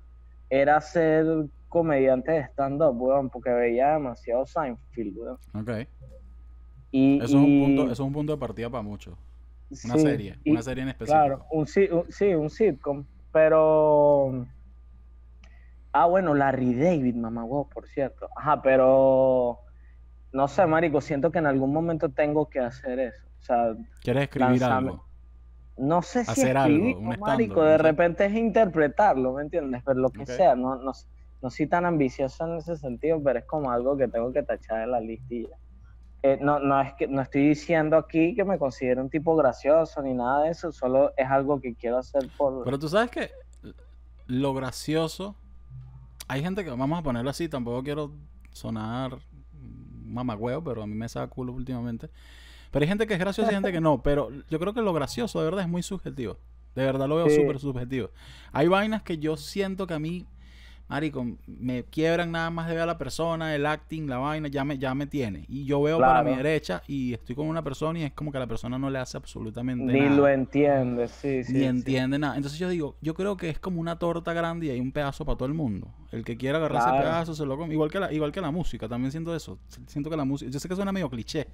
era 0.50 0.80
ser 0.80 1.24
comediante 1.68 2.32
de 2.32 2.40
stand-up, 2.42 3.00
weón, 3.00 3.30
porque 3.30 3.50
veía 3.50 3.92
demasiado 3.92 4.44
Seinfeld, 4.44 5.16
weón. 5.16 5.38
Ok. 5.54 5.70
Y, 6.90 7.18
Eso, 7.18 7.38
es 7.38 7.44
un 7.44 7.60
punto, 7.60 7.82
eso 7.84 7.92
es 7.92 8.00
un 8.00 8.12
punto 8.12 8.32
de 8.32 8.38
partida 8.38 8.68
para 8.70 8.82
muchos. 8.82 9.16
Una 9.84 9.94
sí, 9.94 10.00
serie, 10.00 10.36
y- 10.44 10.50
una 10.52 10.62
serie 10.62 10.82
en 10.82 10.88
específico. 10.88 11.20
Claro, 11.22 11.46
un, 11.52 11.66
un- 11.92 12.06
sí, 12.10 12.34
un 12.34 12.50
sitcom, 12.50 13.06
pero... 13.30 14.46
Ah, 15.92 16.06
bueno, 16.06 16.34
Larry 16.34 16.74
David, 16.74 17.14
mamá, 17.16 17.44
wow, 17.44 17.68
por 17.68 17.86
cierto. 17.86 18.28
Ajá, 18.36 18.60
pero... 18.62 19.60
No 20.30 20.46
sé, 20.46 20.66
marico, 20.66 21.00
siento 21.00 21.32
que 21.32 21.38
en 21.38 21.46
algún 21.46 21.72
momento 21.72 22.10
tengo 22.10 22.50
que 22.50 22.60
hacer 22.60 22.98
eso. 22.98 23.26
O 23.40 23.42
sea, 23.42 23.74
¿Quieres 24.02 24.24
escribir 24.24 24.60
lanzame- 24.60 24.88
algo? 24.90 25.08
no 25.78 26.02
sé 26.02 26.24
si 26.24 26.30
Hacer 26.32 26.56
algo, 26.58 26.76
escribir, 26.76 26.96
un 26.96 27.20
marico, 27.20 27.62
de 27.64 27.78
repente 27.78 28.26
es 28.26 28.34
interpretarlo, 28.34 29.32
¿me 29.34 29.42
entiendes? 29.42 29.82
Pero 29.86 30.00
lo 30.00 30.10
que 30.10 30.22
Ok. 30.24 30.28
sea, 30.28 30.54
no, 30.54 30.74
no, 30.76 30.92
no 31.40 31.50
soy 31.50 31.66
tan 31.68 31.86
ambicioso 31.86 32.44
en 32.46 32.58
ese 32.58 32.76
sentido, 32.76 33.22
pero 33.22 33.38
es 33.38 33.46
como 33.46 33.70
algo 33.70 33.96
que 33.96 34.08
tengo 34.08 34.32
que 34.32 34.42
tachar 34.42 34.82
en 34.82 34.90
la 34.90 35.00
listilla. 35.00 35.56
Eh, 36.22 36.36
no, 36.40 36.58
no, 36.58 36.80
es 36.80 36.92
que, 36.94 37.06
no 37.06 37.22
estoy 37.22 37.48
diciendo 37.48 37.96
aquí 37.96 38.34
que 38.34 38.44
me 38.44 38.58
considero 38.58 39.00
un 39.02 39.08
tipo 39.08 39.34
gracioso 39.36 40.02
ni 40.02 40.12
nada 40.14 40.42
de 40.42 40.50
eso, 40.50 40.72
solo 40.72 41.12
es 41.16 41.26
algo 41.30 41.60
que 41.60 41.74
quiero 41.76 41.98
hacer 41.98 42.28
por... 42.36 42.64
Pero 42.64 42.78
tú 42.78 42.88
sabes 42.88 43.10
que 43.10 43.30
lo 44.26 44.52
gracioso, 44.52 45.36
hay 46.28 46.42
gente 46.42 46.64
que, 46.64 46.70
vamos 46.70 46.98
a 46.98 47.02
ponerlo 47.02 47.30
así, 47.30 47.48
tampoco 47.48 47.82
quiero 47.82 48.12
sonar 48.52 49.18
mamagüeo, 50.04 50.62
pero 50.62 50.82
a 50.82 50.86
mí 50.86 50.94
me 50.94 51.08
saca 51.08 51.26
culo 51.28 51.52
últimamente. 51.52 52.10
Pero 52.70 52.82
hay 52.82 52.88
gente 52.88 53.06
que 53.06 53.14
es 53.14 53.20
graciosa 53.20 53.50
y 53.50 53.54
gente 53.54 53.72
que 53.72 53.80
no, 53.80 54.02
pero 54.02 54.30
yo 54.50 54.58
creo 54.58 54.74
que 54.74 54.82
lo 54.82 54.92
gracioso 54.92 55.38
de 55.38 55.46
verdad 55.46 55.62
es 55.62 55.68
muy 55.68 55.82
subjetivo. 55.82 56.38
De 56.74 56.84
verdad 56.84 57.08
lo 57.08 57.16
veo 57.16 57.28
Sí. 57.28 57.36
súper 57.36 57.58
subjetivo. 57.58 58.10
Hay 58.52 58.68
vainas 58.68 59.02
que 59.02 59.18
yo 59.18 59.36
siento 59.36 59.86
que 59.86 59.94
a 59.94 59.98
mí, 59.98 60.26
marico, 60.88 61.26
me 61.46 61.84
quiebran 61.84 62.32
nada 62.32 62.50
más 62.50 62.66
de 62.68 62.74
ver 62.74 62.82
a 62.82 62.86
la 62.86 62.96
persona, 62.98 63.54
el 63.54 63.66
acting, 63.66 64.08
la 64.08 64.16
vaina, 64.18 64.48
ya 64.48 64.64
me, 64.64 64.78
ya 64.78 64.94
me 64.94 65.06
tiene. 65.06 65.44
Y 65.48 65.64
yo 65.64 65.82
veo 65.82 65.98
para 65.98 66.22
mi 66.22 66.34
derecha 66.34 66.82
y 66.86 67.12
estoy 67.12 67.36
con 67.36 67.46
una 67.46 67.62
persona 67.62 67.98
y 67.98 68.04
es 68.04 68.12
como 68.12 68.30
que 68.32 68.38
a 68.38 68.40
la 68.40 68.46
persona 68.46 68.78
no 68.78 68.88
le 68.88 68.98
hace 68.98 69.16
absolutamente 69.16 69.84
Ni 69.92 70.00
nada 70.00 70.16
lo 70.16 70.28
entiende, 70.28 71.06
sí, 71.08 71.44
sí. 71.44 71.52
ni 71.52 71.58
sí. 71.60 71.64
entiende 71.64 72.18
nada. 72.18 72.36
Entonces 72.36 72.58
yo 72.58 72.68
digo, 72.68 72.96
yo 73.02 73.14
creo 73.14 73.36
que 73.36 73.50
es 73.50 73.58
como 73.58 73.80
una 73.80 73.98
torta 73.98 74.32
grande 74.32 74.66
y 74.66 74.70
hay 74.70 74.80
un 74.80 74.92
pedazo 74.92 75.24
para 75.24 75.36
todo 75.36 75.46
el 75.48 75.54
mundo. 75.54 75.88
El 76.10 76.24
que 76.24 76.36
quiera 76.36 76.58
agarrar 76.58 76.78
ese 76.80 76.88
Claro. 76.90 77.04
pedazo 77.04 77.34
se 77.34 77.44
lo 77.44 77.56
come. 77.58 77.74
Igual 77.74 77.90
que 77.90 78.00
la, 78.00 78.12
igual 78.12 78.32
que 78.32 78.40
la 78.40 78.50
música, 78.50 78.88
también 78.88 79.10
siento 79.12 79.34
eso. 79.36 79.58
Siento 79.86 80.08
que 80.08 80.16
la 80.16 80.24
música, 80.24 80.50
yo 80.50 80.58
sé 80.58 80.68
que 80.68 80.74
suena 80.74 80.90
medio 80.92 81.10
cliché. 81.10 81.48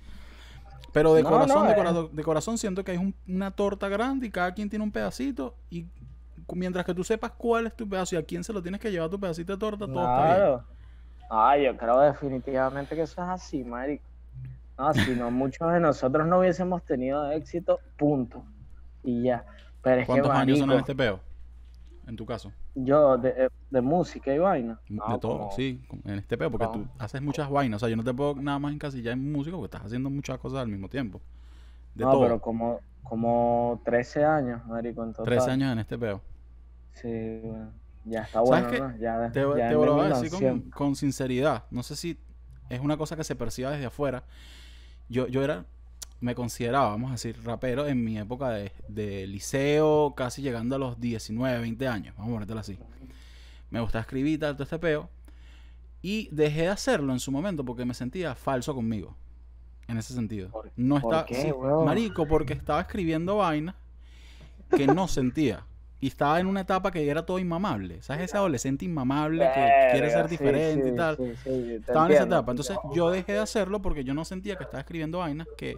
Pero 0.93 1.13
de 1.15 1.25
No, 1.25 1.31
corazón, 1.31 1.65
no, 1.65 1.69
de, 1.69 1.75
corazón, 1.75 2.11
de 2.13 2.23
corazón 2.23 2.57
siento 2.59 2.85
que 2.85 2.93
hay 2.93 2.99
un- 2.99 3.15
una 3.27 3.51
torta 3.51 3.89
grande 3.89 4.29
y 4.29 4.31
cada 4.31 4.55
quien 4.55 4.71
tiene 4.71 4.85
un 4.85 4.93
pedacito 4.93 5.57
y 5.69 5.87
mientras 6.53 6.85
que 6.85 6.95
tú 6.95 7.05
sepas 7.05 7.31
cuál 7.33 7.67
es 7.67 7.75
tu 7.77 7.89
pedazo 7.89 8.15
y 8.15 8.19
a 8.19 8.23
quién 8.25 8.45
se 8.45 8.53
lo 8.53 8.63
tienes 8.63 8.81
que 8.81 8.91
llevar 8.91 9.09
tu 9.11 9.19
pedacito 9.19 9.53
de 9.53 9.59
torta, 9.59 9.87
todo 9.87 10.01
está 10.01 10.25
bien. 10.25 10.37
Claro. 10.37 10.65
Ah, 11.31 11.57
yo 11.57 11.77
creo 11.77 12.01
definitivamente 12.01 12.95
que 12.95 13.03
eso 13.03 13.23
es 13.23 13.29
así, 13.29 13.65
marico. 13.65 14.05
No, 14.79 14.93
si 14.93 15.15
no, 15.15 15.31
muchos 15.31 15.73
de 15.73 15.81
nosotros 15.81 16.27
no 16.27 16.39
hubiésemos 16.41 16.83
tenido 16.85 17.31
éxito, 17.31 17.81
punto. 17.97 18.43
Y 19.03 19.23
ya. 19.25 19.45
Pero 19.83 20.01
es 20.01 20.07
que, 20.07 20.13
¿Cuántos 20.13 20.31
años 20.33 20.59
son 20.59 20.73
en 20.73 20.79
este 20.79 20.95
peo? 20.95 21.21
En 22.07 22.17
tu 22.17 22.27
caso. 22.27 22.53
yo, 22.75 23.17
de, 23.17 23.31
eh, 23.31 23.49
de 23.71 23.81
música 23.81 24.35
y 24.35 24.39
vaina. 24.39 24.79
de 24.89 24.97
no, 24.97 25.19
todo, 25.19 25.39
como- 25.39 25.53
sí, 25.53 25.81
en 26.05 26.19
este 26.19 26.37
peo, 26.37 26.51
porque 26.51 26.67
No. 26.67 26.73
tú 26.73 26.87
haces 26.99 27.23
muchas 27.23 27.49
vainas. 27.49 27.79
O 27.79 27.81
sea, 27.81 27.89
yo 27.89 27.97
no 27.97 28.05
te 28.05 28.13
puedo 28.13 28.35
nada 28.35 28.59
más 28.59 28.75
encasillar 28.75 29.15
en 29.15 29.33
música 29.33 29.57
porque 29.57 29.75
estás 29.75 29.87
haciendo 29.87 30.11
muchas 30.11 30.39
cosas 30.39 30.61
al 30.61 30.69
mismo 30.69 30.89
tiempo. 30.89 31.21
De 31.95 32.05
no, 32.05 32.11
todo. 32.13 32.23
pero 32.23 32.41
como, 32.41 32.81
como 33.03 33.81
13 33.85 34.25
años, 34.25 34.67
marico, 34.67 35.03
en 35.03 35.13
total. 35.13 35.25
13 35.27 35.51
años 35.53 35.73
en 35.73 35.79
este 35.79 35.97
peo. 35.97 36.21
Sí, 36.95 37.41
bueno, 37.43 37.73
ya 38.05 38.23
está 38.23 38.45
¿Sabes 38.45 38.49
bueno, 38.49 38.71
qué? 38.71 38.79
¿no? 38.79 38.97
Ya, 38.99 39.33
Te, 39.33 39.41
ya 39.41 39.69
te 39.69 39.77
en 39.81 39.87
lo 39.87 39.95
voy 39.95 40.07
a 40.07 40.09
decir 40.21 40.31
con, 40.71 40.97
sinceridad. 40.97 41.65
No 41.71 41.83
sé 41.83 41.97
si 41.97 42.19
es 42.69 42.81
una 42.81 42.97
cosa 42.97 43.17
que 43.17 43.25
se 43.25 43.37
perciba 43.37 43.71
desde 43.71 43.87
afuera. 43.87 44.25
Yo, 45.09 45.27
yo 45.29 45.43
era, 45.43 45.67
me 46.21 46.35
consideraba, 46.35 46.89
vamos 46.91 47.11
a 47.11 47.15
decir, 47.15 47.39
rapero 47.45 47.87
en 47.87 48.03
mi 48.05 48.19
época 48.19 48.51
de, 48.51 48.73
de 48.89 49.27
liceo, 49.27 50.15
casi 50.17 50.43
llegando 50.43 50.77
a 50.77 50.79
los 50.79 51.01
19, 51.01 51.59
20 51.61 51.89
años. 51.89 52.15
Vamos 52.17 52.31
a 52.31 52.35
ponértelo 52.35 52.61
así. 52.61 52.79
Me 53.71 53.81
gustaba 53.81 54.03
escribir 54.03 54.41
tal, 54.41 54.55
todo 54.55 54.65
este 54.65 54.79
peo. 54.79 55.11
Y 56.03 56.29
dejé 56.33 56.63
de 56.63 56.69
hacerlo 56.69 57.13
en 57.13 57.21
su 57.21 57.33
momento 57.33 57.65
porque 57.65 57.85
me 57.85 57.95
sentía 57.95 58.35
falso 58.35 58.75
conmigo. 58.75 59.17
En 59.89 59.99
ese 59.99 60.15
sentido. 60.15 60.51
¿Por- 60.51 60.71
no 60.77 61.01
por 61.01 61.15
está, 61.15 61.27
qué, 61.27 61.35
sí, 61.35 61.53
marico, 61.85 62.27
porque 62.27 62.53
estaba 62.55 62.81
escribiendo 62.81 63.37
vainas 63.37 63.75
que 64.77 64.87
no 64.87 65.09
sentía. 65.09 65.65
Y 66.05 66.09
estaba 66.09 66.39
en 66.39 66.47
una 66.47 66.61
etapa 66.61 66.91
que 66.91 67.09
era 67.09 67.25
todo 67.25 67.39
inmamable. 67.39 68.03
¿Sabes? 68.03 68.25
Ese 68.25 68.37
adolescente 68.37 68.85
inmamable 68.85 69.39
que 69.39 69.89
quiere 69.91 70.11
ser 70.11 70.29
diferente 70.29 70.89
sí, 70.89 70.93
y 70.93 70.97
tal. 70.97 71.17
sí, 71.17 71.25
sí, 71.43 71.51
te 71.51 71.75
Estaba 71.77 72.05
en 72.07 72.13
esa 72.13 72.25
etapa. 72.25 72.53
Entonces 72.53 72.77
yo 72.95 73.11
dejé 73.11 73.33
de 73.33 73.39
hacerlo 73.39 73.81
porque 73.81 74.05
yo 74.05 74.13
no 74.13 74.25
sentía 74.27 74.57
que 74.57 74.65
estaba 74.65 74.81
escribiendo 74.83 75.21
vainas 75.21 75.49
que 75.57 75.77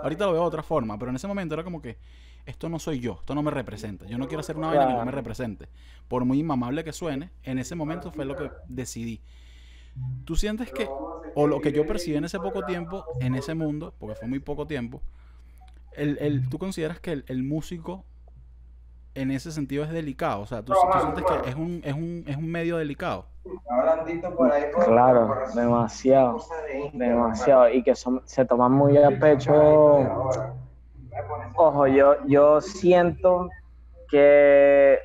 ahorita 0.00 0.26
lo 0.26 0.32
veo 0.32 0.42
de 0.42 0.46
otra 0.46 0.62
forma. 0.62 0.96
Pero 0.96 1.10
en 1.10 1.16
ese 1.16 1.26
momento 1.26 1.54
era 1.54 1.64
como 1.64 1.82
que 1.82 1.98
esto 2.46 2.68
no 2.68 2.78
soy 2.78 3.00
yo, 3.00 3.16
esto 3.18 3.34
no 3.34 3.42
me 3.42 3.50
representa. 3.50 4.06
Yo 4.06 4.16
no 4.16 4.28
quiero 4.28 4.42
hacer 4.42 4.56
una 4.56 4.68
vaina 4.68 4.86
que 4.86 4.94
no 4.94 5.02
me 5.02 5.10
represente. 5.10 5.68
Por 6.06 6.24
muy 6.24 6.38
inmamable 6.38 6.84
que 6.84 6.92
suene, 6.92 7.30
en 7.42 7.58
ese 7.58 7.74
momento 7.74 8.12
fue 8.12 8.26
lo 8.26 8.36
que 8.36 8.52
decidí. 8.68 9.22
¿Tú 10.24 10.36
sientes 10.36 10.70
que, 10.72 10.86
o 11.34 11.46
lo 11.46 11.60
que 11.60 11.72
yo 11.72 11.84
percibí 11.86 12.16
en 12.16 12.24
ese 12.24 12.38
poco 12.40 12.64
tiempo, 12.64 13.04
en 13.20 13.34
ese 13.34 13.54
mundo, 13.54 13.94
porque 13.98 14.14
fue 14.14 14.28
muy 14.28 14.38
poco 14.38 14.66
tiempo, 14.66 15.02
el, 15.96 16.18
el- 16.20 16.48
tú 16.48 16.58
consideras 16.58 17.00
que 17.00 17.12
el, 17.12 17.24
el 17.28 17.42
músico 17.42 18.04
en 19.14 19.30
ese 19.30 19.50
sentido 19.52 19.84
es 19.84 19.90
delicado? 19.90 20.40
O 20.42 20.46
sea, 20.46 20.62
¿tú, 20.62 20.72
tú 20.72 20.98
sientes 21.00 21.24
que 21.24 21.50
es 21.50 21.54
un, 21.56 21.80
es, 21.84 21.94
un, 21.94 22.24
es 22.26 22.36
un 22.36 22.50
medio 22.50 22.76
delicado? 22.76 23.26
Claro, 24.86 25.34
demasiado, 25.54 26.38
demasiado. 26.92 27.70
Y 27.70 27.82
que 27.82 27.94
son- 27.94 28.22
se 28.24 28.44
toman 28.44 28.72
muy 28.72 28.96
a 28.96 29.10
pecho. 29.18 29.52
Ojo, 31.56 31.86
yo, 31.86 32.16
yo 32.26 32.60
siento 32.60 33.48
que 34.10 34.98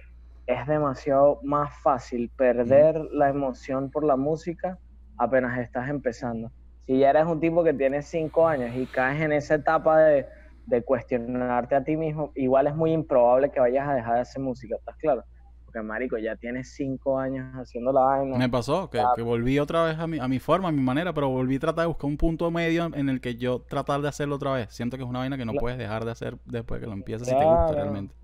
es 0.48 0.68
demasiado 0.68 1.40
más 1.44 1.72
fácil 1.82 2.32
perder 2.36 3.00
la 3.12 3.30
emoción 3.30 3.92
por 3.92 4.04
la 4.04 4.16
música 4.16 4.78
apenas 5.18 5.60
estás 5.60 5.90
empezando. 5.90 6.52
Si 6.86 6.98
ya 6.98 7.12
eres 7.12 7.26
un 7.26 7.40
tipo 7.40 7.64
que 7.64 7.74
tiene 7.74 8.02
cinco 8.02 8.48
años 8.48 8.76
y 8.76 8.88
caes 8.88 9.22
en 9.22 9.32
esa 9.34 9.56
etapa 9.56 10.00
de, 10.00 10.26
de 10.70 10.84
cuestionarte 10.84 11.76
a 11.76 11.84
ti 11.84 11.98
mismo, 11.98 12.32
igual 12.36 12.68
es 12.68 12.76
muy 12.76 12.92
improbable 12.94 13.52
que 13.52 13.60
vayas 13.60 13.88
a 13.88 13.94
dejar 13.96 14.16
de 14.16 14.22
hacer 14.22 14.42
música, 14.42 14.76
¿estás 14.76 14.96
claro? 14.98 15.24
Porque, 15.66 15.82
marico, 15.82 16.18
ya 16.18 16.36
tienes 16.36 16.74
cinco 16.74 17.20
años 17.20 17.46
haciendo 17.56 17.92
la 17.92 18.02
vaina. 18.02 18.38
Me 18.38 18.50
pasó 18.50 18.90
que, 18.90 19.00
que 19.16 19.22
volví 19.22 19.60
otra 19.60 19.84
vez 19.84 20.00
a 20.00 20.08
mi, 20.08 20.18
a 20.20 20.28
mi 20.28 20.40
forma, 20.40 20.70
a 20.70 20.72
mi 20.72 20.82
manera, 20.82 21.14
pero 21.14 21.30
volví 21.30 21.58
a 21.58 21.60
tratar 21.60 21.84
de 21.84 21.88
buscar 21.88 22.10
un 22.10 22.18
punto 22.18 22.50
medio 22.50 22.86
en 22.94 23.08
el 23.10 23.22
que 23.22 23.36
yo 23.36 23.62
tratar 23.62 24.02
de 24.02 24.08
hacerlo 24.08 24.36
otra 24.38 24.52
vez. 24.54 24.74
Siento 24.74 24.98
que 24.98 25.04
es 25.04 25.10
una 25.10 25.20
vaina 25.20 25.38
que 25.38 25.46
no 25.46 25.52
Claro. 25.52 25.62
puedes 25.62 25.78
dejar 25.78 26.06
de 26.06 26.12
hacer 26.12 26.38
después 26.46 26.80
que 26.82 26.88
lo 26.88 26.94
empiezas 26.94 27.28
si 27.28 27.36
te 27.36 27.46
gusta 27.46 27.74
realmente. 27.76 28.16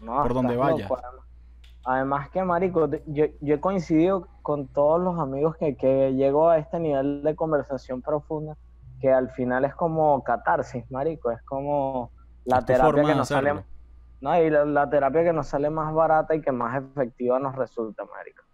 No, 0.00 0.22
por 0.22 0.34
donde 0.34 0.56
vayas. 0.56 0.88
loco, 0.90 1.00
además. 1.84 2.30
Que, 2.30 2.42
marico, 2.42 2.88
yo, 3.06 3.26
yo 3.40 3.54
he 3.54 3.60
coincidido 3.60 4.28
con 4.42 4.68
todos 4.68 5.00
los 5.00 5.18
amigos 5.20 5.56
que, 5.56 5.76
que 5.76 6.14
llego 6.14 6.48
a 6.48 6.58
este 6.58 6.80
nivel 6.80 7.22
de 7.22 7.36
conversación 7.36 8.02
profunda, 8.02 8.56
que 9.02 9.12
al 9.12 9.30
final 9.30 9.64
es 9.64 9.74
como 9.74 10.22
catarsis, 10.22 10.88
marico, 10.90 11.32
es 11.32 11.42
como 11.42 12.10
la 12.44 12.58
Es 12.58 12.66
terapia 12.66 13.04
que 13.04 13.14
nos 13.16 13.28
sale, 13.28 13.64
no, 14.20 14.40
y 14.40 14.48
la, 14.48 14.64
la 14.64 14.88
terapia 14.88 15.24
que 15.24 15.32
nos 15.32 15.48
sale 15.48 15.68
más 15.68 15.92
barata 15.92 16.36
y 16.36 16.40
que 16.40 16.52
más 16.52 16.80
efectiva 16.80 17.40
nos 17.40 17.56
resulta, 17.56 18.04
marico. 18.04 18.44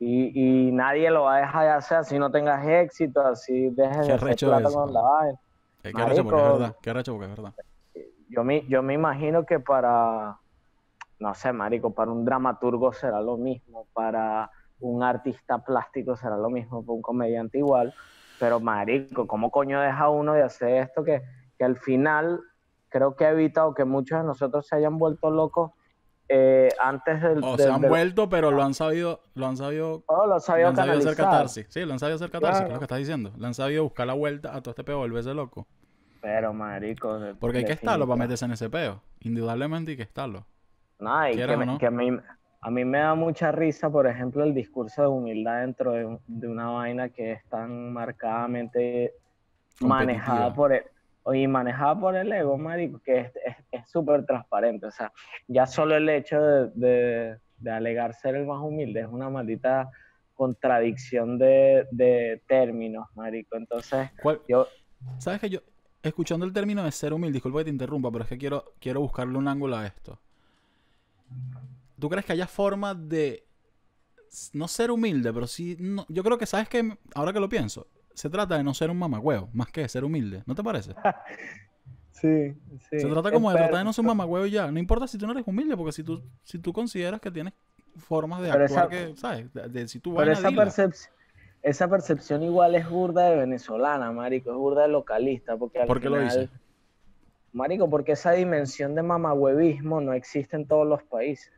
Y, 0.00 0.66
y, 0.68 0.72
nadie 0.72 1.08
lo 1.10 1.22
va 1.22 1.36
a 1.36 1.38
dejar 1.38 1.62
de 1.62 1.70
hacer 1.70 1.98
así 1.98 2.18
no 2.18 2.32
tengas 2.32 2.66
éxito, 2.66 3.20
así 3.24 3.70
dejes 3.70 4.08
de 4.08 4.12
hacer 4.12 4.36
plata 4.36 4.70
con 4.70 4.92
la 4.92 5.00
vaina. 5.00 5.38
Qué 5.82 6.02
arrecho 6.02 6.24
porque 6.24 6.42
es 6.42 6.48
verdad, 6.48 6.76
qué 6.82 6.90
arrecho 6.90 7.12
porque 7.12 7.30
es 7.30 7.36
verdad. 7.36 7.54
Yo 8.28 8.42
me, 8.42 8.66
yo 8.66 8.82
me 8.82 8.94
imagino 8.94 9.46
que 9.46 9.60
para, 9.60 10.36
no 11.20 11.34
sé, 11.34 11.52
marico, 11.52 11.94
para 11.94 12.10
un 12.10 12.24
dramaturgo 12.24 12.92
será 12.92 13.20
lo 13.20 13.36
mismo, 13.36 13.86
para 13.92 14.50
un 14.80 15.04
artista 15.04 15.58
plástico 15.58 16.16
será 16.16 16.36
lo 16.36 16.50
mismo, 16.50 16.82
para 16.82 16.94
un 16.94 17.02
comediante 17.02 17.58
igual, 17.58 17.94
pero 18.38 18.60
marico, 18.60 19.26
¿cómo 19.26 19.50
coño 19.50 19.80
deja 19.80 20.08
uno 20.08 20.34
de 20.34 20.42
hacer 20.42 20.82
esto 20.82 21.04
que, 21.04 21.22
que 21.58 21.64
al 21.64 21.76
final 21.76 22.40
creo 22.88 23.16
que 23.16 23.26
ha 23.26 23.30
evitado 23.30 23.74
que 23.74 23.84
muchos 23.84 24.18
de 24.18 24.24
nosotros 24.24 24.66
se 24.66 24.76
hayan 24.76 24.98
vuelto 24.98 25.30
locos 25.30 25.72
eh, 26.28 26.68
antes 26.80 27.20
del... 27.20 27.42
O 27.42 27.56
se 27.56 27.68
han 27.68 27.82
vuelto, 27.82 28.28
pero 28.28 28.50
lo 28.50 28.62
han 28.62 28.72
sabido... 28.72 29.20
Lo 29.34 29.46
han 29.46 29.56
sabido... 29.56 30.04
Oh, 30.06 30.26
lo 30.26 30.40
sabido, 30.40 30.66
lo 30.66 30.70
han 30.70 30.76
sabido 30.76 30.98
hacer 30.98 31.16
catarsis. 31.16 31.66
Sí, 31.68 31.84
lo 31.84 31.92
han 31.92 31.98
sabido 31.98 32.16
hacer 32.16 32.30
catarsis, 32.30 32.66
es 32.66 32.72
lo 32.72 32.78
que 32.78 32.84
estás 32.84 32.98
diciendo. 32.98 33.32
Le 33.36 33.46
han 33.46 33.54
sabido 33.54 33.82
buscar 33.82 34.06
la 34.06 34.14
vuelta 34.14 34.54
a 34.54 34.62
todo 34.62 34.70
este 34.70 34.84
peo, 34.84 34.98
volverse 34.98 35.34
loco. 35.34 35.66
Pero, 36.20 36.54
marico... 36.54 37.18
Porque 37.38 37.58
hay 37.58 37.64
que 37.64 37.72
estarlo 37.72 38.06
para 38.06 38.16
meterse 38.16 38.44
en 38.46 38.52
ese 38.52 38.70
peo. 38.70 39.02
Indudablemente 39.20 39.90
hay 39.90 39.96
que 39.96 40.02
estarlo. 40.04 40.46
No, 40.98 41.28
y 41.28 41.32
que, 41.32 41.76
que 41.78 41.86
a, 41.86 41.90
mí, 41.90 42.16
a 42.64 42.70
mí 42.70 42.82
me 42.82 42.96
da 42.96 43.14
mucha 43.14 43.52
risa, 43.52 43.90
por 43.90 44.06
ejemplo, 44.06 44.42
el 44.42 44.54
discurso 44.54 45.02
de 45.02 45.08
humildad 45.08 45.60
dentro 45.60 45.92
de, 45.92 46.18
de 46.26 46.48
una 46.48 46.70
vaina 46.70 47.10
que 47.10 47.32
es 47.32 47.44
tan 47.50 47.92
marcadamente 47.92 49.12
manejada 49.80 50.54
por 50.54 50.72
el, 50.72 50.82
y 51.34 51.46
manejada 51.46 52.00
por 52.00 52.16
el 52.16 52.32
ego, 52.32 52.56
marico, 52.56 53.00
que 53.04 53.30
es 53.70 53.86
súper 53.90 54.24
transparente. 54.24 54.86
O 54.86 54.90
sea, 54.90 55.12
ya 55.46 55.66
solo 55.66 55.94
el 55.94 56.08
hecho 56.08 56.40
de, 56.40 57.36
de, 57.58 57.70
alegar 57.70 58.14
ser 58.14 58.34
el 58.34 58.46
más 58.46 58.62
humilde 58.62 59.00
es 59.00 59.08
una 59.08 59.28
maldita 59.28 59.90
contradicción 60.34 61.36
de, 61.36 61.86
de 61.90 62.40
términos, 62.46 63.08
marico. 63.14 63.58
Entonces, 63.58 64.08
yo... 64.48 64.68
¿Sabes 65.18 65.38
que 65.38 65.50
yo, 65.50 65.60
escuchando 66.02 66.46
el 66.46 66.54
término 66.54 66.82
de 66.82 66.92
ser 66.92 67.12
humilde, 67.12 67.34
disculpa 67.34 67.58
que 67.58 67.64
te 67.64 67.70
interrumpa, 67.70 68.10
pero 68.10 68.24
es 68.24 68.30
que 68.30 68.38
quiero, 68.38 68.72
quiero 68.80 69.02
buscarle 69.02 69.36
un 69.36 69.48
ángulo 69.48 69.76
a 69.76 69.86
esto. 69.86 70.18
¿Tú 71.98 72.08
crees 72.08 72.24
que 72.24 72.32
haya 72.32 72.46
forma 72.46 72.94
de 72.94 73.46
no 74.52 74.68
ser 74.68 74.90
humilde, 74.90 75.32
pero 75.32 75.46
sí, 75.46 75.76
no, 75.78 76.06
yo 76.08 76.22
creo 76.22 76.38
que 76.38 76.46
sabes 76.46 76.68
que 76.68 76.96
ahora 77.14 77.32
que 77.32 77.40
lo 77.40 77.48
pienso, 77.48 77.86
se 78.14 78.30
trata 78.30 78.56
de 78.56 78.64
no 78.64 78.74
ser 78.74 78.90
un 78.90 78.98
mamagüeo, 78.98 79.48
más 79.52 79.70
que 79.70 79.82
de 79.82 79.88
ser 79.88 80.04
humilde, 80.04 80.42
¿no 80.46 80.54
te 80.54 80.62
parece? 80.62 80.94
sí, 82.12 82.54
sí. 82.90 83.00
Se 83.00 83.08
trata 83.08 83.30
como 83.30 83.50
de 83.50 83.56
tratar 83.56 83.78
de 83.78 83.84
no 83.84 83.92
ser 83.92 84.02
un 84.02 84.08
mamagüeo 84.08 84.46
ya. 84.46 84.70
No 84.70 84.78
importa 84.78 85.06
si 85.06 85.18
tú 85.18 85.26
no 85.26 85.32
eres 85.32 85.44
humilde, 85.46 85.76
porque 85.76 85.92
si 85.92 86.02
tú, 86.02 86.22
si 86.42 86.58
tú 86.58 86.72
consideras 86.72 87.20
que 87.20 87.30
tienes 87.30 87.54
formas 87.96 88.42
de 88.42 88.50
actuar 88.50 88.88
que, 88.88 89.14
¿sabes? 89.16 89.52
De, 89.52 89.88
si 89.88 90.00
tú 90.00 90.14
Pero 90.16 90.32
esa, 90.32 90.50
percepción 90.50 91.14
esa 91.62 91.88
percepción 91.88 92.42
igual 92.42 92.74
es 92.74 92.88
burda 92.88 93.30
de 93.30 93.36
venezolana, 93.36 94.12
marico, 94.12 94.50
es 94.50 94.56
burda 94.56 94.82
de 94.82 94.88
localista, 94.88 95.56
porque 95.56 95.80
al 95.80 95.86
¿Por 95.86 96.00
qué 96.00 96.10
lo 96.10 96.20
dice? 96.20 96.48
Marico, 97.52 97.88
porque 97.88 98.12
esa 98.12 98.32
dimensión 98.32 98.94
de 98.94 99.02
mamagüevismo 99.02 100.00
no 100.00 100.12
existe 100.12 100.56
en 100.56 100.66
todos 100.66 100.86
los 100.86 101.02
países. 101.04 101.52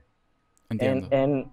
Entiendo. 0.71 1.09
En, 1.11 1.51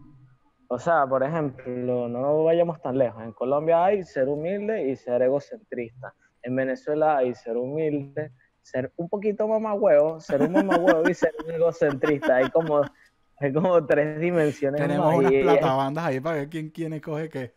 o 0.67 0.79
sea, 0.79 1.05
por 1.05 1.23
ejemplo, 1.23 2.07
no 2.07 2.43
vayamos 2.43 2.81
tan 2.81 2.97
lejos. 2.97 3.23
En 3.23 3.31
Colombia 3.33 3.85
hay 3.85 4.03
ser 4.03 4.27
humilde 4.27 4.89
y 4.89 4.95
ser 4.95 5.21
egocentrista. 5.21 6.13
En 6.41 6.55
Venezuela 6.55 7.17
hay 7.17 7.35
ser 7.35 7.57
humilde, 7.57 8.31
ser 8.61 8.91
un 8.95 9.07
poquito 9.07 9.47
mamagüevo, 9.47 10.19
ser 10.19 10.41
un 10.41 10.53
mamagüevo 10.53 11.07
y 11.07 11.13
ser 11.13 11.31
un 11.45 11.51
egocentrista. 11.51 12.37
Hay 12.37 12.49
como, 12.49 12.81
hay 13.39 13.53
como 13.53 13.85
tres 13.85 14.19
dimensiones. 14.19 14.81
Tenemos 14.81 15.15
unas 15.15 15.31
platabandas 15.31 16.05
ahí 16.05 16.19
para 16.19 16.37
ver 16.37 16.49
quién, 16.49 16.69
quién 16.69 16.93
escoge 16.93 17.29
qué. 17.29 17.53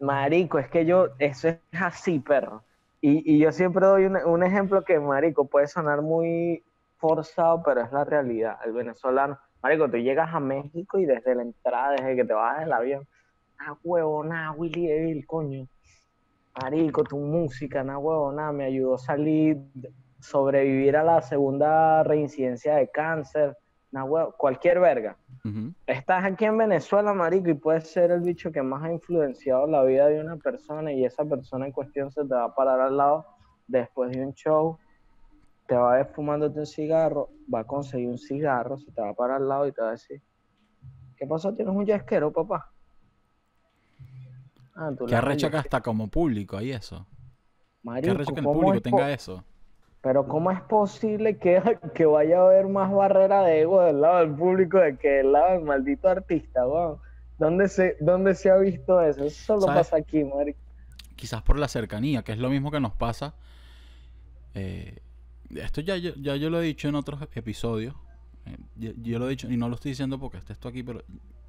Marico, 0.00 0.58
es 0.58 0.68
que 0.68 0.84
yo, 0.84 1.08
eso 1.18 1.48
es 1.48 1.58
así, 1.72 2.18
perro. 2.18 2.62
Y, 3.00 3.34
y 3.34 3.38
yo 3.38 3.52
siempre 3.52 3.86
doy 3.86 4.04
un, 4.04 4.16
un, 4.16 4.42
ejemplo 4.42 4.84
que, 4.84 4.98
Marico, 4.98 5.46
puede 5.46 5.66
sonar 5.66 6.02
muy 6.02 6.62
forzado, 6.96 7.62
pero 7.62 7.82
es 7.82 7.92
la 7.92 8.04
realidad. 8.04 8.58
El 8.64 8.72
venezolano, 8.72 9.38
Marico, 9.64 9.88
tú 9.88 9.96
llegas 9.96 10.28
a 10.34 10.40
México 10.40 10.98
y 10.98 11.06
desde 11.06 11.34
la 11.34 11.40
entrada, 11.40 11.92
desde 11.92 12.16
que 12.16 12.24
te 12.26 12.34
vas 12.34 12.60
del 12.60 12.70
avión, 12.70 13.08
ah, 13.58 13.74
huevo, 13.82 14.22
nada, 14.22 14.52
Willy 14.52 14.90
Evil, 14.90 15.26
coño. 15.26 15.66
Marico, 16.60 17.02
tu 17.02 17.16
música, 17.16 17.82
nada, 17.82 17.98
huevo, 17.98 18.30
nada, 18.30 18.52
me 18.52 18.64
ayudó 18.64 18.96
a 18.96 18.98
salir, 18.98 19.56
sobrevivir 20.20 20.98
a 20.98 21.02
la 21.02 21.22
segunda 21.22 22.02
reincidencia 22.02 22.74
de 22.76 22.90
cáncer, 22.90 23.56
nada, 23.90 24.04
huevo, 24.04 24.34
cualquier 24.36 24.80
verga. 24.80 25.16
Estás 25.86 26.26
aquí 26.26 26.44
en 26.44 26.58
Venezuela, 26.58 27.14
marico, 27.14 27.48
y 27.48 27.54
puedes 27.54 27.90
ser 27.90 28.10
el 28.10 28.20
bicho 28.20 28.52
que 28.52 28.60
más 28.60 28.82
ha 28.82 28.92
influenciado 28.92 29.66
la 29.66 29.82
vida 29.82 30.08
de 30.08 30.20
una 30.20 30.36
persona 30.36 30.92
y 30.92 31.06
esa 31.06 31.24
persona 31.24 31.64
en 31.64 31.72
cuestión 31.72 32.10
se 32.10 32.20
te 32.20 32.34
va 32.34 32.44
a 32.44 32.54
parar 32.54 32.80
al 32.80 32.98
lado 32.98 33.24
después 33.66 34.12
de 34.12 34.26
un 34.26 34.34
show, 34.34 34.78
te 35.66 35.74
va 35.74 35.94
a 35.94 35.96
ver 35.96 36.06
fumándote 36.06 36.60
un 36.60 36.66
cigarro, 36.66 37.30
va 37.52 37.60
a 37.60 37.64
conseguir 37.64 38.08
un 38.08 38.18
cigarro, 38.18 38.78
se 38.78 38.90
te 38.92 39.00
va 39.00 39.10
a 39.10 39.14
parar 39.14 39.40
al 39.40 39.48
lado 39.48 39.66
y 39.66 39.72
te 39.72 39.80
va 39.80 39.88
a 39.88 39.92
decir, 39.92 40.22
¿qué 41.16 41.26
pasó? 41.26 41.54
¿Tienes 41.54 41.74
un 41.74 41.86
yesquero, 41.86 42.32
papá? 42.32 42.70
Ah, 44.74 44.90
¿Qué 45.06 45.14
arrecho 45.14 45.50
que 45.50 45.56
hasta 45.56 45.80
como 45.80 46.08
público 46.08 46.56
hay 46.56 46.72
eso? 46.72 47.06
Marico, 47.82 48.06
¿Qué 48.06 48.10
arrecho 48.10 48.34
que 48.34 48.40
el 48.40 48.46
público 48.46 48.80
tenga 48.80 49.12
eso? 49.12 49.44
Pero 50.02 50.26
¿cómo 50.26 50.50
es 50.50 50.60
posible 50.62 51.38
que, 51.38 51.62
que, 51.94 52.04
vaya 52.04 52.40
a 52.40 52.42
haber 52.42 52.66
más 52.66 52.92
barrera 52.92 53.42
de 53.42 53.62
ego 53.62 53.82
del 53.82 54.00
lado 54.00 54.18
del 54.18 54.34
público 54.34 54.78
de 54.78 54.96
que 54.96 55.08
del 55.08 55.32
lado 55.32 55.52
del 55.52 55.62
maldito 55.62 56.08
artista, 56.08 56.66
weón? 56.66 56.98
¿Dónde 57.38 57.68
se, 57.68 57.96
¿Dónde 58.00 58.34
se 58.34 58.50
ha 58.50 58.56
visto 58.56 59.00
eso? 59.00 59.24
Eso 59.24 59.44
solo 59.44 59.66
pasa 59.66 59.96
aquí, 59.96 60.22
marico. 60.24 60.58
Quizás 61.16 61.42
por 61.42 61.58
la 61.58 61.68
cercanía, 61.68 62.22
que 62.22 62.32
es 62.32 62.38
lo 62.38 62.50
mismo 62.50 62.70
que 62.70 62.80
nos 62.80 62.94
pasa. 62.94 63.34
Eh, 64.54 65.00
esto 65.54 65.80
ya, 65.80 65.96
ya 65.96 66.36
yo 66.36 66.50
lo 66.50 66.62
he 66.62 66.66
dicho 66.66 66.88
en 66.88 66.94
otros 66.94 67.20
episodios. 67.34 67.94
Eh, 68.46 68.94
yo, 68.96 69.18
lo 69.18 69.26
he 69.26 69.30
dicho 69.30 69.50
y 69.50 69.56
no 69.56 69.68
lo 69.68 69.76
estoy 69.76 69.92
diciendo 69.92 70.18
porque 70.18 70.38
esté 70.38 70.52
esto 70.52 70.68
aquí, 70.68 70.82
pero 70.82 71.02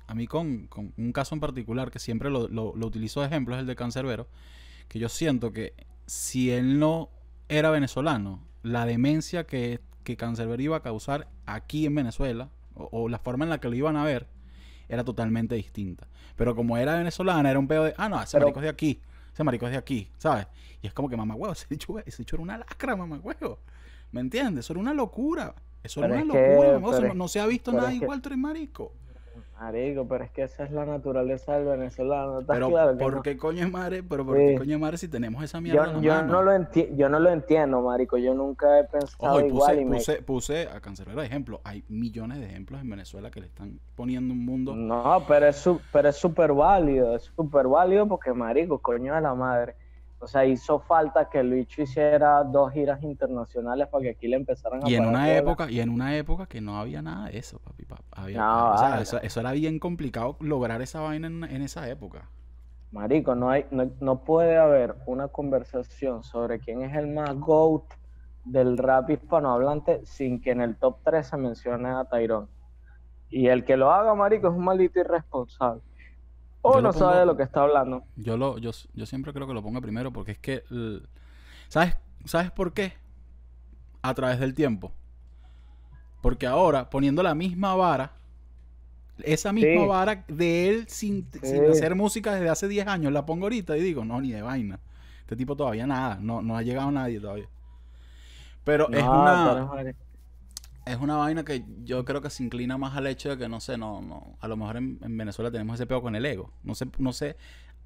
a 0.07 0.15
mí 0.15 0.27
con, 0.27 0.67
con 0.67 0.93
un 0.97 1.11
caso 1.11 1.35
en 1.35 1.41
particular 1.41 1.91
que 1.91 1.99
siempre 1.99 2.29
lo, 2.29 2.47
lo, 2.47 2.73
lo 2.75 2.87
utilizo 2.87 3.21
de 3.21 3.27
ejemplo 3.27 3.55
es 3.55 3.61
el 3.61 3.67
de 3.67 3.75
Cancerbero, 3.75 4.27
que 4.87 4.99
yo 4.99 5.09
siento 5.09 5.51
que 5.51 5.73
si 6.05 6.51
él 6.51 6.79
no 6.79 7.09
era 7.49 7.69
venezolano, 7.69 8.41
la 8.63 8.85
demencia 8.85 9.45
que, 9.45 9.79
que 10.03 10.17
Cancerbero 10.17 10.61
iba 10.61 10.77
a 10.77 10.81
causar 10.81 11.27
aquí 11.45 11.85
en 11.85 11.95
Venezuela, 11.95 12.49
o, 12.75 13.07
la 13.07 13.19
forma 13.19 13.45
en 13.45 13.49
la 13.49 13.59
que 13.59 13.69
lo 13.69 13.75
iban 13.75 13.95
a 13.95 14.03
ver, 14.03 14.27
era 14.89 15.03
totalmente 15.03 15.55
distinta. 15.55 16.07
Pero 16.35 16.55
como 16.55 16.77
era 16.77 16.95
venezolana, 16.97 17.49
era 17.49 17.59
un 17.59 17.67
pedo 17.67 17.85
de, 17.85 17.93
ah, 17.97 18.09
no, 18.09 18.21
ese 18.21 18.39
marico 18.39 18.59
es 18.59 18.63
de 18.63 18.69
aquí, 18.69 19.01
ese 19.33 19.43
marico 19.43 19.65
es 19.65 19.71
de 19.71 19.77
aquí, 19.77 20.09
¿sabes? 20.17 20.47
Y 20.81 20.87
es 20.87 20.93
como 20.93 21.09
que, 21.09 21.15
mamá 21.15 21.35
huevo, 21.35 21.53
ese 21.53 21.67
dicho, 21.69 21.97
ese 21.99 22.17
dicho 22.17 22.35
era 22.35 22.43
una 22.43 22.57
lacra, 22.57 22.95
mamá 22.95 23.17
huevo. 23.17 23.59
¿Me 24.15 24.21
entiendes? 24.21 24.63
Eso 24.63 24.71
era 24.71 24.79
una 24.79 24.93
locura. 24.93 25.53
Eso 25.83 26.01
era 26.01 26.15
una 26.15 26.23
locura, 26.23 26.79
no, 26.79 27.13
no, 27.13 27.27
se 27.27 27.41
ha 27.41 27.45
visto 27.45 27.73
nada 27.73 27.93
igual, 27.93 28.21
tres 28.21 28.37
marico. 28.37 28.93
Marico, 29.59 30.07
pero 30.07 30.23
es 30.23 30.31
que 30.31 30.43
esa 30.43 30.63
es 30.63 30.71
la 30.71 30.85
naturaleza 30.85 31.57
del 31.57 31.65
venezolano. 31.65 32.39
Pero 32.47 32.69
claro 32.69 32.97
¿por 32.97 33.21
qué 33.21 33.35
coño 33.35 33.65
es 33.65 33.71
madre? 33.71 34.03
Pero 34.03 34.25
¿por 34.25 34.37
qué 34.37 34.55
coño 34.57 34.75
es 34.75 34.79
madre 34.79 34.97
si 34.97 35.09
tenemos 35.09 35.43
esa 35.43 35.59
mierda 35.59 35.95
yo, 35.95 36.01
yo 36.01 36.21
No 36.23 36.43
lo 36.43 36.51
yo 36.71 37.09
no 37.09 37.19
lo 37.19 37.29
entiendo, 37.29 37.81
marico. 37.81 38.17
Yo 38.17 38.33
nunca 38.33 38.79
he 38.79 38.85
pensado 38.85 39.35
Ojo, 39.35 39.45
igual. 39.45 39.81
y 39.81 39.85
puse, 39.85 40.21
puse 40.21 40.69
a 40.69 40.79
cancelar 40.79 41.17
de 41.17 41.25
ejemplo. 41.25 41.59
Hay 41.65 41.83
millones 41.89 42.39
de 42.39 42.45
ejemplos 42.45 42.79
en 42.79 42.89
Venezuela 42.89 43.29
que 43.31 43.41
le 43.41 43.47
están 43.47 43.81
poniendo 43.95 44.33
un 44.33 44.45
mundo. 44.45 44.77
No, 44.77 45.25
pero 45.27 45.47
es 45.47 45.69
pero 45.91 46.07
es 46.07 46.15
súper 46.15 46.53
válido. 46.53 47.17
Es 47.17 47.23
súper 47.35 47.67
válido 47.67 48.07
porque, 48.07 48.31
marico, 48.31 48.79
coño 48.79 49.13
de 49.13 49.19
la 49.19 49.35
madre. 49.35 49.75
O 50.19 50.27
sea, 50.27 50.45
hizo 50.45 50.79
falta 50.79 51.29
que 51.29 51.43
Luis 51.43 51.67
hiciera 51.77 52.43
dos 52.43 52.71
giras 52.71 53.03
internacionales 53.03 53.87
para 53.87 54.03
que 54.03 54.09
aquí 54.11 54.27
le 54.27 54.37
empezaran 54.37 54.83
a 54.83 54.89
y 54.89 54.95
en 54.95 55.05
una 55.05 55.31
época 55.35 55.69
Y 55.69 55.81
en 55.81 55.89
una 55.89 56.15
época 56.15 56.47
que 56.47 56.61
no 56.61 56.79
había 56.79 57.01
nada 57.01 57.27
de 57.27 57.37
eso, 57.37 57.59
papi. 57.59 57.85
no, 58.33 58.73
o 58.73 58.77
sea, 58.77 59.01
eso, 59.01 59.39
era 59.39 59.51
bien 59.51 59.77
complicado 59.77 60.37
lograr 60.39 60.81
esa 60.81 61.01
vaina 61.01 61.27
en, 61.27 61.61
esa 61.61 61.89
época. 61.89 62.29
Marico, 62.91 63.35
no, 63.35 63.49
hay, 63.49 63.65
no, 63.71 64.23
puede 64.23 64.57
haber 64.57 64.95
una 65.05 65.27
conversación 65.27 66.23
sobre 66.23 66.59
quién 66.59 66.81
es 66.81 66.95
el 66.95 67.07
más 67.07 67.35
GOAT 67.35 67.83
del 68.45 68.77
rap 68.77 69.09
hispanohablante 69.09 70.05
sin 70.05 70.41
que 70.41 70.51
en 70.51 70.61
el 70.61 70.77
top 70.77 70.99
3 71.03 71.27
se 71.27 71.37
mencione 71.37 71.89
a 71.89 72.05
Tyrone. 72.05 72.47
Y 73.29 73.47
el 73.47 73.65
que 73.65 73.75
lo 73.75 73.91
haga, 73.91 74.15
marico, 74.15 74.47
es 74.47 74.53
un 74.53 74.63
maldito 74.63 74.99
irresponsable. 74.99 75.81
O 76.67 76.81
no 76.81 76.91
sabe 76.93 77.19
de 77.19 77.25
lo 77.27 77.37
que 77.37 77.43
está 77.43 77.61
hablando. 77.61 78.03
Yo, 78.15 78.37
lo, 78.37 78.57
yo, 78.57 78.71
yo 78.93 79.05
siempre 79.05 79.33
creo 79.33 79.45
que 79.45 79.53
lo 79.53 79.61
ponga 79.61 79.81
primero 79.81 80.11
porque 80.11 80.31
es 80.31 80.39
que... 80.39 80.63
¿Sabes, 81.67 81.95
¿Sabes 82.25 82.49
por 82.49 82.73
qué? 82.73 82.93
A 84.01 84.15
través 84.15 84.39
del 84.39 84.55
tiempo. 84.55 84.91
Porque 86.21 86.47
ahora, 86.47 86.89
poniendo 86.89 87.21
la 87.21 87.35
misma 87.35 87.75
vara, 87.75 88.13
esa 89.19 89.53
misma 89.53 89.85
vara 89.85 90.25
de 90.27 90.69
él 90.69 90.87
sin, 90.87 91.27
hacer 91.69 91.93
música 91.93 92.33
desde 92.33 92.49
hace 92.49 92.67
10 92.67 92.87
años, 92.87 93.13
la 93.13 93.27
pongo 93.27 93.45
ahorita 93.45 93.77
y 93.77 93.81
digo, 93.81 94.03
no, 94.03 94.19
ni 94.19 94.31
de 94.31 94.41
vaina. 94.41 94.79
Este 95.21 95.35
tipo 95.35 95.55
todavía 95.55 95.85
nada, 95.85 96.17
no, 96.19 96.41
no 96.41 96.57
ha 96.57 96.63
llegado 96.63 96.89
nadie 96.89 97.19
todavía. 97.19 97.47
Pero 98.63 98.89
es 98.89 99.03
una... 99.03 99.93
Es 100.85 100.97
una 100.97 101.17
vaina 101.17 101.43
que 101.43 101.65
yo 101.83 102.05
creo 102.05 102.21
que 102.21 102.29
se 102.29 102.43
inclina 102.43 102.77
más 102.77 102.95
al 102.95 103.07
hecho 103.07 103.29
de 103.29 103.37
que, 103.37 103.49
no 103.49 103.59
sé, 103.59 103.77
no, 103.77 104.01
no, 104.01 104.37
a 104.39 104.47
lo 104.47 104.55
mejor 104.57 104.77
en, 104.77 104.99
en 105.01 105.17
Venezuela 105.17 105.51
tenemos 105.51 105.75
ese 105.75 105.87
peo 105.87 106.01
con 106.01 106.15
el 106.15 106.25
ego. 106.25 106.53
No 106.63 106.75
sé, 106.75 106.87
no 106.99 107.11
sé 107.11 107.37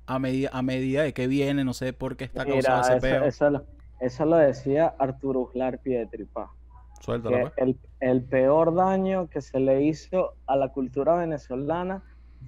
a 0.05 0.19
medida, 0.19 0.49
a 0.53 0.61
medida 0.63 1.03
de 1.03 1.13
qué 1.13 1.27
viene, 1.27 1.63
no 1.63 1.73
sé 1.73 1.93
por 1.93 2.17
qué 2.17 2.25
está 2.25 2.45
causado 2.47 2.81
ese 2.81 2.97
peo. 2.97 3.23
eso 3.23 3.49
lo, 3.49 3.65
eso 3.99 4.25
lo 4.25 4.37
decía 4.37 4.87
Arturo 4.99 5.41
Uslar 5.41 5.79
Pietri, 5.81 6.25
pa. 6.25 6.51
Suéltalo, 6.99 7.39
que 7.39 7.39
pues. 7.39 7.53
el, 7.57 7.79
el 7.99 8.23
peor 8.25 8.75
daño 8.75 9.29
que 9.29 9.41
se 9.41 9.59
le 9.59 9.83
hizo 9.83 10.35
a 10.47 10.55
la 10.57 10.69
cultura 10.69 11.15
venezolana 11.15 12.03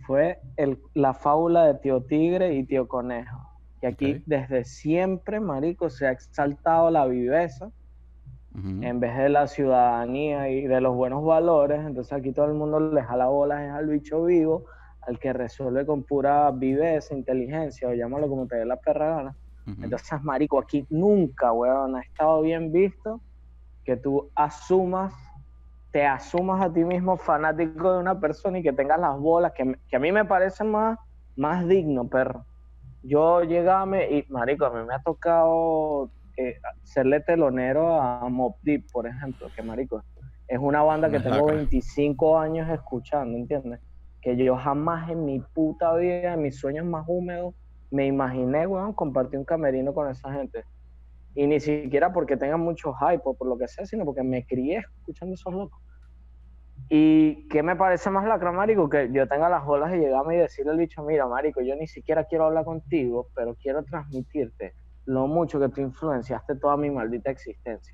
fue 0.06 0.40
el, 0.58 0.80
la 0.94 1.14
fábula 1.14 1.66
de 1.68 1.76
Tío 1.76 2.04
Tigre 2.04 2.56
y 2.56 2.66
Tío 2.66 2.88
Conejo. 2.88 3.40
Que 3.80 3.88
aquí 3.88 4.14
Ok. 4.18 4.24
desde 4.26 4.64
siempre, 4.66 5.40
marico, 5.40 5.90
se 5.90 6.08
ha 6.08 6.12
exaltado 6.12 6.92
la 6.92 7.06
viveza 7.08 7.72
En 8.54 9.00
vez 9.00 9.16
de 9.16 9.30
la 9.30 9.48
ciudadanía 9.48 10.50
y 10.50 10.68
de 10.68 10.82
los 10.82 10.94
buenos 10.94 11.24
valores. 11.24 11.86
Entonces 11.86 12.12
aquí 12.12 12.34
todo 12.34 12.48
el 12.48 12.54
mundo 12.54 12.80
le 12.80 13.02
jala 13.02 13.28
bolas 13.28 13.62
es 13.62 13.72
al 13.72 13.88
bicho 13.88 14.26
vivo, 14.26 14.66
al 15.08 15.20
que 15.20 15.32
resuelve 15.32 15.86
con 15.86 16.04
pura 16.04 16.52
viveza, 16.52 17.16
inteligencia, 17.16 17.88
o 17.88 17.94
llámalo 17.94 18.28
como 18.28 18.48
te 18.48 18.58
dé 18.58 18.66
la 18.66 18.76
perra 18.76 19.16
gana. 19.16 19.36
Entonces, 19.82 20.22
marico, 20.24 20.60
aquí 20.60 20.86
nunca, 20.90 21.54
weón, 21.54 21.96
ha 21.96 22.02
estado 22.02 22.42
bien 22.42 22.72
visto 22.72 23.22
que 23.86 23.96
tú 23.96 24.30
asumas, 24.36 25.14
te 25.92 26.06
asumas 26.06 26.62
a 26.62 26.74
ti 26.74 26.84
mismo 26.84 27.16
fanático 27.16 27.94
de 27.94 28.00
una 28.00 28.20
persona 28.20 28.60
y 28.60 28.64
que 28.64 28.74
tengas 28.74 29.00
las 29.00 29.18
bolas, 29.18 29.54
que, 29.54 29.78
que 29.88 29.96
a 29.96 30.00
mí 30.00 30.12
me 30.12 30.26
parece 30.26 30.64
más, 30.64 30.98
más 31.36 31.68
digno, 31.68 32.08
perro. 32.08 32.46
Yo 33.04 33.44
llegame 33.44 34.12
y, 34.12 34.26
marico, 34.30 34.66
a 34.66 34.72
mí 34.72 34.86
me 34.86 34.94
ha 34.94 35.02
tocado 35.02 36.10
eh, 36.50 36.60
serle 36.84 37.20
telonero 37.22 38.02
a 38.02 38.28
Mob 38.30 38.56
Deep, 38.64 38.86
por 38.92 39.08
ejemplo, 39.08 39.48
que, 39.56 39.62
marico, 39.62 40.04
es 40.48 40.60
una 40.60 40.84
banda 40.84 41.10
que 41.10 41.20
tengo 41.20 41.48
lacra. 41.48 41.56
25 41.56 42.40
años 42.40 42.70
escuchando, 42.70 43.38
¿entiendes? 43.38 43.80
Que 44.22 44.36
yo 44.36 44.56
jamás 44.58 45.10
en 45.10 45.26
mi 45.26 45.40
puta 45.40 45.96
vida, 45.96 46.34
en 46.34 46.42
mis 46.42 46.60
sueños 46.60 46.86
más 46.86 47.06
húmedos, 47.08 47.56
me 47.90 48.06
imaginé, 48.06 48.68
weón, 48.68 48.94
compartir 48.94 49.40
un 49.40 49.46
camerino 49.46 49.94
con 49.94 50.10
esa 50.10 50.32
gente. 50.34 50.64
Y 51.36 51.48
ni 51.48 51.60
siquiera 51.60 52.12
porque 52.12 52.38
tengan 52.38 52.60
mucho 52.60 52.94
hype 52.94 53.22
o 53.24 53.34
por 53.34 53.48
lo 53.48 53.58
que 53.58 53.68
sea, 53.68 53.86
sino 53.86 54.04
porque 54.04 54.24
me 54.24 54.46
crié 54.46 54.80
escuchando 54.80 55.36
esos 55.36 55.54
locos. 55.54 55.82
Y 56.90 57.48
qué 57.48 57.64
me 57.64 57.76
parece 57.78 58.10
más 58.10 58.26
lacra, 58.28 58.52
marico, 58.52 58.90
que 58.90 59.10
yo 59.14 59.28
tenga 59.28 59.48
las 59.48 59.64
bolas 59.64 59.92
de 59.92 60.00
llegarme 60.00 60.36
y 60.36 60.40
decirle 60.40 60.72
al 60.72 60.78
bicho, 60.78 61.04
mira, 61.04 61.26
marico, 61.28 61.62
yo 61.62 61.76
ni 61.76 61.88
siquiera 61.88 62.26
quiero 62.26 62.46
hablar 62.46 62.66
contigo, 62.66 63.28
pero 63.34 63.56
quiero 63.56 63.84
transmitirte 63.84 64.74
lo 65.06 65.28
mucho 65.28 65.60
que 65.60 65.70
tú 65.70 65.82
influenciaste 65.82 66.56
toda 66.56 66.78
mi 66.78 66.90
maldita 66.90 67.32
existencia. 67.32 67.94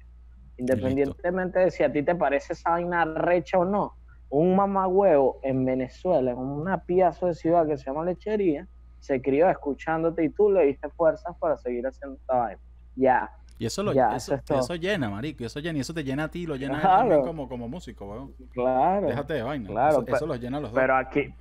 Independientemente 0.57 1.59
de 1.59 1.71
si 1.71 1.83
a 1.83 1.91
ti 1.91 2.03
te 2.03 2.15
parece 2.15 2.53
esa 2.53 2.71
vaina 2.71 3.05
recha 3.05 3.57
o 3.59 3.65
no, 3.65 3.95
un 4.29 4.55
mamagüevo 4.55 5.39
en 5.43 5.63
Venezuela, 5.65 6.31
en 6.31 6.37
una 6.37 6.83
piazo 6.83 7.27
de 7.27 7.33
ciudad 7.35 7.65
que 7.67 7.77
se 7.77 7.85
llama 7.85 8.03
Lechería, 8.03 8.67
se 8.99 9.21
crió 9.21 9.49
escuchándote 9.49 10.23
y 10.23 10.29
tú 10.29 10.49
le 10.51 10.65
diste 10.65 10.89
fuerzas 10.89 11.35
para 11.39 11.55
seguir 11.57 11.85
haciendo 11.85 12.17
esta 12.17 12.35
vaina. 12.35 12.61
Ya, 12.95 13.31
Y 13.59 13.65
eso 13.67 13.83
lo 13.83 13.93
Ya, 13.93 14.15
eso, 14.15 14.33
eso 14.35 14.59
eso 14.59 14.75
llena, 14.75 15.09
marico. 15.09 15.43
Eso 15.45 15.59
llena, 15.59 15.77
y 15.77 15.81
eso 15.81 15.93
te 15.93 16.03
llena 16.03 16.25
a 16.25 16.27
ti, 16.31 16.45
lo 16.45 16.55
llena 16.55 16.77
a 16.77 16.81
Claro. 16.81 16.97
también 16.99 17.21
como, 17.23 17.47
como 17.47 17.67
músico, 17.69 18.05
weón. 18.09 18.35
claro. 18.51 19.07
Déjate 19.07 19.33
de 19.35 19.43
vaina. 19.43 19.67
claro, 19.69 19.89
eso, 19.97 20.05
pe- 20.05 20.11
eso 20.13 20.25
los 20.25 20.39
llena 20.39 20.57
a 20.57 20.61
los 20.61 20.71
dos. 20.71 20.79
Pero 20.81 20.95
aquí, 20.95 21.33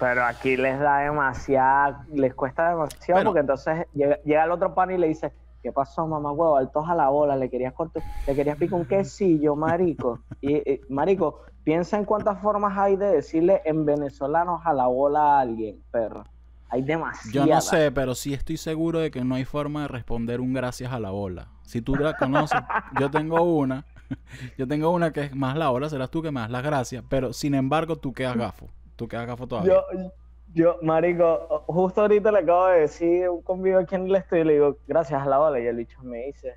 pero 0.00 0.24
aquí 0.24 0.56
les 0.56 0.80
da 0.80 0.98
demasiado, 1.00 1.98
les 2.12 2.34
cuesta 2.34 2.70
demasiado 2.70 3.22
porque 3.22 3.40
entonces 3.40 3.86
llega, 3.94 4.16
llega 4.24 4.44
el 4.44 4.50
otro 4.50 4.74
pan 4.74 4.90
y 4.90 4.96
le 4.96 5.08
dice, 5.08 5.32
¿qué 5.62 5.72
pasó, 5.72 6.06
mamá 6.06 6.32
huevo? 6.32 6.56
Altos 6.56 6.88
a 6.88 6.94
la 6.94 7.10
bola, 7.10 7.36
le 7.36 7.50
querías 7.50 7.74
cortar, 7.74 8.02
le 8.26 8.34
querías 8.34 8.56
picar 8.56 8.80
un 8.80 8.86
quesillo, 8.86 9.54
marico. 9.54 10.20
Y, 10.40 10.56
y, 10.56 10.80
marico, 10.88 11.42
piensa 11.62 11.98
en 11.98 12.06
cuántas 12.06 12.40
formas 12.40 12.76
hay 12.78 12.96
de 12.96 13.06
decirle 13.06 13.60
en 13.64 13.84
venezolano 13.84 14.60
a 14.64 14.72
la 14.72 14.86
bola 14.86 15.36
a 15.36 15.40
alguien, 15.40 15.82
perro. 15.90 16.24
Hay 16.70 16.80
Yo 16.80 16.86
demasiadas. 16.86 17.48
no 17.48 17.60
sé, 17.60 17.90
pero 17.92 18.14
sí 18.14 18.32
estoy 18.32 18.56
seguro 18.56 19.00
de 19.00 19.10
que 19.10 19.24
no 19.24 19.34
hay 19.34 19.44
forma 19.44 19.82
de 19.82 19.88
responder 19.88 20.40
un 20.40 20.54
gracias 20.54 20.92
a 20.92 21.00
la 21.00 21.10
bola. 21.10 21.48
Si 21.64 21.82
tú 21.82 21.94
la 21.96 22.16
conoces, 22.16 22.60
yo 23.00 23.10
tengo 23.10 23.42
una. 23.42 23.84
Yo 24.58 24.66
tengo 24.66 24.90
una 24.90 25.12
que 25.12 25.20
es 25.20 25.36
más 25.36 25.56
la 25.56 25.68
bola, 25.68 25.88
serás 25.88 26.10
tú 26.10 26.20
que 26.20 26.32
me 26.32 26.40
das 26.40 26.50
las 26.50 26.64
gracias. 26.64 27.04
Pero 27.08 27.32
sin 27.32 27.54
embargo, 27.54 27.94
tú 27.94 28.12
quedas 28.12 28.36
gafo. 28.36 28.68
Tú 29.00 29.08
quedas 29.08 29.26
gafo 29.26 29.46
todavía. 29.46 29.72
Yo, 29.72 30.12
yo, 30.52 30.78
marico, 30.82 31.64
justo 31.68 32.02
ahorita 32.02 32.30
le 32.30 32.40
acabo 32.40 32.66
de 32.66 32.80
decir 32.80 33.30
un 33.30 33.40
convivo 33.40 33.78
aquí 33.78 33.94
en 33.94 34.04
el 34.04 34.14
estudio 34.14 34.42
y 34.42 34.46
le 34.46 34.52
digo, 34.52 34.76
gracias 34.86 35.22
a 35.22 35.24
la 35.24 35.38
bola. 35.38 35.58
Y 35.58 35.66
el 35.66 35.76
bicho 35.76 36.02
me 36.02 36.26
dice, 36.26 36.56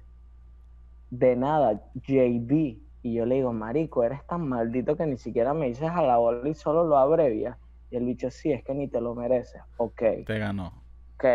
de 1.10 1.38
nada, 1.38 1.82
JB. 1.96 2.52
Y 3.02 3.14
yo 3.14 3.26
le 3.26 3.36
digo, 3.36 3.54
marico, 3.54 4.04
eres 4.04 4.28
tan 4.28 4.46
maldito 4.46 4.98
que 4.98 5.06
ni 5.06 5.16
siquiera 5.16 5.54
me 5.54 5.68
dices 5.68 5.90
a 5.90 6.02
la 6.02 6.18
bola 6.18 6.50
y 6.50 6.54
solo 6.54 6.84
lo 6.84 6.98
abrevias. 6.98 7.58
Y 7.92 7.96
el 7.96 8.04
bicho, 8.04 8.30
sí, 8.30 8.52
es 8.52 8.62
que 8.62 8.74
ni 8.74 8.90
te 8.90 9.00
lo 9.00 9.16
mereces. 9.16 9.62
Ok, 9.78 10.02
Te 10.26 10.40
ganó. 10.40 10.84
ok, 11.16 11.26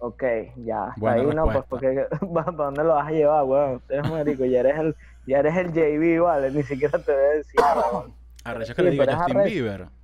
ok, 0.00 0.22
ya. 0.66 0.88
Hasta 0.88 1.00
Buena 1.00 1.30
ahí 1.30 1.34
no, 1.34 1.44
pues 1.46 1.64
porque 1.66 2.06
¿para 2.34 2.52
dónde 2.52 2.84
lo 2.84 2.90
vas 2.90 3.08
a 3.08 3.10
llevar, 3.10 3.44
weón? 3.44 3.82
Eres 3.88 4.10
marico, 4.10 4.44
ya 4.44 4.60
eres 4.60 4.78
el, 4.78 4.96
ya 5.26 5.38
eres 5.38 5.56
el 5.56 5.72
JB, 5.72 6.22
vale, 6.22 6.50
ni 6.50 6.62
siquiera 6.62 6.98
te 6.98 7.10
voy 7.10 7.24
a 7.24 7.28
decir. 7.36 7.60
Arrecho 8.44 8.74
Sí, 8.74 8.76
que 8.76 8.82
le 8.82 8.90
digo 8.90 9.04
Justin 9.04 9.38
arrecho. 9.38 9.54
Bieber. 9.54 9.96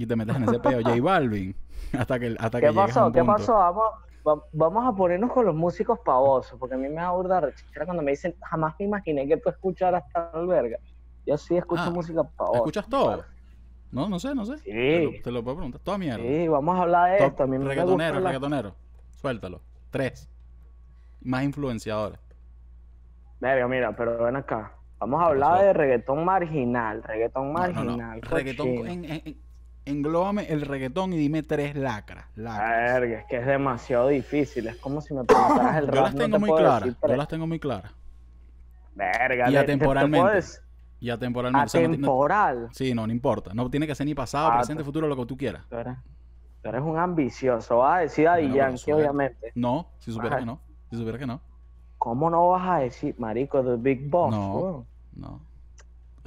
Y 0.00 0.06
te 0.06 0.16
metes 0.16 0.34
en 0.34 0.44
ese 0.44 0.58
pedo. 0.58 0.80
J 0.82 0.98
Balvin. 1.02 1.54
Hasta 1.98 2.18
que, 2.18 2.34
hasta 2.38 2.58
que 2.58 2.66
¿Qué 2.66 2.72
a 2.72 2.72
pasó? 2.86 3.06
un 3.08 3.12
¿Qué 3.12 3.18
punto. 3.18 3.32
pasó? 3.34 3.52
Vamos, 3.54 3.84
va- 4.26 4.44
vamos 4.52 4.86
a 4.94 4.96
ponernos 4.96 5.30
con 5.30 5.44
los 5.44 5.54
músicos 5.54 5.98
pavosos, 6.04 6.58
porque 6.58 6.74
a 6.76 6.78
mí 6.78 6.88
me 6.88 6.94
da 6.94 7.10
burda 7.10 7.40
rechera 7.40 7.84
cuando 7.84 8.02
me 8.02 8.12
dicen, 8.12 8.34
jamás 8.48 8.74
me 8.78 8.86
imaginé 8.86 9.26
que 9.28 9.36
tú 9.36 9.50
escucharas 9.50 10.04
tal 10.12 10.46
verga. 10.46 10.78
Yo 11.26 11.36
sí 11.36 11.56
escucho 11.58 11.82
Ah, 11.84 11.90
música 11.90 12.22
pavosa. 12.22 12.58
¿Escuchas 12.60 12.88
todo? 12.88 13.24
No, 13.92 14.08
no 14.08 14.18
sé, 14.20 14.34
no 14.34 14.46
sé. 14.46 14.56
Sí. 14.58 14.70
Te, 14.70 15.04
lo, 15.04 15.10
te 15.24 15.30
lo 15.32 15.42
puedo 15.44 15.56
preguntar. 15.56 15.80
Toda 15.82 15.98
mierda. 15.98 16.22
Sí, 16.22 16.48
vamos 16.48 16.78
a 16.78 16.82
hablar 16.82 17.10
de 17.12 17.18
Top 17.18 17.26
esto. 17.28 17.42
A 17.42 17.46
mí 17.46 17.52
me 17.52 17.58
gusta 17.58 17.68
reggaetonero, 17.74 18.20
la- 18.20 18.28
reggaetonero. 18.30 18.74
Suéltalo. 19.10 19.60
Tres. 19.90 20.30
Más 21.22 21.42
influenciadores. 21.42 22.18
Verga, 23.40 23.68
mira, 23.68 23.94
pero 23.96 24.22
ven 24.24 24.36
acá. 24.36 24.72
Vamos 24.98 25.20
a 25.20 25.26
hablar 25.26 25.60
de 25.62 25.72
reggaetón 25.74 26.24
marginal, 26.24 27.02
reggaetón 27.02 27.52
No, 27.52 27.58
no, 27.66 27.68
no. 27.68 27.74
marginal. 27.84 28.22
Reggaetón. 28.22 28.68
en- 28.86 29.04
en- 29.04 29.49
englóbame 29.90 30.46
el 30.52 30.62
reggaetón 30.62 31.12
y 31.12 31.16
dime 31.18 31.42
tres 31.42 31.76
lacras. 31.76 32.26
lacras. 32.36 33.00
Verga, 33.00 33.18
es 33.20 33.26
que 33.26 33.36
es 33.38 33.46
demasiado 33.46 34.08
difícil. 34.08 34.66
Es 34.68 34.76
como 34.76 35.00
si 35.00 35.12
me 35.14 35.24
preguntaras 35.24 35.76
el 35.78 35.86
Yo 35.86 35.92
rap. 35.92 36.02
las 36.04 36.14
no 36.14 36.18
tengo 36.20 36.36
te 36.36 36.40
muy 36.46 36.58
claras. 36.58 36.96
Yo 37.08 37.16
las 37.16 37.28
tengo 37.28 37.46
muy 37.46 37.58
claras. 37.60 37.92
Verga, 38.94 39.34
Y 39.34 39.36
te- 39.36 39.44
te- 39.44 39.50
te 39.52 39.58
atemporalmente. 39.58 40.20
puedo 40.22 40.34
decir- 40.34 40.60
Y 41.00 41.10
atemporalmente. 41.10 41.64
o 41.66 41.68
sea, 41.68 41.80
no 41.82 41.88
Atemporal. 41.88 42.68
sí, 42.72 42.94
no, 42.94 43.06
no 43.06 43.12
importa. 43.12 43.54
No 43.54 43.70
tiene 43.70 43.86
que 43.86 43.94
ser 43.94 44.06
ni 44.06 44.14
pasado, 44.14 44.50
Ah, 44.50 44.56
presente, 44.58 44.82
te- 44.82 44.84
futuro, 44.84 45.06
lo 45.08 45.16
que 45.16 45.26
tú 45.26 45.36
quieras. 45.36 45.64
Tú 45.68 45.76
eres, 45.76 45.96
tú 46.62 46.68
eres 46.68 46.82
un 46.82 46.98
ambicioso. 46.98 47.78
Vas 47.78 47.96
a 47.96 48.00
decir 48.00 48.28
a 48.28 48.32
Bueno, 48.34 48.54
Yankee, 48.54 48.78
suave. 48.78 49.02
obviamente. 49.02 49.52
No, 49.54 49.88
si 49.98 50.12
supiera 50.12 50.36
Ajá. 50.36 50.40
que 50.40 50.46
no. 50.46 50.60
Si 50.90 50.96
supiera 50.96 51.18
que 51.18 51.26
no. 51.26 51.40
¿Cómo 51.96 52.28
no 52.30 52.48
vas 52.48 52.66
a 52.68 52.78
decir, 52.80 53.14
marico, 53.18 53.62
The 53.62 53.76
Big 53.76 54.08
Boss? 54.10 54.30
No. 54.34 54.86
No. 55.14 55.40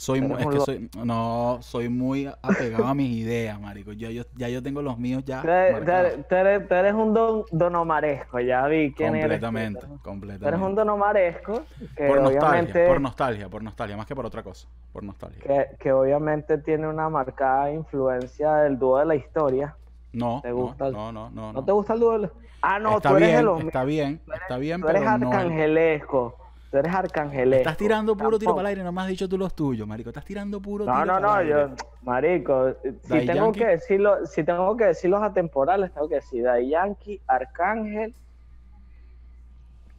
Soy 0.03 0.19
Eres 0.19 0.29
mu- 0.31 0.37
es 0.37 0.47
que 0.47 0.59
soy 0.59 0.89
no, 1.05 1.59
soy 1.61 1.87
muy 1.87 2.29
apegado 2.41 2.87
a 2.87 2.93
mis 2.93 3.09
ideas, 3.15 3.57
marico. 3.61 3.93
Ya 3.93 4.09
yo, 4.09 4.23
ya 4.35 4.49
yo 4.49 4.61
tengo 4.61 4.81
los 4.81 4.97
míos 4.99 5.23
ya 5.25 5.41
Tú 5.41 5.47
eres, 5.47 5.85
tú 5.85 5.91
eres- 5.91 6.27
tú 6.27 6.35
eres- 6.35 6.71
eres 6.71 6.93
un 6.93 7.13
don, 7.13 7.45
donomaresco, 7.51 8.41
ya 8.41 8.67
vi 8.67 8.91
quién 8.93 9.15
eres. 9.15 9.21
completamente, 9.21 9.79
eres- 9.79 9.89
Tú 9.91 9.99
completamente. 10.03 10.47
eres 10.57 10.59
un 10.59 10.75
donomaresco 10.75 11.63
que 11.95 12.07
por 12.07 12.17
nostalgia, 12.21 12.49
obviamente, 12.49 12.85
por 12.85 12.99
nostalgia, 13.01 13.49
por 13.49 13.63
nostalgia, 13.63 13.95
más 13.95 14.05
que 14.05 14.13
por 14.15 14.25
otra 14.25 14.43
cosa, 14.43 14.67
por 14.91 15.03
nostalgia. 15.03 15.41
que, 15.41 15.77
que 15.79 15.93
obviamente 15.93 16.57
tiene 16.57 16.85
una 16.85 17.07
marcada 17.07 17.71
influencia 17.71 18.55
del 18.55 18.77
dúo 18.77 18.99
de 18.99 19.05
la 19.05 19.15
historia. 19.15 19.73
No, 20.11 20.41
¿Te 20.43 20.49
no, 20.49 20.55
gusta 20.57 20.87
el- 20.87 20.93
no, 20.93 21.13
no, 21.13 21.29
no, 21.29 21.53
¿No, 21.53 21.53
no. 21.53 21.63
te 21.63 21.71
gusta 21.71 21.93
el 21.93 21.99
dúo? 22.01 22.11
de 22.11 22.19
la- 22.19 22.31
Ah, 22.61 22.77
no, 22.77 22.97
está 22.97 23.09
tú 23.11 23.15
eres 23.15 23.29
bien, 23.29 23.45
los 23.45 23.61
está 23.61 23.83
bien, 23.85 24.21
está 24.41 24.57
bien, 24.57 24.81
Tú 24.81 24.87
eres 24.89 25.01
pero 25.01 25.17
no 25.17 25.27
el- 25.29 25.33
arcangelesco. 25.33 26.35
Tú 26.73 26.79
eres 26.79 26.91
arcangelesco. 26.91 27.59
Estás 27.61 27.77
tirando 27.77 28.17
puro 28.17 28.39
tiro 28.39 28.55
para 28.55 28.61
el 28.61 28.65
aire, 28.77 28.83
no 28.83 28.91
me 28.91 29.01
has 29.03 29.07
dicho 29.07 29.29
tú 29.29 29.37
los 29.37 29.53
tuyos, 29.55 29.87
marico. 29.87 30.09
Estás 30.09 30.25
tirando 30.25 30.59
puro 30.59 30.85
No, 30.87 30.91
tiro 30.93 31.05
no, 31.05 31.13
para 31.13 31.27
no, 31.35 31.39
el 31.41 31.47
yo, 31.47 31.57
aire. 31.59 31.75
marico, 32.01 32.75
si 33.03 33.25
tengo 33.27 33.45
Yankee. 33.45 33.59
que 33.59 33.65
decirlo, 33.67 34.25
si 34.25 34.43
tengo 34.43 34.75
que 34.75 34.85
decir 34.85 35.11
los 35.11 35.21
atemporales, 35.21 35.93
tengo 35.93 36.09
que 36.09 36.15
decir 36.15 36.43
Daddy 36.43 36.69
Yankee, 36.69 37.21
Arcángel. 37.27 38.15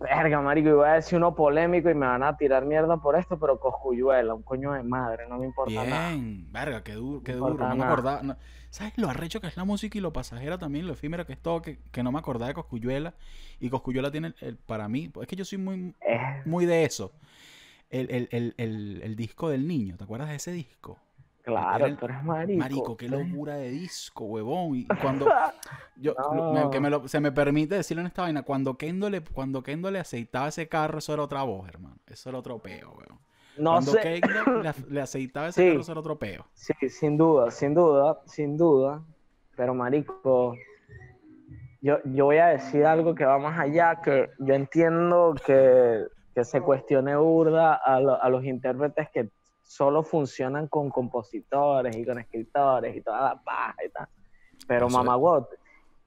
Verga, 0.00 0.40
marico, 0.40 0.68
y 0.68 0.72
voy 0.72 0.88
a 0.88 0.92
decir 0.94 1.16
uno 1.16 1.32
polémico 1.32 1.88
y 1.90 1.94
me 1.94 2.06
van 2.06 2.24
a 2.24 2.36
tirar 2.36 2.64
mierda 2.64 2.96
por 2.96 3.14
esto, 3.16 3.38
pero 3.38 3.60
Coscuyuela, 3.60 4.34
un 4.34 4.42
coño 4.42 4.72
de 4.72 4.82
madre, 4.82 5.28
no 5.28 5.38
me 5.38 5.46
importa 5.46 5.72
nada. 5.84 6.08
Bien, 6.10 6.52
verga, 6.52 6.82
qué 6.82 6.94
duro, 6.94 7.22
qué 7.22 7.34
No 7.34 7.50
duro. 7.50 7.68
No 7.68 7.70
me 7.70 7.76
nada. 7.76 7.92
acordaba. 7.92 8.22
no- 8.24 8.36
¿Sabes 8.74 8.94
lo 8.98 9.08
arrecho 9.08 9.40
que 9.40 9.46
es 9.46 9.56
la 9.56 9.62
música 9.62 9.96
y 9.96 10.00
lo 10.00 10.12
pasajera 10.12 10.58
también, 10.58 10.84
lo 10.88 10.94
efímero 10.94 11.24
que 11.24 11.34
es 11.34 11.38
todo? 11.38 11.62
Que, 11.62 11.78
que 11.92 12.02
no 12.02 12.10
me 12.10 12.18
acordaba 12.18 12.48
de 12.48 12.54
Coscuyuela. 12.54 13.14
Y 13.60 13.70
Coscuyuela 13.70 14.10
tiene, 14.10 14.26
el, 14.28 14.34
el- 14.40 14.56
para 14.56 14.88
mí, 14.88 15.12
es 15.22 15.28
que 15.28 15.36
yo 15.36 15.44
soy 15.44 15.58
muy, 15.58 15.94
Es- 16.00 16.44
muy 16.44 16.66
de 16.66 16.84
eso. 16.84 17.12
El, 17.88 18.10
el, 18.10 18.28
el, 18.32 18.54
el, 18.56 19.00
el 19.04 19.14
disco 19.14 19.48
del 19.48 19.68
niño, 19.68 19.96
¿te 19.96 20.02
acuerdas 20.02 20.28
de 20.30 20.34
ese 20.34 20.50
disco? 20.50 20.98
claro, 21.42 21.86
el- 21.86 21.96
tú 21.96 22.06
eres 22.06 22.24
marico. 22.24 22.58
Marico, 22.58 22.96
qué 22.96 23.08
locura 23.08 23.54
de 23.54 23.70
disco, 23.70 24.24
huevón. 24.24 24.74
Y 24.74 24.86
cuando 25.00 25.28
yo 25.94 26.14
No. 26.32 26.52
me- 26.52 26.70
que 26.70 26.80
me 26.80 26.90
lo- 26.90 27.06
se 27.06 27.20
me 27.20 27.30
permite 27.30 27.76
decirlo 27.76 28.00
en 28.00 28.08
esta 28.08 28.22
vaina, 28.22 28.42
cuando 28.42 28.76
Kendo 28.76 29.08
le, 29.08 29.20
cuando 29.20 29.62
Kendo 29.62 29.88
le 29.92 30.00
aceitaba 30.00 30.48
ese 30.48 30.66
carro, 30.68 30.98
eso 30.98 31.14
era 31.14 31.22
otra 31.22 31.44
voz, 31.44 31.68
hermano. 31.68 31.96
Eso 32.08 32.28
era 32.28 32.38
otro 32.38 32.58
peo, 32.58 32.90
weón. 32.90 33.20
No 33.58 33.70
Cuando 33.72 33.92
sé. 33.92 34.20
Le, 34.20 34.72
le 34.90 35.00
aceitaba 35.00 35.48
ese 35.48 35.62
Sí. 35.62 35.68
carro, 35.68 35.80
eso 35.80 35.92
era 35.92 36.00
otro 36.00 36.18
peo. 36.18 36.46
Sí, 36.54 36.72
sin 36.88 37.16
duda, 37.16 37.50
sin 37.50 37.74
duda, 37.74 38.20
sin 38.26 38.56
duda. 38.56 39.02
Pero 39.56 39.74
marico, 39.74 40.56
yo, 41.80 41.98
yo 42.04 42.24
voy 42.26 42.38
a 42.38 42.46
decir 42.48 42.84
algo 42.86 43.14
que 43.14 43.24
va 43.24 43.38
más 43.38 43.58
allá, 43.58 44.00
que 44.02 44.30
yo 44.38 44.54
entiendo 44.54 45.34
que, 45.46 46.04
que 46.34 46.44
se 46.44 46.60
cuestione 46.60 47.14
burda 47.16 47.74
a, 47.74 48.00
lo- 48.00 48.20
a 48.20 48.28
los 48.28 48.44
intérpretes 48.44 49.08
que 49.10 49.28
solo 49.62 50.02
funcionan 50.02 50.68
con 50.68 50.90
compositores 50.90 51.96
y 51.96 52.04
con 52.04 52.18
escritores 52.18 52.96
y 52.96 53.00
toda 53.02 53.20
la 53.34 53.42
paja 53.42 53.76
y 53.86 53.90
tal. 53.90 54.08
Pero 54.66 54.88
mamá, 54.88 55.46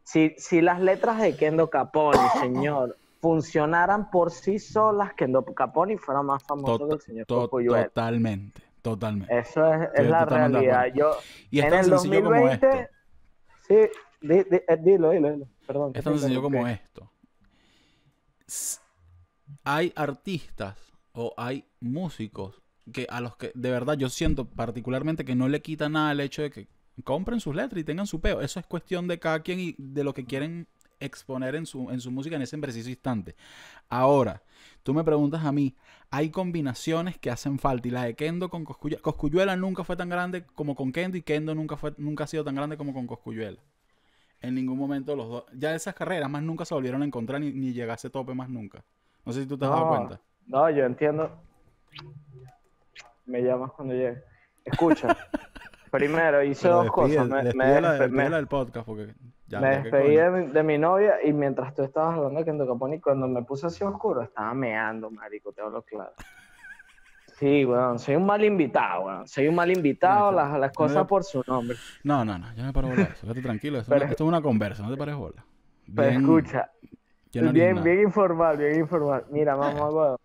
si, 0.03 0.33
si 0.37 0.61
las 0.61 0.79
letras 0.81 1.19
de 1.21 1.35
Kendo 1.35 1.69
Caponi, 1.69 2.17
señor, 2.39 2.97
funcionaran 3.21 4.09
por 4.11 4.31
sí 4.31 4.59
solas, 4.59 5.13
Kendo 5.15 5.43
Caponi 5.43 5.97
fuera 5.97 6.21
más 6.21 6.43
famoso 6.43 6.77
Tot- 6.79 6.87
que 6.89 6.93
el 6.95 7.01
señor 7.01 7.25
to- 7.25 7.47
totalmente, 7.49 8.61
totalmente. 8.81 9.37
Eso 9.39 9.73
es, 9.73 9.89
es 9.95 10.07
la 10.09 10.25
realidad. 10.25 10.85
Yo, 10.95 11.11
Y 11.49 11.59
es 11.59 11.65
en 11.65 11.71
tan 11.71 11.79
el 11.79 11.85
sencillo 11.85 12.23
como 12.23 12.35
2020, 12.41 12.67
esto. 12.79 12.91
sí, 13.67 13.75
di- 14.21 14.43
di- 14.43 14.61
eh, 14.67 14.77
dilo, 14.79 15.09
dilo, 15.11 15.31
dilo. 15.31 15.47
Perdón. 15.65 15.93
que 15.93 15.99
Es 15.99 16.05
tan 16.05 16.17
sencillo 16.19 16.41
como 16.41 16.67
esto. 16.67 17.11
Hay 19.63 19.91
artistas 19.95 20.77
o 21.13 21.33
hay 21.37 21.65
músicos 21.79 22.61
que 22.93 23.05
a 23.09 23.19
los 23.19 23.35
que 23.35 23.51
de 23.53 23.71
verdad 23.71 23.95
yo 23.97 24.09
siento 24.09 24.45
particularmente 24.45 25.25
que 25.25 25.35
no 25.35 25.49
le 25.49 25.61
quita 25.61 25.89
nada 25.89 26.11
el 26.13 26.19
hecho 26.21 26.41
de 26.41 26.51
que 26.51 26.67
compren 27.03 27.39
sus 27.39 27.55
letras 27.55 27.79
y 27.81 27.83
tengan 27.83 28.07
su 28.07 28.21
peo. 28.21 28.41
Eso 28.41 28.59
es 28.59 28.65
cuestión 28.65 29.07
de 29.07 29.19
cada 29.19 29.41
quien 29.41 29.59
y 29.59 29.75
de 29.77 30.03
lo 30.03 30.13
que 30.13 30.25
quieren 30.25 30.67
exponer 30.99 31.55
en 31.55 31.65
su, 31.65 31.89
en 31.91 31.99
su 31.99 32.11
música 32.11 32.35
en 32.35 32.41
ese 32.41 32.57
preciso 32.57 32.89
instante. 32.89 33.35
Ahora, 33.89 34.41
tú 34.83 34.93
me 34.93 35.03
preguntas 35.03 35.45
a 35.45 35.51
mí, 35.51 35.75
hay 36.09 36.29
combinaciones 36.29 37.17
que 37.17 37.29
hacen 37.29 37.59
falta 37.59 37.87
y 37.87 37.91
la 37.91 38.03
de 38.03 38.15
Kendo 38.15 38.49
con 38.49 38.63
Coscuyuela, 38.65 39.01
Coscuyuela 39.01 39.55
nunca 39.55 39.83
fue 39.83 39.95
tan 39.95 40.09
grande 40.09 40.45
como 40.55 40.75
con 40.75 40.91
Kendo 40.91 41.17
y 41.17 41.21
Kendo 41.21 41.53
nunca, 41.55 41.77
fue, 41.77 41.93
nunca 41.97 42.23
ha 42.23 42.27
sido 42.27 42.43
tan 42.43 42.55
grande 42.55 42.77
como 42.77 42.93
con 42.93 43.05
Coscuyuela. 43.07 43.59
En 44.41 44.53
ningún 44.55 44.77
momento 44.77 45.15
los 45.15 45.27
dos, 45.29 45.43
ya 45.53 45.73
esas 45.73 45.95
carreras 45.95 46.29
más 46.29 46.43
nunca 46.43 46.63
se 46.63 46.73
volvieron 46.73 47.01
a 47.01 47.05
encontrar 47.05 47.41
ni, 47.41 47.51
ni 47.51 47.73
llegó 47.73 47.91
a 47.91 47.95
ese 47.95 48.09
tope 48.09 48.33
más 48.35 48.49
nunca. 48.49 48.83
No 49.25 49.33
sé 49.33 49.41
si 49.41 49.47
tú 49.47 49.57
te 49.57 49.65
has 49.65 49.71
dado 49.71 49.87
cuenta. 49.89 50.21
No, 50.45 50.69
yo 50.69 50.85
entiendo. 50.85 51.29
Me 53.25 53.41
llamas 53.41 53.71
cuando 53.71 53.93
llegue. 53.93 54.23
Escucha, 54.63 55.15
primero 55.91 56.43
hice 56.43 56.63
Pero 56.63 56.75
dos 56.75 56.85
despide- 56.85 56.91
cosas. 56.91 57.27
Me, 57.29 57.43
me 57.53 57.81
la- 57.81 58.07
me- 58.07 58.29
la 58.29 58.37
del 58.37 58.47
podcast 58.47 58.85
porque 58.85 59.13
ya, 59.47 59.59
me 59.59 59.81
despedí 59.81 60.15
de 60.15 60.29
mi, 60.29 60.47
de 60.51 60.63
mi 60.63 60.77
novia 60.77 61.15
y 61.23 61.33
mientras 61.33 61.73
tú 61.73 61.83
estabas 61.83 62.15
hablando 62.17 62.39
de 62.39 62.45
Kendo 62.45 62.67
Caponi, 62.67 62.99
cuando 63.01 63.27
me 63.27 63.43
puse 63.43 63.67
así 63.67 63.83
oscuro, 63.83 64.21
estaba 64.21 64.53
meando, 64.53 65.09
marico, 65.09 65.51
te 65.53 65.61
hablo 65.61 65.81
claro. 65.83 66.13
Sí, 67.25 67.65
weón, 67.65 67.99
soy 67.99 68.15
un 68.15 68.25
mal 68.25 68.43
invitado, 68.43 69.05
weón. 69.05 69.27
Soy 69.27 69.47
un 69.47 69.55
mal 69.55 69.69
invitado, 69.69 70.31
No, 70.31 70.37
las, 70.37 70.59
las 70.59 70.71
cosas 70.73 70.97
no- 70.97 71.07
por 71.07 71.23
su 71.23 71.43
nombre. 71.45 71.77
No, 72.03 72.25
no, 72.25 72.37
no, 72.39 72.47
yo 72.55 72.61
no 72.61 72.67
me 72.67 72.73
paro 72.73 72.87
bola 72.87 73.03
eso. 73.03 73.21
Quédate 73.21 73.41
tranquilo. 73.41 73.77
Esto, 73.79 73.89
Pero- 73.91 74.05
no- 74.05 74.11
esto 74.11 74.23
es 74.23 74.27
una 74.27 74.41
conversa, 74.41 74.81
no 74.83 74.89
te 74.89 74.97
pares 74.97 75.15
bola. 75.15 75.45
Pero 75.95 76.09
Bien- 76.09 76.21
escucha, 76.21 76.71
bien 77.31 77.83
bien 77.83 77.99
informal, 78.01 78.57
bien 78.57 78.79
informal. 78.79 79.25
Mira, 79.29 79.55
mamá, 79.55 79.89
weón. 79.89 80.15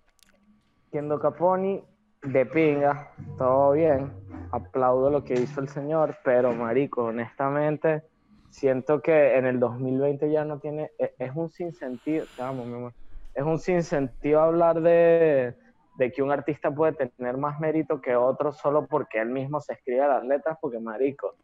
Kendo 0.91 1.18
Caponi, 1.20 1.83
de 2.23 2.47
pinga, 2.47 3.11
todo 3.37 3.73
bien. 3.73 4.12
Aplaudo 4.53 5.11
lo 5.11 5.25
que 5.25 5.35
hizo 5.35 5.61
el 5.61 5.68
señor, 5.68 6.16
pero 6.25 6.53
marico, 6.55 7.05
honestamente, 7.05 8.05
siento 8.53 9.01
que 9.01 9.37
en 9.37 9.47
el 9.47 9.59
2020 9.59 10.31
ya 10.31 10.45
no 10.45 10.59
tiene, 10.59 10.91
e- 10.99 11.15
es, 11.19 11.33
un 11.35 11.49
sinsentido, 11.49 12.27
amo, 12.39 12.65
mi 12.65 12.75
amor. 12.75 12.93
Es 13.35 13.43
un 13.45 13.59
sinsentido 13.59 14.41
hablar 14.43 14.81
de, 14.83 15.55
de 15.97 16.13
que 16.13 16.23
un 16.23 16.31
artista 16.31 16.71
puede 16.71 16.93
tener 16.93 17.39
más 17.39 17.59
mérito 17.59 18.01
que 18.01 18.15
otro 18.15 18.53
solo 18.53 18.87
porque 18.87 19.21
él 19.21 19.31
mismo 19.31 19.61
se 19.61 19.73
escribe 19.73 20.07
las 20.07 20.23
letras, 20.25 20.59
porque 20.61 20.79
marico. 20.79 21.35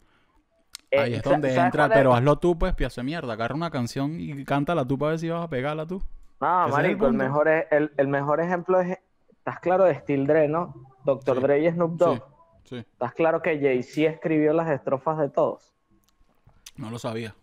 eh, 0.91 0.99
Ahí 1.01 1.15
es 1.15 1.23
donde 1.23 1.49
¿sabes 1.55 1.65
entra, 1.67 1.89
pero 1.89 2.15
hazlo 2.15 2.37
tú, 2.37 2.59
pues, 2.59 2.75
piazo 2.75 3.01
de 3.01 3.07
mierda. 3.07 3.33
Agarra 3.33 3.55
una 3.55 3.71
canción 3.71 4.21
y 4.21 4.45
cántala 4.45 4.85
tú 4.87 4.99
para 4.99 5.11
ver 5.11 5.19
si 5.19 5.31
vas 5.31 5.45
a 5.45 5.49
pegarla 5.49 5.87
tú. 5.87 6.03
No, 6.41 6.67
el 6.67 6.73
marico, 6.73 7.07
el, 7.07 7.15
mejor, 7.15 7.49
es- 7.49 7.67
el, 7.71 7.91
el 7.97 8.09
mejor 8.09 8.41
ejemplo 8.41 8.81
es, 8.81 8.99
estás 9.31 9.61
claro 9.61 9.85
de 9.85 9.95
Steel 9.95 10.27
Dre, 10.27 10.47
¿no? 10.47 10.75
Sí. 11.25 11.41
Dre 11.41 11.61
y 11.61 11.71
Snoop 11.71 11.93
Dogg. 11.97 12.23
Sí, 12.65 12.77
sí. 12.77 12.77
Estás 12.77 13.15
claro 13.15 13.41
que 13.41 13.59
Jay-Z 13.59 14.11
escribió 14.11 14.53
las 14.53 14.69
estrofas 14.71 15.19
de 15.19 15.31
todos. 15.31 15.75
No 16.79 16.91
lo 16.91 16.99
sabía. 16.99 17.35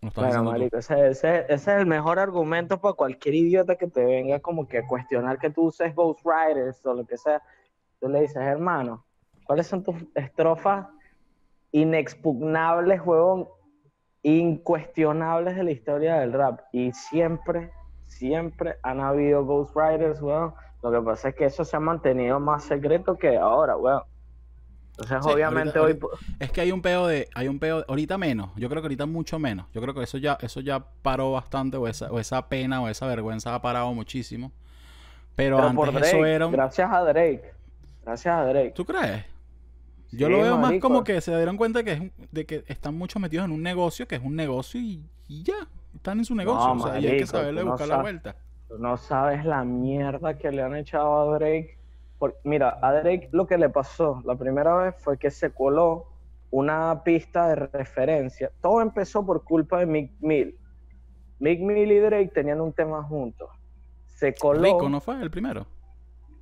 Estás 0.00 0.14
Bueno, 0.28 0.44
marico, 0.44 0.78
ese, 0.78 1.08
ese- 1.08 1.40
ese 1.40 1.54
es 1.54 1.68
el 1.68 1.86
mejor 1.86 2.18
argumento 2.18 2.80
para 2.80 2.94
cualquier 2.94 3.34
idiota 3.34 3.76
que 3.76 3.88
te 3.88 4.04
venga 4.04 4.38
como 4.40 4.66
que 4.68 4.78
a 4.78 4.86
cuestionar 4.86 5.38
que 5.38 5.50
tú 5.50 5.64
uses 5.64 5.94
Ghostwriters 5.94 6.84
o 6.86 6.94
lo 6.94 7.04
que 7.04 7.16
sea. 7.16 7.42
Tú 8.00 8.08
le 8.08 8.20
dices, 8.20 8.36
hermano, 8.36 9.04
¿cuáles 9.44 9.66
son 9.66 9.82
tus 9.82 9.96
estrofas 10.14 10.86
inexpugnables, 11.72 13.00
huevón, 13.04 13.48
incuestionables 14.22 15.56
de 15.56 15.64
la 15.64 15.70
historia 15.72 16.16
del 16.20 16.32
rap? 16.32 16.60
Y 16.72 16.92
siempre, 16.92 17.72
siempre 18.04 18.76
han 18.82 19.00
habido 19.00 19.44
Ghostwriters, 19.44 20.20
huevón. 20.22 20.54
Lo 20.82 20.92
que 20.92 21.00
pasa 21.00 21.30
es 21.30 21.34
que 21.34 21.46
eso 21.46 21.64
se 21.64 21.76
ha 21.76 21.80
mantenido 21.80 22.38
más 22.38 22.64
secreto 22.64 23.16
que 23.18 23.36
ahora, 23.36 23.76
huevón. 23.76 24.04
Entonces, 24.98 25.18
Sí, 25.24 25.30
obviamente, 25.30 25.78
ahorita- 25.78 26.06
hoy... 26.06 26.18
Es 26.40 26.50
que 26.50 26.60
hay 26.62 26.72
un 26.72 26.80
peo 26.80 27.06
de, 27.06 27.28
hay 27.34 27.48
un 27.48 27.58
peo, 27.58 27.84
ahorita 27.86 28.16
menos, 28.16 28.50
yo 28.56 28.68
creo 28.70 28.80
que 28.80 28.86
ahorita 28.86 29.04
mucho 29.04 29.38
menos. 29.38 29.66
Yo 29.74 29.80
creo 29.82 29.92
que 29.94 30.02
eso 30.02 30.16
ya, 30.16 30.38
eso 30.40 30.60
ya 30.60 30.80
paró 31.02 31.32
bastante, 31.32 31.76
o 31.76 31.86
esa, 31.86 32.10
o 32.10 32.18
esa 32.18 32.48
pena 32.48 32.80
o 32.80 32.88
esa 32.88 33.06
vergüenza 33.06 33.54
ha 33.54 33.60
parado 33.60 33.92
muchísimo. 33.92 34.52
Pero, 35.34 35.56
Pero 35.56 35.68
antes 35.68 35.76
por 35.76 35.92
Drake, 35.92 36.08
eso 36.08 36.24
era 36.24 36.46
un... 36.46 36.52
gracias 36.52 36.90
a 36.90 37.00
Drake. 37.02 37.42
Gracias 38.06 38.34
a 38.34 38.44
Drake. 38.46 38.72
¿Tú 38.74 38.84
crees? 38.86 39.24
Yo 40.12 40.28
Sí, 40.28 40.32
lo 40.32 40.40
veo 40.40 40.56
más 40.56 40.72
como 40.80 41.04
que 41.04 41.20
se 41.20 41.36
dieron 41.36 41.58
cuenta 41.58 41.82
que 41.84 41.92
es 41.92 42.00
un- 42.00 42.12
de 42.32 42.46
que 42.46 42.64
están 42.68 42.94
muchos 42.96 43.20
metidos 43.20 43.44
en 43.44 43.50
un 43.52 43.62
negocio, 43.62 44.08
que 44.08 44.14
es 44.14 44.22
un 44.22 44.34
negocio 44.34 44.80
y, 44.80 45.04
y 45.28 45.42
ya, 45.42 45.68
están 45.94 46.20
en 46.20 46.24
su 46.24 46.34
negocio. 46.34 46.72
o 46.72 46.78
sea, 46.88 46.98
y 47.00 47.06
hay 47.06 47.18
que 47.18 47.26
saberle 47.26 47.62
no 47.64 47.72
buscar 47.72 47.88
la 47.88 48.00
vuelta. 48.00 48.36
Tú 48.68 48.78
no 48.78 48.96
sabes 48.96 49.44
la 49.44 49.62
mierda 49.62 50.38
que 50.38 50.50
le 50.52 50.62
han 50.62 50.74
echado 50.74 51.32
a 51.34 51.38
Drake. 51.38 51.75
Por- 52.18 52.36
mira, 52.44 52.78
a 52.82 52.92
Drake 52.92 53.28
lo 53.32 53.46
que 53.46 53.58
le 53.58 53.68
pasó 53.68 54.22
la 54.24 54.34
primera 54.36 54.74
vez 54.76 54.94
fue 54.98 55.18
que 55.18 55.30
se 55.30 55.52
coló 55.52 56.06
una 56.50 57.02
pista 57.04 57.48
de 57.48 57.54
referencia. 57.56 58.50
Todo 58.62 58.80
empezó 58.80 59.24
por 59.26 59.44
culpa 59.44 59.80
de 59.80 59.86
Mick 59.86 60.12
Mill. 60.20 60.58
Mick 61.38 61.60
Mill 61.60 61.92
y 61.92 61.98
Drake 61.98 62.28
tenían 62.34 62.60
un 62.60 62.72
tema 62.72 63.02
juntos. 63.02 63.50
Se 64.06 64.34
coló. 64.34 64.62
Rico, 64.62 64.88
¿no 64.88 65.00
fue 65.00 65.20
el 65.20 65.30
primero? 65.30 65.66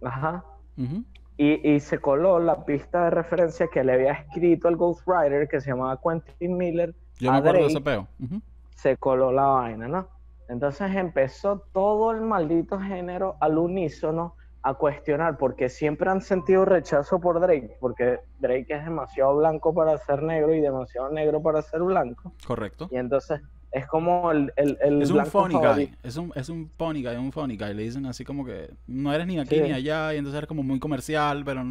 Ajá. 0.03 0.45
Ujú. 0.77 1.03
Y, 1.37 1.68
y 1.68 1.81
se 1.81 1.99
coló 1.99 2.39
la 2.39 2.64
pista 2.64 3.05
de 3.05 3.11
referencia 3.11 3.66
que 3.72 3.83
le 3.83 3.95
había 3.95 4.12
escrito 4.12 4.68
el 4.68 4.77
Ghostwriter 4.77 5.49
que 5.49 5.61
se 5.61 5.70
llamaba 5.70 5.99
Quentin 6.01 6.57
Miller. 6.57 6.95
Yo 7.18 7.33
me 7.33 7.39
acuerdo 7.39 7.53
de 7.55 7.59
Drake. 7.64 7.72
ese 7.72 7.81
peo. 7.81 8.09
Ujú. 8.22 8.41
se 8.77 8.97
coló 8.97 9.33
la 9.33 9.47
vaina, 9.47 9.89
¿no? 9.89 10.07
Entonces 10.49 10.95
empezó 10.95 11.64
todo 11.72 12.12
el 12.12 12.20
maldito 12.20 12.79
género 12.79 13.37
al 13.41 13.57
unísono 13.59 14.37
a 14.66 14.72
cuestionar, 14.74 15.36
porque 15.36 15.68
siempre 15.68 16.08
han 16.10 16.22
sentido 16.22 16.64
rechazo 16.64 17.20
por 17.20 17.38
Drake, 17.38 17.76
porque 17.80 18.20
Drake 18.38 18.66
es 18.70 18.82
demasiado 18.84 19.36
blanco 19.36 19.74
para 19.74 19.98
ser 19.98 20.22
negro 20.22 20.54
y 20.54 20.60
demasiado 20.60 21.10
negro 21.10 21.42
para 21.42 21.60
ser 21.60 21.80
blanco. 21.82 22.32
Correcto. 22.46 22.88
Y 22.90 22.96
entonces 22.96 23.42
es 23.72 23.86
como 23.86 24.30
el, 24.30 24.52
el, 24.56 24.78
el 24.80 25.02
Es 25.02 25.10
un 25.10 25.26
funny 25.26 25.54
guy. 25.56 25.94
Es 26.02 26.16
un, 26.16 26.32
es 26.34 26.48
un 26.48 26.70
funny 26.78 27.02
guy, 27.04 27.16
un 27.16 27.30
funny 27.30 27.58
guy. 27.58 27.74
Le 27.74 27.82
dicen 27.82 28.06
así 28.06 28.24
como 28.24 28.42
que 28.42 28.70
no 28.86 29.12
eres 29.12 29.26
ni 29.26 29.38
aquí 29.38 29.56
Sí. 29.56 29.60
ni 29.62 29.72
allá. 29.72 30.14
Y 30.14 30.18
entonces 30.18 30.38
eres 30.38 30.48
como 30.48 30.62
muy 30.62 30.78
comercial, 30.80 31.42
pero, 31.44 31.62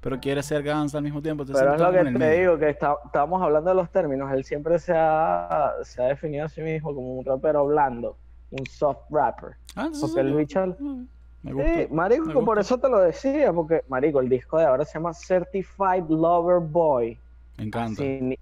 pero 0.00 0.18
quieres 0.18 0.46
ser 0.46 0.62
gangsta 0.62 0.96
al 0.96 1.04
mismo 1.04 1.20
tiempo. 1.20 1.42
Entonces 1.42 1.62
Pero 1.62 1.74
es 1.74 1.80
lo 1.82 1.90
que 1.92 2.12
te 2.12 2.18
medio. 2.18 2.40
digo, 2.52 2.58
que 2.58 2.70
está- 2.70 2.96
estábamos 3.04 3.42
hablando 3.42 3.68
de 3.68 3.76
los 3.76 3.90
términos. 3.90 4.32
Él 4.32 4.44
siempre 4.44 4.78
se 4.78 4.94
ha, 4.96 5.72
se 5.82 6.00
ha 6.02 6.06
definido 6.06 6.46
a 6.46 6.48
sí 6.48 6.62
mismo 6.62 6.94
como 6.94 7.16
un 7.18 7.24
rapero 7.26 7.66
blando, 7.66 8.16
un 8.52 8.64
soft 8.64 9.02
rapper. 9.10 9.56
Ah, 9.76 9.90
Porque 10.00 10.20
el 10.20 10.32
bicho... 10.34 10.76
Me 11.48 11.54
gusta. 11.54 11.80
Sí, 11.80 11.88
marico, 11.90 12.24
me 12.26 12.44
por 12.44 12.58
eso 12.58 12.78
te 12.78 12.88
lo 12.88 13.00
decía, 13.00 13.52
porque, 13.52 13.82
marico, 13.88 14.20
el 14.20 14.28
disco 14.28 14.58
de 14.58 14.64
ahora 14.66 14.84
se 14.84 14.98
llama 14.98 15.12
Certified 15.14 16.04
Lover 16.08 16.60
Boy. 16.60 17.18
Me 17.56 17.64
encanta. 17.64 18.02
Ni- 18.02 18.38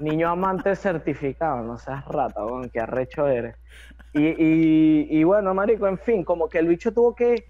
niño 0.00 0.28
amante 0.28 0.76
certificado, 0.76 1.62
no 1.62 1.78
seas 1.78 2.04
rata, 2.06 2.44
weón, 2.44 2.68
qué 2.70 2.80
arrecho 2.80 3.26
eres. 3.26 3.56
Y, 4.12 4.26
y, 4.26 5.08
y 5.10 5.24
bueno, 5.24 5.54
marico, 5.54 5.86
en 5.86 5.98
fin, 5.98 6.24
como 6.24 6.48
que 6.48 6.58
el 6.58 6.68
bicho 6.68 6.92
tuvo 6.92 7.14
que 7.14 7.44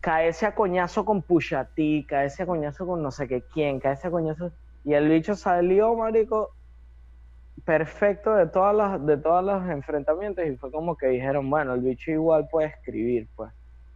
caerse 0.00 0.46
a 0.46 0.54
coñazo 0.54 1.04
con 1.04 1.22
Pusha 1.22 1.64
T, 1.74 2.06
caerse 2.08 2.44
a 2.44 2.46
coñazo 2.46 2.86
con 2.86 3.02
no 3.02 3.10
sé 3.10 3.26
qué 3.28 3.42
quién, 3.52 3.80
caerse 3.80 4.08
a 4.08 4.10
coñazo... 4.10 4.52
Y 4.84 4.94
el 4.94 5.08
bicho 5.08 5.34
salió, 5.34 5.94
marico, 5.96 6.50
perfecto 7.64 8.34
de 8.34 8.46
todas 8.46 8.74
las 8.74 9.04
de 9.04 9.16
todos 9.16 9.44
los 9.44 9.68
enfrentamientos 9.68 10.46
y 10.46 10.56
fue 10.56 10.70
como 10.70 10.96
que 10.96 11.08
dijeron, 11.08 11.50
bueno, 11.50 11.74
el 11.74 11.80
bicho 11.80 12.10
igual 12.10 12.46
puede 12.50 12.68
escribir, 12.68 13.28
pues. 13.34 13.52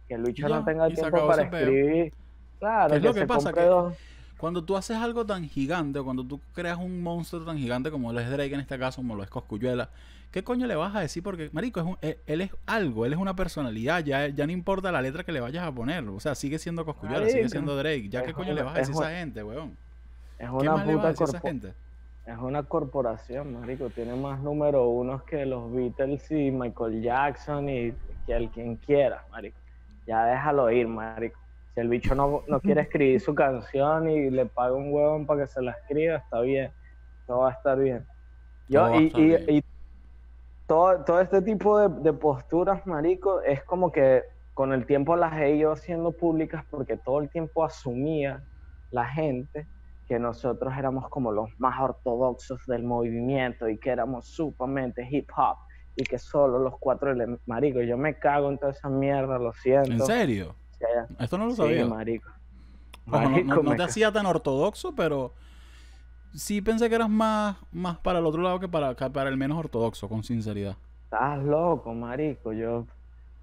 Que 0.07 0.15
Ya, 0.33 0.49
no 0.49 0.63
tenga 0.65 0.87
tiempo 0.89 1.27
para 1.27 1.43
escribir. 1.43 2.13
Claro, 2.59 2.89
¿Qué 2.91 2.95
es 2.95 3.01
que 3.01 3.07
lo 3.07 3.13
que 3.13 3.19
se 3.21 3.27
pasa? 3.27 3.53
Que- 3.53 3.61
dos. 3.61 3.93
cuando 4.37 4.63
tú 4.63 4.75
haces 4.75 4.97
algo 4.97 5.25
tan 5.25 5.47
gigante, 5.47 5.99
o 5.99 6.03
cuando 6.03 6.23
tú 6.25 6.39
creas 6.53 6.77
un 6.77 7.01
monstruo 7.01 7.43
tan 7.45 7.57
gigante 7.57 7.89
como 7.89 8.11
lo 8.11 8.19
es 8.19 8.29
Drake 8.29 8.53
en 8.53 8.59
este 8.59 8.77
caso, 8.77 8.97
como 8.97 9.15
lo 9.15 9.23
es 9.23 9.29
Coscuyuela, 9.29 9.89
¿qué 10.31 10.43
coño 10.43 10.67
le 10.67 10.75
vas 10.75 10.93
a 10.95 10.99
decir? 10.99 11.23
Porque, 11.23 11.49
marico, 11.53 11.79
es 11.79 11.85
un- 11.85 11.97
él, 12.01 12.17
él 12.27 12.41
es 12.41 12.51
algo, 12.65 13.05
él 13.05 13.13
es 13.13 13.19
una 13.19 13.35
personalidad, 13.35 14.03
ya, 14.03 14.27
ya 14.27 14.45
no 14.45 14.51
importa 14.51 14.91
la 14.91 15.01
letra 15.01 15.23
que 15.23 15.31
le 15.31 15.39
vayas 15.39 15.65
a 15.65 15.71
poner, 15.71 16.03
o 16.09 16.19
sea, 16.19 16.35
sigue 16.35 16.59
siendo 16.59 16.83
Coscuyuela, 16.83 17.27
sigue 17.29 17.47
siendo 17.47 17.77
Drake, 17.77 18.09
ya 18.09 18.19
es 18.19 18.25
qué 18.27 18.33
coño 18.33 18.47
una- 18.51 18.55
le 18.55 18.63
vas 18.63 18.75
a 18.75 18.79
decir 18.79 18.95
a 18.95 18.97
esa 18.99 19.09
gente, 19.17 19.43
weón. 19.43 19.77
Es 20.37 20.49
¿Qué 20.49 20.55
una 20.55 20.71
más 20.73 20.87
le 20.87 20.95
vas 20.95 21.05
a 21.05 21.07
puta 21.07 21.07
decir 21.09 21.21
a 21.21 21.25
esa 21.25 21.31
corpo- 21.39 21.47
gente? 21.47 21.73
Es 22.25 22.37
una 22.37 22.63
corporación, 22.63 23.59
marico. 23.59 23.89
Tiene 23.89 24.15
más 24.15 24.39
número 24.41 24.87
unos 24.89 25.23
que 25.23 25.45
los 25.45 25.71
Beatles 25.73 26.29
y 26.31 26.51
Michael 26.51 27.01
Jackson 27.01 27.67
y 27.69 27.93
que 28.25 28.33
el 28.33 28.49
quien 28.49 28.75
quiera, 28.77 29.25
marico. 29.31 29.57
Ya 30.05 30.25
déjalo 30.25 30.69
ir, 30.71 30.87
marico. 30.87 31.39
Si 31.73 31.79
el 31.81 31.89
bicho 31.89 32.13
no, 32.15 32.43
no 32.47 32.59
quiere 32.61 32.81
escribir 32.83 33.19
su 33.19 33.33
canción 33.33 34.09
y 34.09 34.29
le 34.29 34.45
paga 34.47 34.75
un 34.75 34.91
huevón 34.93 35.25
para 35.25 35.41
que 35.43 35.47
se 35.47 35.61
la 35.61 35.71
escriba, 35.71 36.17
está 36.17 36.41
bien. 36.41 36.73
Todo 37.25 37.39
va 37.39 37.49
a 37.49 37.53
estar 37.53 37.79
bien. 37.79 38.05
Yo, 38.67 38.87
y, 39.01 39.11
y- 39.15 39.57
y 39.57 39.61
todo, 40.67 41.03
todo 41.03 41.19
este 41.21 41.41
tipo 41.41 41.77
de, 41.79 41.89
de 42.01 42.13
posturas, 42.13 42.85
marico, 42.85 43.41
es 43.41 43.63
como 43.63 43.91
que 43.91 44.23
con 44.53 44.71
el 44.73 44.85
tiempo 44.85 45.15
las 45.15 45.33
he 45.39 45.55
ido 45.55 45.71
haciendo 45.71 46.15
públicas 46.15 46.63
porque 46.69 46.97
todo 46.97 47.19
el 47.21 47.29
tiempo 47.29 47.63
asumía 47.63 48.43
la 48.91 49.05
gente 49.05 49.69
que 50.05 50.19
nosotros 50.19 50.73
éramos 50.77 51.09
como 51.09 51.31
los 51.31 51.49
más 51.57 51.79
ortodoxos 51.81 52.61
del 52.67 52.83
movimiento 52.83 53.67
y 53.69 53.79
que 53.79 53.89
éramos 53.89 54.27
sumamente 54.27 55.07
hip 55.09 55.29
hop 55.35 55.57
y 55.95 56.03
que 56.03 56.17
solo 56.17 56.59
los 56.59 56.75
cuatro 56.79 57.11
elementos, 57.11 57.47
marico, 57.47 57.81
yo 57.81 57.97
me 57.97 58.17
cago 58.17 58.49
en 58.49 58.57
toda 58.57 58.71
esa 58.71 58.89
mierda, 58.89 59.37
lo 59.37 59.53
siento. 59.53 59.91
¿En 59.91 59.99
serio? 60.01 60.55
Sí, 60.79 60.85
Esto 61.19 61.37
no 61.37 61.45
lo 61.45 61.51
sí, 61.51 61.57
sabía. 61.57 61.85
marico. 61.85 62.29
Ojo, 63.11 63.63
no- 63.63 63.75
te 63.75 63.83
hacía 63.83 64.11
tan 64.11 64.25
ortodoxo, 64.25 64.93
pero 64.95 65.33
sí 66.33 66.61
pensé 66.61 66.89
que 66.89 66.95
eras 66.95 67.09
más, 67.09 67.57
más 67.71 67.97
para 67.99 68.19
el 68.19 68.25
otro 68.25 68.41
lado 68.41 68.59
que 68.59 68.67
para, 68.67 68.95
que 68.95 69.09
para 69.09 69.29
el 69.29 69.37
menos 69.37 69.57
ortodoxo, 69.57 70.07
con 70.09 70.23
sinceridad. 70.23 70.77
Estás 71.05 71.43
loco, 71.43 71.93
marico. 71.93 72.53
Yo 72.53 72.85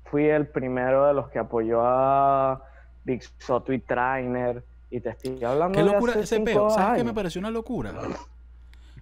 fui 0.06 0.24
el 0.24 0.48
primero 0.48 1.06
de 1.06 1.14
los 1.14 1.28
que 1.28 1.38
apoyó 1.38 1.82
a 1.84 2.64
Big 3.04 3.22
Soto 3.38 3.72
y 3.72 3.78
Trainer. 3.78 4.64
Y 4.90 5.00
te 5.00 5.10
estoy 5.10 5.44
hablando 5.44 5.78
Qué 5.78 5.84
de 5.84 5.92
locura 5.92 6.12
hace 6.14 6.22
ese 6.22 6.36
cinco 6.36 6.44
peo. 6.50 6.70
¿Sabes 6.70 6.98
qué 6.98 7.04
me 7.04 7.14
pareció 7.14 7.38
una 7.38 7.50
locura? 7.50 7.92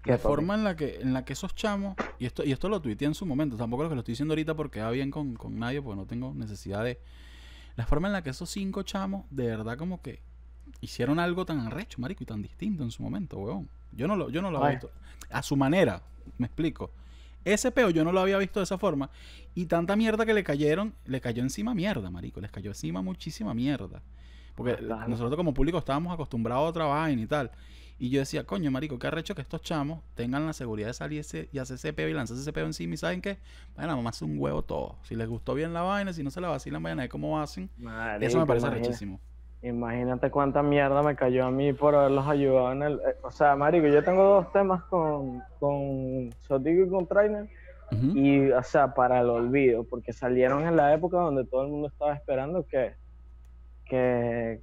¿Qué, 0.02 0.12
La 0.12 0.18
forma 0.18 0.54
en 0.54 0.64
la 0.64 0.76
que, 0.76 1.00
en 1.00 1.12
la 1.12 1.24
que 1.24 1.32
esos 1.32 1.54
chamos, 1.54 1.96
y 2.18 2.26
esto, 2.26 2.44
y 2.44 2.52
esto 2.52 2.68
lo 2.68 2.80
tuiteé 2.80 3.08
en 3.08 3.14
su 3.14 3.26
momento, 3.26 3.56
tampoco 3.56 3.82
lo 3.84 3.88
que 3.88 3.94
lo 3.94 4.00
estoy 4.00 4.12
diciendo 4.12 4.32
ahorita 4.32 4.54
porque 4.54 4.80
va 4.80 4.90
bien 4.90 5.10
con, 5.10 5.34
con 5.34 5.58
nadie, 5.58 5.82
porque 5.82 5.96
no 5.96 6.06
tengo 6.06 6.32
necesidad 6.34 6.84
de. 6.84 7.00
La 7.76 7.86
forma 7.86 8.08
en 8.08 8.12
la 8.12 8.22
que 8.22 8.30
esos 8.30 8.50
cinco 8.50 8.82
chamos, 8.82 9.24
de 9.30 9.46
verdad, 9.46 9.78
como 9.78 10.02
que 10.02 10.20
hicieron 10.80 11.18
algo 11.18 11.44
tan 11.44 11.60
arrecho, 11.60 12.00
marico, 12.00 12.22
y 12.22 12.26
tan 12.26 12.42
distinto 12.42 12.82
en 12.82 12.90
su 12.90 13.02
momento, 13.02 13.38
weón. 13.38 13.68
Yo 13.92 14.06
no 14.06 14.16
lo, 14.16 14.30
yo 14.30 14.42
no 14.42 14.50
lo 14.50 14.58
había 14.58 14.78
visto. 14.78 14.90
A 15.30 15.42
su 15.42 15.56
manera, 15.56 16.02
me 16.36 16.46
explico. 16.46 16.90
Ese 17.44 17.70
peo 17.70 17.90
yo 17.90 18.04
no 18.04 18.12
lo 18.12 18.20
había 18.20 18.36
visto 18.38 18.60
de 18.60 18.64
esa 18.64 18.78
forma. 18.78 19.10
Y 19.54 19.66
tanta 19.66 19.96
mierda 19.96 20.26
que 20.26 20.34
le 20.34 20.44
cayeron, 20.44 20.94
le 21.06 21.20
cayó 21.20 21.42
encima 21.42 21.74
mierda, 21.74 22.10
marico. 22.10 22.40
Les 22.40 22.50
cayó 22.50 22.70
encima 22.70 23.00
muchísima 23.00 23.54
mierda. 23.54 24.02
Porque 24.54 24.76
nosotros 25.06 25.36
como 25.36 25.54
público 25.54 25.78
estábamos 25.78 26.12
acostumbrados 26.12 26.66
a 26.66 26.68
otra 26.68 26.84
vaina 26.86 27.22
y 27.22 27.26
tal. 27.26 27.50
Y 28.00 28.10
yo 28.10 28.20
decía, 28.20 28.44
coño, 28.44 28.70
marico, 28.70 28.98
qué 28.98 29.08
arrecho 29.08 29.34
que 29.34 29.42
estos 29.42 29.60
chamos 29.62 30.00
tengan 30.14 30.46
la 30.46 30.52
seguridad 30.52 30.86
de 30.88 30.94
salir 30.94 31.20
ese- 31.20 31.48
y 31.52 31.58
hacer 31.58 31.74
ese 31.74 31.92
peo 31.92 32.08
y 32.08 32.12
lanzarse 32.12 32.42
ese 32.42 32.52
peo 32.52 32.64
encima. 32.64 32.94
Y 32.94 32.96
saben 32.96 33.20
que, 33.20 33.38
bueno, 33.74 33.96
mamá 33.96 34.10
hace 34.10 34.24
un 34.24 34.38
huevo 34.38 34.62
todo. 34.62 34.96
Si 35.02 35.16
les 35.16 35.28
gustó 35.28 35.54
bien 35.54 35.72
la 35.72 35.82
vaina, 35.82 36.12
si 36.12 36.22
no 36.22 36.30
se 36.30 36.40
la 36.40 36.48
vacilan, 36.48 36.80
vayan 36.82 37.00
a 37.00 37.02
ver 37.02 37.10
cómo 37.10 37.40
hacen. 37.40 37.68
Eso 38.20 38.38
me 38.38 38.46
parece 38.46 38.66
imagina- 38.66 38.68
arrechísimo. 38.68 39.20
Imagínate 39.60 40.30
cuánta 40.30 40.62
mierda 40.62 41.02
me 41.02 41.16
cayó 41.16 41.44
a 41.46 41.50
mí 41.50 41.72
por 41.72 41.96
haberlos 41.96 42.28
ayudado 42.28 42.70
en 42.70 42.82
el... 42.84 42.92
eh, 42.94 43.16
O 43.24 43.30
sea, 43.32 43.56
marico, 43.56 43.88
yo 43.88 44.04
tengo 44.04 44.22
dos 44.22 44.52
temas 44.52 44.84
con, 44.84 45.42
con 45.58 46.32
Sotico 46.42 46.84
y 46.84 46.88
con 46.88 47.06
Trainer. 47.08 47.48
Y, 48.14 48.50
o 48.50 48.62
sea, 48.62 48.94
para 48.94 49.20
el 49.20 49.30
olvido, 49.30 49.82
porque 49.82 50.12
salieron 50.12 50.64
en 50.68 50.76
la 50.76 50.92
época 50.94 51.16
donde 51.16 51.44
todo 51.46 51.62
el 51.62 51.68
mundo 51.68 51.88
estaba 51.88 52.14
esperando 52.14 52.64
que, 52.66 52.92
que, 53.86 54.60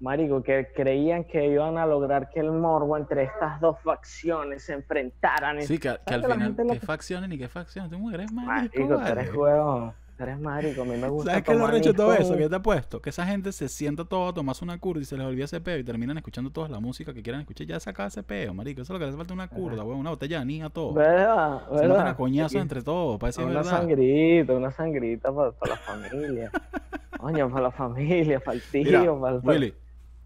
marico, 0.00 0.42
que 0.42 0.68
creían 0.74 1.24
que 1.24 1.46
iban 1.46 1.76
a 1.78 1.86
lograr 1.86 2.30
que 2.30 2.40
el 2.40 2.50
morbo 2.52 2.96
entre 2.96 3.24
estas 3.24 3.60
dos 3.60 3.78
facciones 3.82 4.62
se 4.64 4.72
enfrentaran. 4.74 5.60
Sí, 5.62 5.74
que, 5.78 5.80
que 5.80 5.88
al 5.88 5.98
¿Sabes 6.06 6.22
que 6.22 6.28
la 6.28 6.34
final, 6.34 6.54
lo 6.66 6.72
¿qué 6.74 6.80
facciones 6.80 7.28
ni 7.28 7.38
qué 7.38 7.48
facciones? 7.48 7.90
Tú 7.90 8.10
eres 8.10 8.32
marico, 8.32 8.50
Marico, 8.52 8.94
tú 8.94 9.00
vale. 9.00 9.10
eres 9.20 9.34
huevón, 9.34 9.92
tú 10.16 10.22
eres 10.24 10.40
marico, 10.40 10.82
a 10.82 10.84
mí 10.86 10.96
me 10.96 11.08
gusta 11.08 11.30
¿Sabes 11.32 11.44
qué 11.44 11.54
lo 11.54 11.66
recho 11.66 11.92
todo 11.94 12.12
eso? 12.14 12.34
Que 12.34 12.40
con- 12.42 12.50
te 12.50 12.56
he 12.56 12.60
puesto. 12.60 13.00
Que 13.02 13.10
esa 13.10 13.26
gente 13.26 13.52
se 13.52 13.68
sienta 13.68 14.04
todo 14.04 14.28
a 14.28 14.32
tomarse 14.34 14.64
una 14.64 14.78
curda 14.78 15.02
y 15.02 15.04
se 15.04 15.16
les 15.18 15.26
olvida 15.26 15.44
ese 15.44 15.60
peo 15.60 15.78
y 15.78 15.84
terminan 15.84 16.16
escuchando 16.16 16.50
toda 16.50 16.68
la 16.68 16.80
música 16.80 17.12
que 17.12 17.22
quieran 17.22 17.42
escuchar. 17.42 17.66
Ya 17.66 17.78
se 17.80 17.90
acaba 17.90 18.08
ese 18.08 18.22
peo, 18.22 18.54
marico. 18.54 18.80
Eso 18.82 18.94
es 18.94 18.98
lo 19.00 19.04
que 19.04 19.06
les 19.06 19.16
falta 19.16 19.34
una 19.34 19.48
curda, 19.48 19.84
weón. 19.84 20.00
Una 20.00 20.10
botella 20.10 20.36
de 20.36 20.42
anís 20.42 20.62
a 20.62 20.70
todo. 20.70 20.94
¿Verdad? 20.94 21.60
Se 21.68 21.72
matan 21.74 21.90
a 21.90 21.94
¿Verdad? 22.04 22.16
coñazos 22.16 22.54
entre 22.60 22.82
todos, 22.82 23.18
para 23.18 23.28
decir 23.28 23.44
una 23.44 23.56
verdad. 23.56 23.70
sangrita, 23.70 24.52
una 24.54 24.70
sangrita 24.70 25.30
para, 25.34 25.52
la 25.68 25.76
familia. 25.76 26.50
Coño, 27.18 27.50
para 27.50 27.64
la 27.64 27.70
familia, 27.70 28.40
para 28.40 28.54
el 28.56 28.62
tío, 28.62 28.82
Mira, 28.82 29.20
para 29.20 29.36
el... 29.36 29.42
Willy, 29.44 29.74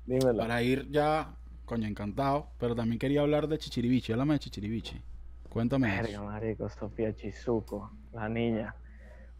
Dímelo. 0.06 0.38
para 0.38 0.62
ir 0.62 0.88
ya, 0.90 1.34
coño, 1.64 1.86
encantado. 1.86 2.48
Pero 2.58 2.74
también 2.74 2.98
quería 2.98 3.22
hablar 3.22 3.46
de 3.48 3.58
Chichiribichi. 3.58 4.12
Háblame 4.12 4.34
de 4.34 4.38
Chichiribichi. 4.40 5.00
Cuéntame 5.48 5.88
Verga, 5.88 6.10
eso. 6.10 6.24
marico, 6.24 6.68
Sofía 6.68 7.14
Chizuko, 7.14 7.90
la 8.12 8.28
niña. 8.28 8.74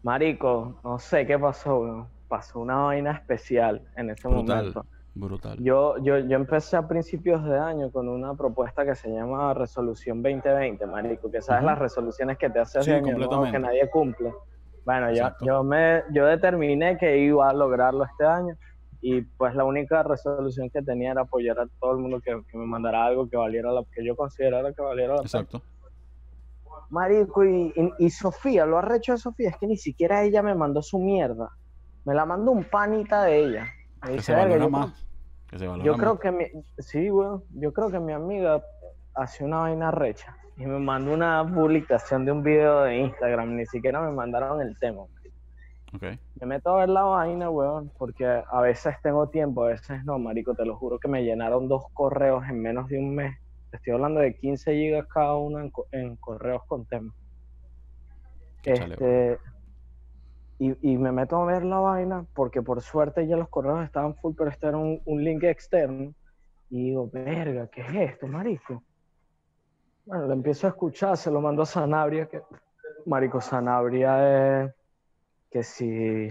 Marico, 0.03 0.79
no 0.83 0.99
sé 0.99 1.25
qué 1.25 1.37
pasó, 1.37 1.79
weón. 1.79 2.07
Pasó 2.27 2.59
una 2.59 2.75
vaina 2.77 3.11
especial 3.11 3.87
en 3.95 4.09
ese 4.09 4.27
Brutal. 4.27 4.57
momento. 4.57 4.85
Brutal. 5.13 5.63
Yo, 5.63 5.97
yo, 6.03 6.19
yo 6.19 6.35
empecé 6.35 6.75
a 6.75 6.87
principios 6.87 7.43
de 7.45 7.57
año 7.57 7.91
con 7.91 8.09
una 8.09 8.33
propuesta 8.35 8.85
que 8.85 8.95
se 8.95 9.09
llama 9.09 9.53
Resolución 9.53 10.21
2020, 10.21 10.85
marico, 10.87 11.31
que 11.31 11.41
sabes 11.41 11.61
Ujú. 11.61 11.69
las 11.69 11.79
resoluciones 11.79 12.37
que 12.37 12.49
te 12.49 12.59
haces 12.59 12.85
Sí, 12.85 12.91
nuevo 12.91 13.43
que 13.51 13.59
nadie 13.59 13.89
cumple. 13.89 14.33
Bueno, 14.85 15.11
yo, 15.13 15.29
yo, 15.41 15.63
me, 15.63 16.03
yo 16.11 16.25
determiné 16.25 16.97
que 16.97 17.17
iba 17.17 17.49
a 17.49 17.53
lograrlo 17.53 18.03
este 18.03 18.25
año 18.25 18.55
y 19.07 19.21
pues 19.21 19.53
la 19.53 19.63
única 19.65 20.01
resolución 20.01 20.69
que 20.71 20.81
tenía 20.81 21.11
era 21.11 21.21
apoyar 21.21 21.59
a 21.59 21.67
todo 21.79 21.91
el 21.91 21.99
mundo 21.99 22.19
que, 22.21 22.31
que 22.49 22.57
me 22.57 22.65
mandara 22.65 23.05
algo 23.05 23.29
que 23.29 23.37
valiera 23.37 23.71
la, 23.71 23.83
que 23.93 24.03
yo 24.03 24.15
considerara 24.15 24.73
que 24.73 24.81
valiera 24.81 25.13
la 25.15 25.21
pena. 25.21 25.25
Exacto. 25.27 25.61
Marico, 26.89 27.43
y, 27.43 27.73
y- 27.75 27.93
y 28.05 28.09
Sofía, 28.09 28.65
lo 28.65 28.77
arrecho 28.77 29.13
de 29.13 29.17
Sofía 29.17 29.49
es 29.49 29.57
que 29.57 29.67
ni 29.67 29.77
siquiera 29.77 30.23
ella 30.23 30.41
me 30.43 30.55
mandó 30.55 30.81
su 30.81 30.99
mierda. 30.99 31.49
Me 32.05 32.13
la 32.13 32.25
mandó 32.25 32.51
un 32.51 32.63
panita 32.63 33.23
de 33.23 33.39
ella. 33.45 33.65
Me 34.01 34.07
Que 34.07 34.11
dice, 34.13 34.23
se 34.25 34.31
"Verga, 34.33 34.45
valora 34.49 34.63
yo 34.65 34.69
más. 34.69 35.07
Que 35.49 35.59
se 35.59 35.67
valora 35.67 35.85
yo 35.85 35.91
más. 35.93 36.01
creo 36.01 36.19
que 36.19 36.31
mi, 36.31 36.45
sí, 36.77 37.09
weón, 37.11 37.43
yo 37.51 37.73
creo 37.73 37.89
que 37.89 37.99
mi 37.99 38.13
amiga 38.13 38.63
hace 39.15 39.43
una 39.43 39.59
vaina 39.61 39.91
recha 39.91 40.35
y 40.57 40.65
me 40.65 40.79
mandó 40.79 41.13
una 41.13 41.45
publicación 41.45 42.25
de 42.25 42.31
un 42.31 42.43
video 42.43 42.81
de 42.83 42.97
Instagram, 42.97 43.55
ni 43.55 43.65
siquiera 43.65 44.01
me 44.01 44.11
mandaron 44.11 44.61
el 44.61 44.77
tema. 44.79 45.03
Me 46.39 46.47
meto 46.47 46.69
a 46.71 46.79
ver 46.79 46.89
la 46.89 47.03
vaina, 47.03 47.49
weón, 47.49 47.91
porque 47.97 48.25
a 48.25 48.61
veces 48.61 48.95
tengo 49.03 49.29
tiempo, 49.29 49.63
a 49.63 49.67
veces 49.69 50.03
no, 50.05 50.19
marico, 50.19 50.53
te 50.55 50.65
lo 50.65 50.75
juro 50.77 50.99
que 50.99 51.07
me 51.07 51.23
llenaron 51.23 51.67
dos 51.67 51.83
correos 51.93 52.43
en 52.49 52.61
menos 52.61 52.87
de 52.89 52.99
un 52.99 53.15
mes. 53.15 53.35
Te 53.71 53.77
estoy 53.77 53.93
hablando 53.93 54.19
de 54.21 54.35
15 54.35 54.73
gigas 54.73 55.07
cada 55.07 55.35
uno 55.37 55.59
en, 55.59 55.71
co- 55.71 55.87
en 55.91 56.17
correos 56.17 56.61
con 56.67 56.85
temas. 56.85 57.15
Échale, 58.63 58.95
Este, 58.95 59.39
y, 60.59 60.93
y 60.93 60.97
me 60.97 61.11
meto 61.11 61.37
a 61.41 61.45
ver 61.45 61.63
la 61.65 61.79
vaina 61.79 62.25
porque 62.33 62.61
por 62.61 62.81
suerte 62.81 63.27
ya 63.27 63.37
los 63.37 63.49
correos 63.49 63.83
estaban 63.83 64.15
full, 64.15 64.33
pero 64.37 64.49
este 64.49 64.67
era 64.67 64.77
un, 64.77 65.01
un 65.05 65.23
link 65.23 65.43
externo. 65.43 66.13
Y 66.69 66.89
digo, 66.89 67.09
verga, 67.11 67.67
¿qué 67.69 67.81
es 67.81 68.11
esto, 68.13 68.27
marico? 68.27 68.83
Bueno, 70.05 70.27
lo 70.27 70.33
empiezo 70.33 70.67
a 70.67 70.69
escuchar, 70.71 71.17
se 71.17 71.31
lo 71.31 71.41
mando 71.41 71.63
a 71.63 71.65
Sanabria, 71.65 72.27
que 72.27 72.41
marico, 73.05 73.41
Sanabria 73.41 74.63
es 74.65 74.71
que 75.55 75.63
si 75.63 76.29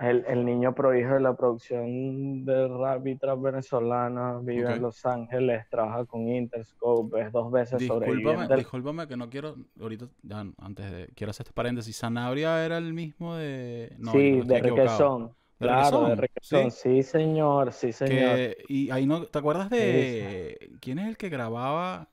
el, 0.00 0.24
el 0.26 0.46
niño 0.46 0.74
prodigio 0.74 1.16
de 1.16 1.20
la 1.20 1.36
producción 1.36 2.46
de 2.46 2.66
rap 2.66 3.06
y 3.06 3.18
trap 3.18 3.42
venezolana, 3.42 4.38
vive 4.38 4.72
en 4.72 4.80
Los 4.80 5.04
Ángeles, 5.04 5.68
trabaja 5.68 6.06
con 6.06 6.26
Interscope, 6.26 7.20
es 7.20 7.30
dos 7.30 7.52
veces 7.52 7.78
Discúlpame, 7.78 8.14
sobreviviente. 8.14 8.56
discúlpame 8.56 9.06
que 9.06 9.18
no 9.18 9.28
quiero, 9.28 9.56
ahorita, 9.78 10.06
ya, 10.22 10.46
antes 10.56 10.90
de, 10.90 11.08
quiero 11.14 11.32
hacer 11.32 11.44
este 11.44 11.52
paréntesis, 11.52 11.94
Sanabria 11.94 12.64
era 12.64 12.78
el 12.78 12.94
mismo 12.94 13.34
de... 13.34 13.94
No, 13.98 14.12
sí, 14.12 14.40
de 14.40 14.60
requesón. 14.60 15.34
¿De 15.60 15.66
Claro, 15.68 16.08
de 16.08 16.16
Requesón? 16.16 16.70
Sí, 16.70 17.02
señor, 17.02 17.72
sí, 17.72 17.92
señor. 17.92 18.34
Que, 18.34 18.56
y 18.66 18.90
ahí 18.90 19.06
no, 19.06 19.26
¿te 19.26 19.38
acuerdas 19.38 19.68
de 19.68 20.70
quién 20.80 20.98
es 20.98 21.06
el 21.06 21.18
que 21.18 21.28
grababa 21.28 22.08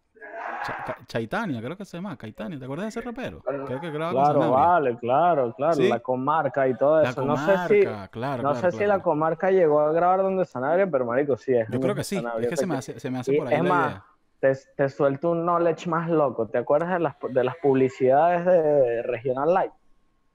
Chaitania? 1.08 1.62
Creo 1.62 1.78
que 1.78 1.86
se 1.86 1.98
llama 1.98 2.18
Caitania, 2.18 2.58
¿te 2.60 2.66
acuerdas 2.66 2.86
de 2.86 3.00
ese 3.00 3.02
rapero? 3.02 3.42
Creo 3.42 3.80
que 3.80 3.92
Claro, 3.92 4.52
vale, 4.52 4.98
claro, 4.98 5.54
claro. 5.54 5.74
Sí. 5.74 5.88
La 5.88 6.00
comarca 6.00 6.68
y 6.68 6.76
todo 6.76 7.02
La 7.02 7.10
eso. 7.10 7.24
no 7.24 7.38
sé 7.38 7.58
si, 7.68 7.82
claro, 7.82 8.44
no 8.44 8.52
claro, 8.52 8.56
sé 8.56 8.72
si 8.72 8.86
la 8.86 9.02
comarca 9.02 9.52
llegó 9.52 9.82
a 9.82 9.92
grabar 9.92 10.22
donde 10.22 10.46
Sanabria, 10.46 10.90
pero 10.90 11.06
marico, 11.06 11.38
sí 11.38 11.54
es. 11.54 11.68
Yo 11.70 11.80
creo 11.80 11.96
que 11.96 12.04
sí, 12.04 12.16
Sanabria, 12.18 12.46
es 12.46 12.50
que 12.50 12.58
se 12.58 12.66
me 12.66 12.78
hace, 12.78 13.00
se 13.00 13.10
me 13.10 13.20
hace 13.20 13.34
por 13.34 13.48
ahí 13.48 13.56
es 13.56 13.64
la 13.64 13.70
más, 13.70 13.92
idea. 13.92 14.06
te, 14.40 14.54
te 14.76 14.90
suelto 14.90 15.32
un 15.32 15.44
knowledge 15.44 15.90
más 15.90 16.10
loco. 16.10 16.48
¿Te 16.48 16.58
acuerdas 16.58 16.92
de 16.94 17.00
las, 17.00 17.16
de 17.30 17.44
las 17.44 17.56
publicidades 17.58 18.46
de 18.46 19.04
Regional 19.04 19.54
Light? 19.54 19.72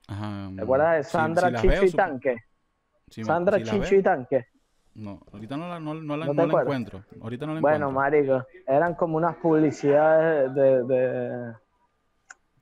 Ajá, 0.09 0.51
¿Te 0.55 0.63
acuerdas 0.63 0.97
de 0.97 1.03
Sandra 1.05 1.51
las 1.51 1.63
veo, 1.63 1.73
Chicho 1.73 1.87
y 1.87 1.91
Tanque? 1.93 2.37
Sandra 3.09 3.63
Chicho 3.63 3.95
y 3.95 4.03
Tanque. 4.03 4.49
No, 4.95 5.21
ahorita 5.33 5.57
no 5.57 5.69
la, 5.69 5.81
no, 5.81 5.95
no 5.95 6.17
la, 6.17 6.27
¿No 6.27 6.47
la 6.47 6.53
encuentro. 6.63 7.03
Ahorita 7.21 7.47
no 7.47 7.55
la 7.55 7.61
Bueno, 7.61 7.87
encuentro. 7.87 8.01
marico, 8.01 8.47
eran 8.67 8.95
como 8.95 9.17
unas 9.17 9.37
publicidades 9.37 10.55
de, 10.55 10.85
de- 10.85 11.55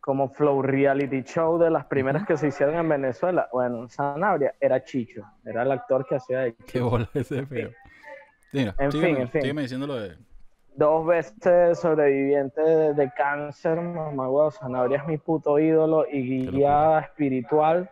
como 0.00 0.28
Flow 0.30 0.62
Reality 0.62 1.22
Show 1.22 1.58
de 1.58 1.70
las 1.70 1.86
primeras 1.86 2.26
que 2.26 2.36
se 2.36 2.48
hicieron 2.48 2.74
en 2.76 2.88
Venezuela. 2.88 3.48
Bueno, 3.52 3.88
Sanabria 3.88 4.54
era 4.60 4.82
Chicho, 4.82 5.22
era 5.44 5.62
el 5.62 5.70
actor 5.72 6.04
que 6.06 6.16
hacía 6.16 6.40
de 6.40 6.54
Qué 6.66 6.80
bola 6.80 7.08
ese 7.14 7.46
feo. 7.46 7.70
Mira, 8.52 8.74
En 8.78 8.90
sígueme, 8.90 9.08
fin, 9.12 9.20
en 9.22 9.28
fin. 9.30 9.40
sígueme 9.42 9.62
diciendo 9.62 9.86
lo 9.86 9.94
de... 9.96 10.16
dos 10.74 11.06
veces 11.06 11.78
sobreviviente 11.78 12.60
de, 12.60 12.94
de 12.94 13.10
cáncer, 13.16 13.80
mamá 13.80 14.28
huevo, 14.28 14.50
Sanabria 14.50 14.98
es 14.98 15.06
mi 15.06 15.18
puto 15.18 15.58
ídolo 15.58 16.06
y 16.10 16.50
guía 16.50 16.98
espiritual. 17.00 17.90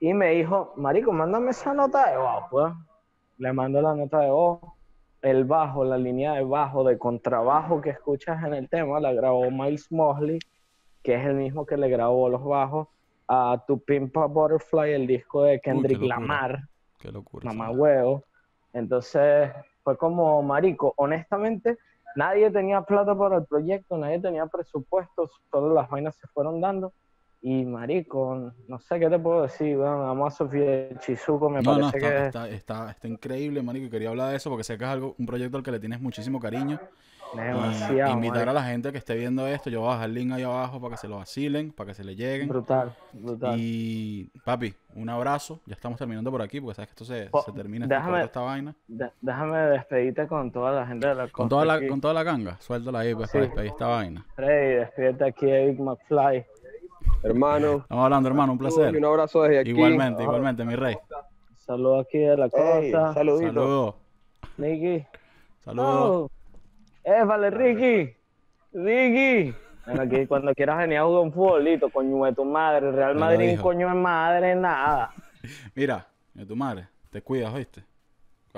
Y 0.00 0.14
me 0.14 0.30
dijo, 0.32 0.72
marico, 0.76 1.12
mándame 1.12 1.50
esa 1.50 1.74
nota 1.74 2.10
de 2.10 2.16
voz, 2.18 2.44
pues. 2.50 2.72
Le 3.38 3.52
mando 3.52 3.80
la 3.80 3.94
nota 3.94 4.20
de 4.20 4.30
voz. 4.30 4.60
El 5.22 5.44
bajo, 5.44 5.84
la 5.84 5.98
línea 5.98 6.34
de 6.34 6.44
bajo, 6.44 6.84
de 6.84 6.98
contrabajo 6.98 7.80
que 7.80 7.90
escuchas 7.90 8.42
en 8.44 8.54
el 8.54 8.68
tema, 8.68 9.00
la 9.00 9.12
grabó 9.12 9.50
Miles 9.50 9.90
Mosley, 9.90 10.38
que 11.02 11.14
es 11.14 11.26
el 11.26 11.34
mismo 11.34 11.66
que 11.66 11.76
le 11.76 11.88
grabó 11.88 12.28
los 12.28 12.44
bajos 12.44 12.88
a 13.28 13.64
Tu 13.66 13.78
Pimp 13.80 14.16
a 14.18 14.26
Butterfly, 14.26 14.92
el 14.92 15.06
disco 15.06 15.42
de 15.42 15.60
Kendrick 15.60 15.98
locura. 15.98 16.20
Lamar 16.20 16.60
Qué 16.98 17.10
locura. 17.10 17.52
mamá 17.52 17.70
huevo. 17.70 18.22
Entonces 18.72 19.50
fue 19.82 19.96
como, 19.96 20.42
marico, 20.42 20.92
honestamente, 20.96 21.78
nadie 22.14 22.50
tenía 22.50 22.82
plata 22.82 23.16
para 23.16 23.38
el 23.38 23.46
proyecto, 23.46 23.96
nadie 23.96 24.20
tenía 24.20 24.46
presupuesto, 24.46 25.28
solo 25.50 25.74
las 25.74 25.88
vainas 25.88 26.14
se 26.16 26.26
fueron 26.28 26.60
dando. 26.60 26.92
Y 27.42 27.64
marico, 27.64 28.52
no 28.66 28.78
sé 28.80 28.98
qué 28.98 29.08
te 29.08 29.18
puedo 29.18 29.42
decir, 29.42 29.76
bueno, 29.76 30.08
amo 30.08 30.26
a 30.26 30.30
Sofía 30.30 30.98
Chizuko, 30.98 31.48
me 31.48 31.62
No, 31.62 31.76
no, 31.78 31.90
parece 31.90 31.98
está, 31.98 32.08
que 32.08 32.26
está, 32.26 32.48
está, 32.48 32.90
está 32.90 33.08
increíble, 33.08 33.62
marico. 33.62 33.86
y 33.86 33.90
Quería 33.90 34.08
hablar 34.08 34.30
de 34.30 34.36
eso 34.36 34.50
porque 34.50 34.64
sé 34.64 34.76
que 34.76 34.84
es 34.84 34.90
algo, 34.90 35.14
un 35.18 35.26
proyecto 35.26 35.56
al 35.56 35.62
que 35.62 35.70
le 35.70 35.78
tienes 35.78 36.00
muchísimo 36.00 36.40
cariño. 36.40 36.80
Y 37.34 37.38
demasiado, 37.38 38.12
invitar 38.12 38.36
marico. 38.46 38.50
a 38.50 38.54
la 38.54 38.62
gente 38.62 38.92
que 38.92 38.98
esté 38.98 39.16
viendo 39.16 39.46
esto. 39.48 39.68
Yo 39.68 39.80
voy 39.80 39.90
a 39.90 39.92
dejar 39.94 40.08
el 40.08 40.14
link 40.14 40.32
ahí 40.32 40.42
abajo 40.44 40.80
para 40.80 40.92
que 40.92 40.96
se 40.96 41.08
lo 41.08 41.16
vacilen, 41.16 41.72
para 41.72 41.88
que 41.88 41.94
se 41.94 42.04
le 42.04 42.14
lleguen. 42.14 42.48
brutal, 42.48 42.94
brutal. 43.12 43.56
Y 43.58 44.30
papi, 44.44 44.72
un 44.94 45.08
abrazo. 45.08 45.60
Ya 45.66 45.74
estamos 45.74 45.98
terminando 45.98 46.30
por 46.30 46.40
aquí 46.40 46.60
porque 46.60 46.76
sabes 46.76 46.88
que 46.88 46.92
esto 46.92 47.04
se, 47.04 47.26
Po- 47.28 47.42
se 47.42 47.50
termina 47.52 47.86
déjame- 47.86 48.22
esta 48.24 48.40
vaina. 48.40 48.74
De- 48.86 49.10
déjame 49.20 49.58
despedirte 49.58 50.26
con 50.28 50.52
toda 50.52 50.70
la 50.70 50.86
gente 50.86 51.08
de 51.08 51.14
la 51.16 51.28
Con 51.28 51.48
toda 51.48 51.64
la, 51.64 51.74
aquí. 51.74 51.88
con 51.88 52.00
toda 52.00 52.14
la 52.14 52.22
ganga, 52.22 52.56
suéltala 52.60 53.00
ahí 53.00 53.14
pues, 53.14 53.28
Sí. 53.28 53.38
para 53.38 53.46
despedir 53.46 53.70
esta 53.70 53.86
vaina. 53.88 54.24
Freddy, 54.36 54.74
despídete 54.76 55.24
aquí 55.24 55.46
de 55.46 55.66
Big 55.66 55.80
McFly. 55.80 56.46
Hermano, 57.22 57.78
Estamos 57.78 58.04
hablando, 58.04 58.28
hermano, 58.28 58.52
un 58.52 58.58
placer. 58.58 58.96
un 58.96 59.04
abrazo 59.04 59.42
desde 59.42 59.60
aquí. 59.60 59.70
Igualmente, 59.70 60.22
igualmente, 60.22 60.64
mi 60.64 60.76
rey. 60.76 60.96
Saludos 61.56 62.06
aquí 62.06 62.18
de 62.18 62.36
la 62.36 62.44
Ey, 62.46 62.50
costa. 62.92 63.14
saludito. 63.14 63.52
Saludos. 63.52 63.94
Nicky. 64.58 65.06
Saludos. 65.60 66.30
Oh. 66.30 66.30
Eh, 67.04 67.24
vale, 67.24 67.50
Ricky. 67.50 68.14
Ricky. 68.72 69.54
Bueno, 69.86 70.02
aquí 70.02 70.26
cuando 70.26 70.52
quieras 70.54 70.78
venir 70.78 70.98
a 70.98 71.04
jugar 71.04 71.22
un 71.22 71.32
futbolito, 71.32 71.90
coño 71.90 72.24
de 72.24 72.32
tu 72.34 72.44
madre. 72.44 72.90
Real 72.92 73.14
Me 73.14 73.20
Madrid, 73.20 73.60
coño 73.60 73.88
de 73.88 73.94
madre, 73.94 74.54
nada. 74.54 75.12
Mira, 75.74 76.06
de 76.34 76.46
tu 76.46 76.56
madre, 76.56 76.88
te 77.10 77.22
cuidas, 77.22 77.52
¿oíste? 77.54 77.84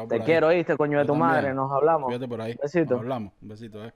Te 0.08 0.14
ahí. 0.14 0.20
quiero, 0.20 0.48
¿viste, 0.48 0.76
coño 0.76 0.98
de 0.98 1.04
Yo 1.04 1.12
tu 1.12 1.18
también. 1.18 1.28
madre? 1.30 1.54
Nos 1.54 1.72
hablamos. 1.72 2.04
Cuídate 2.06 2.28
por 2.28 2.40
ahí. 2.40 2.54
Besito. 2.62 2.94
Nos 2.94 3.00
hablamos. 3.02 3.32
Un 3.42 3.48
besito, 3.48 3.84
eh. 3.84 3.92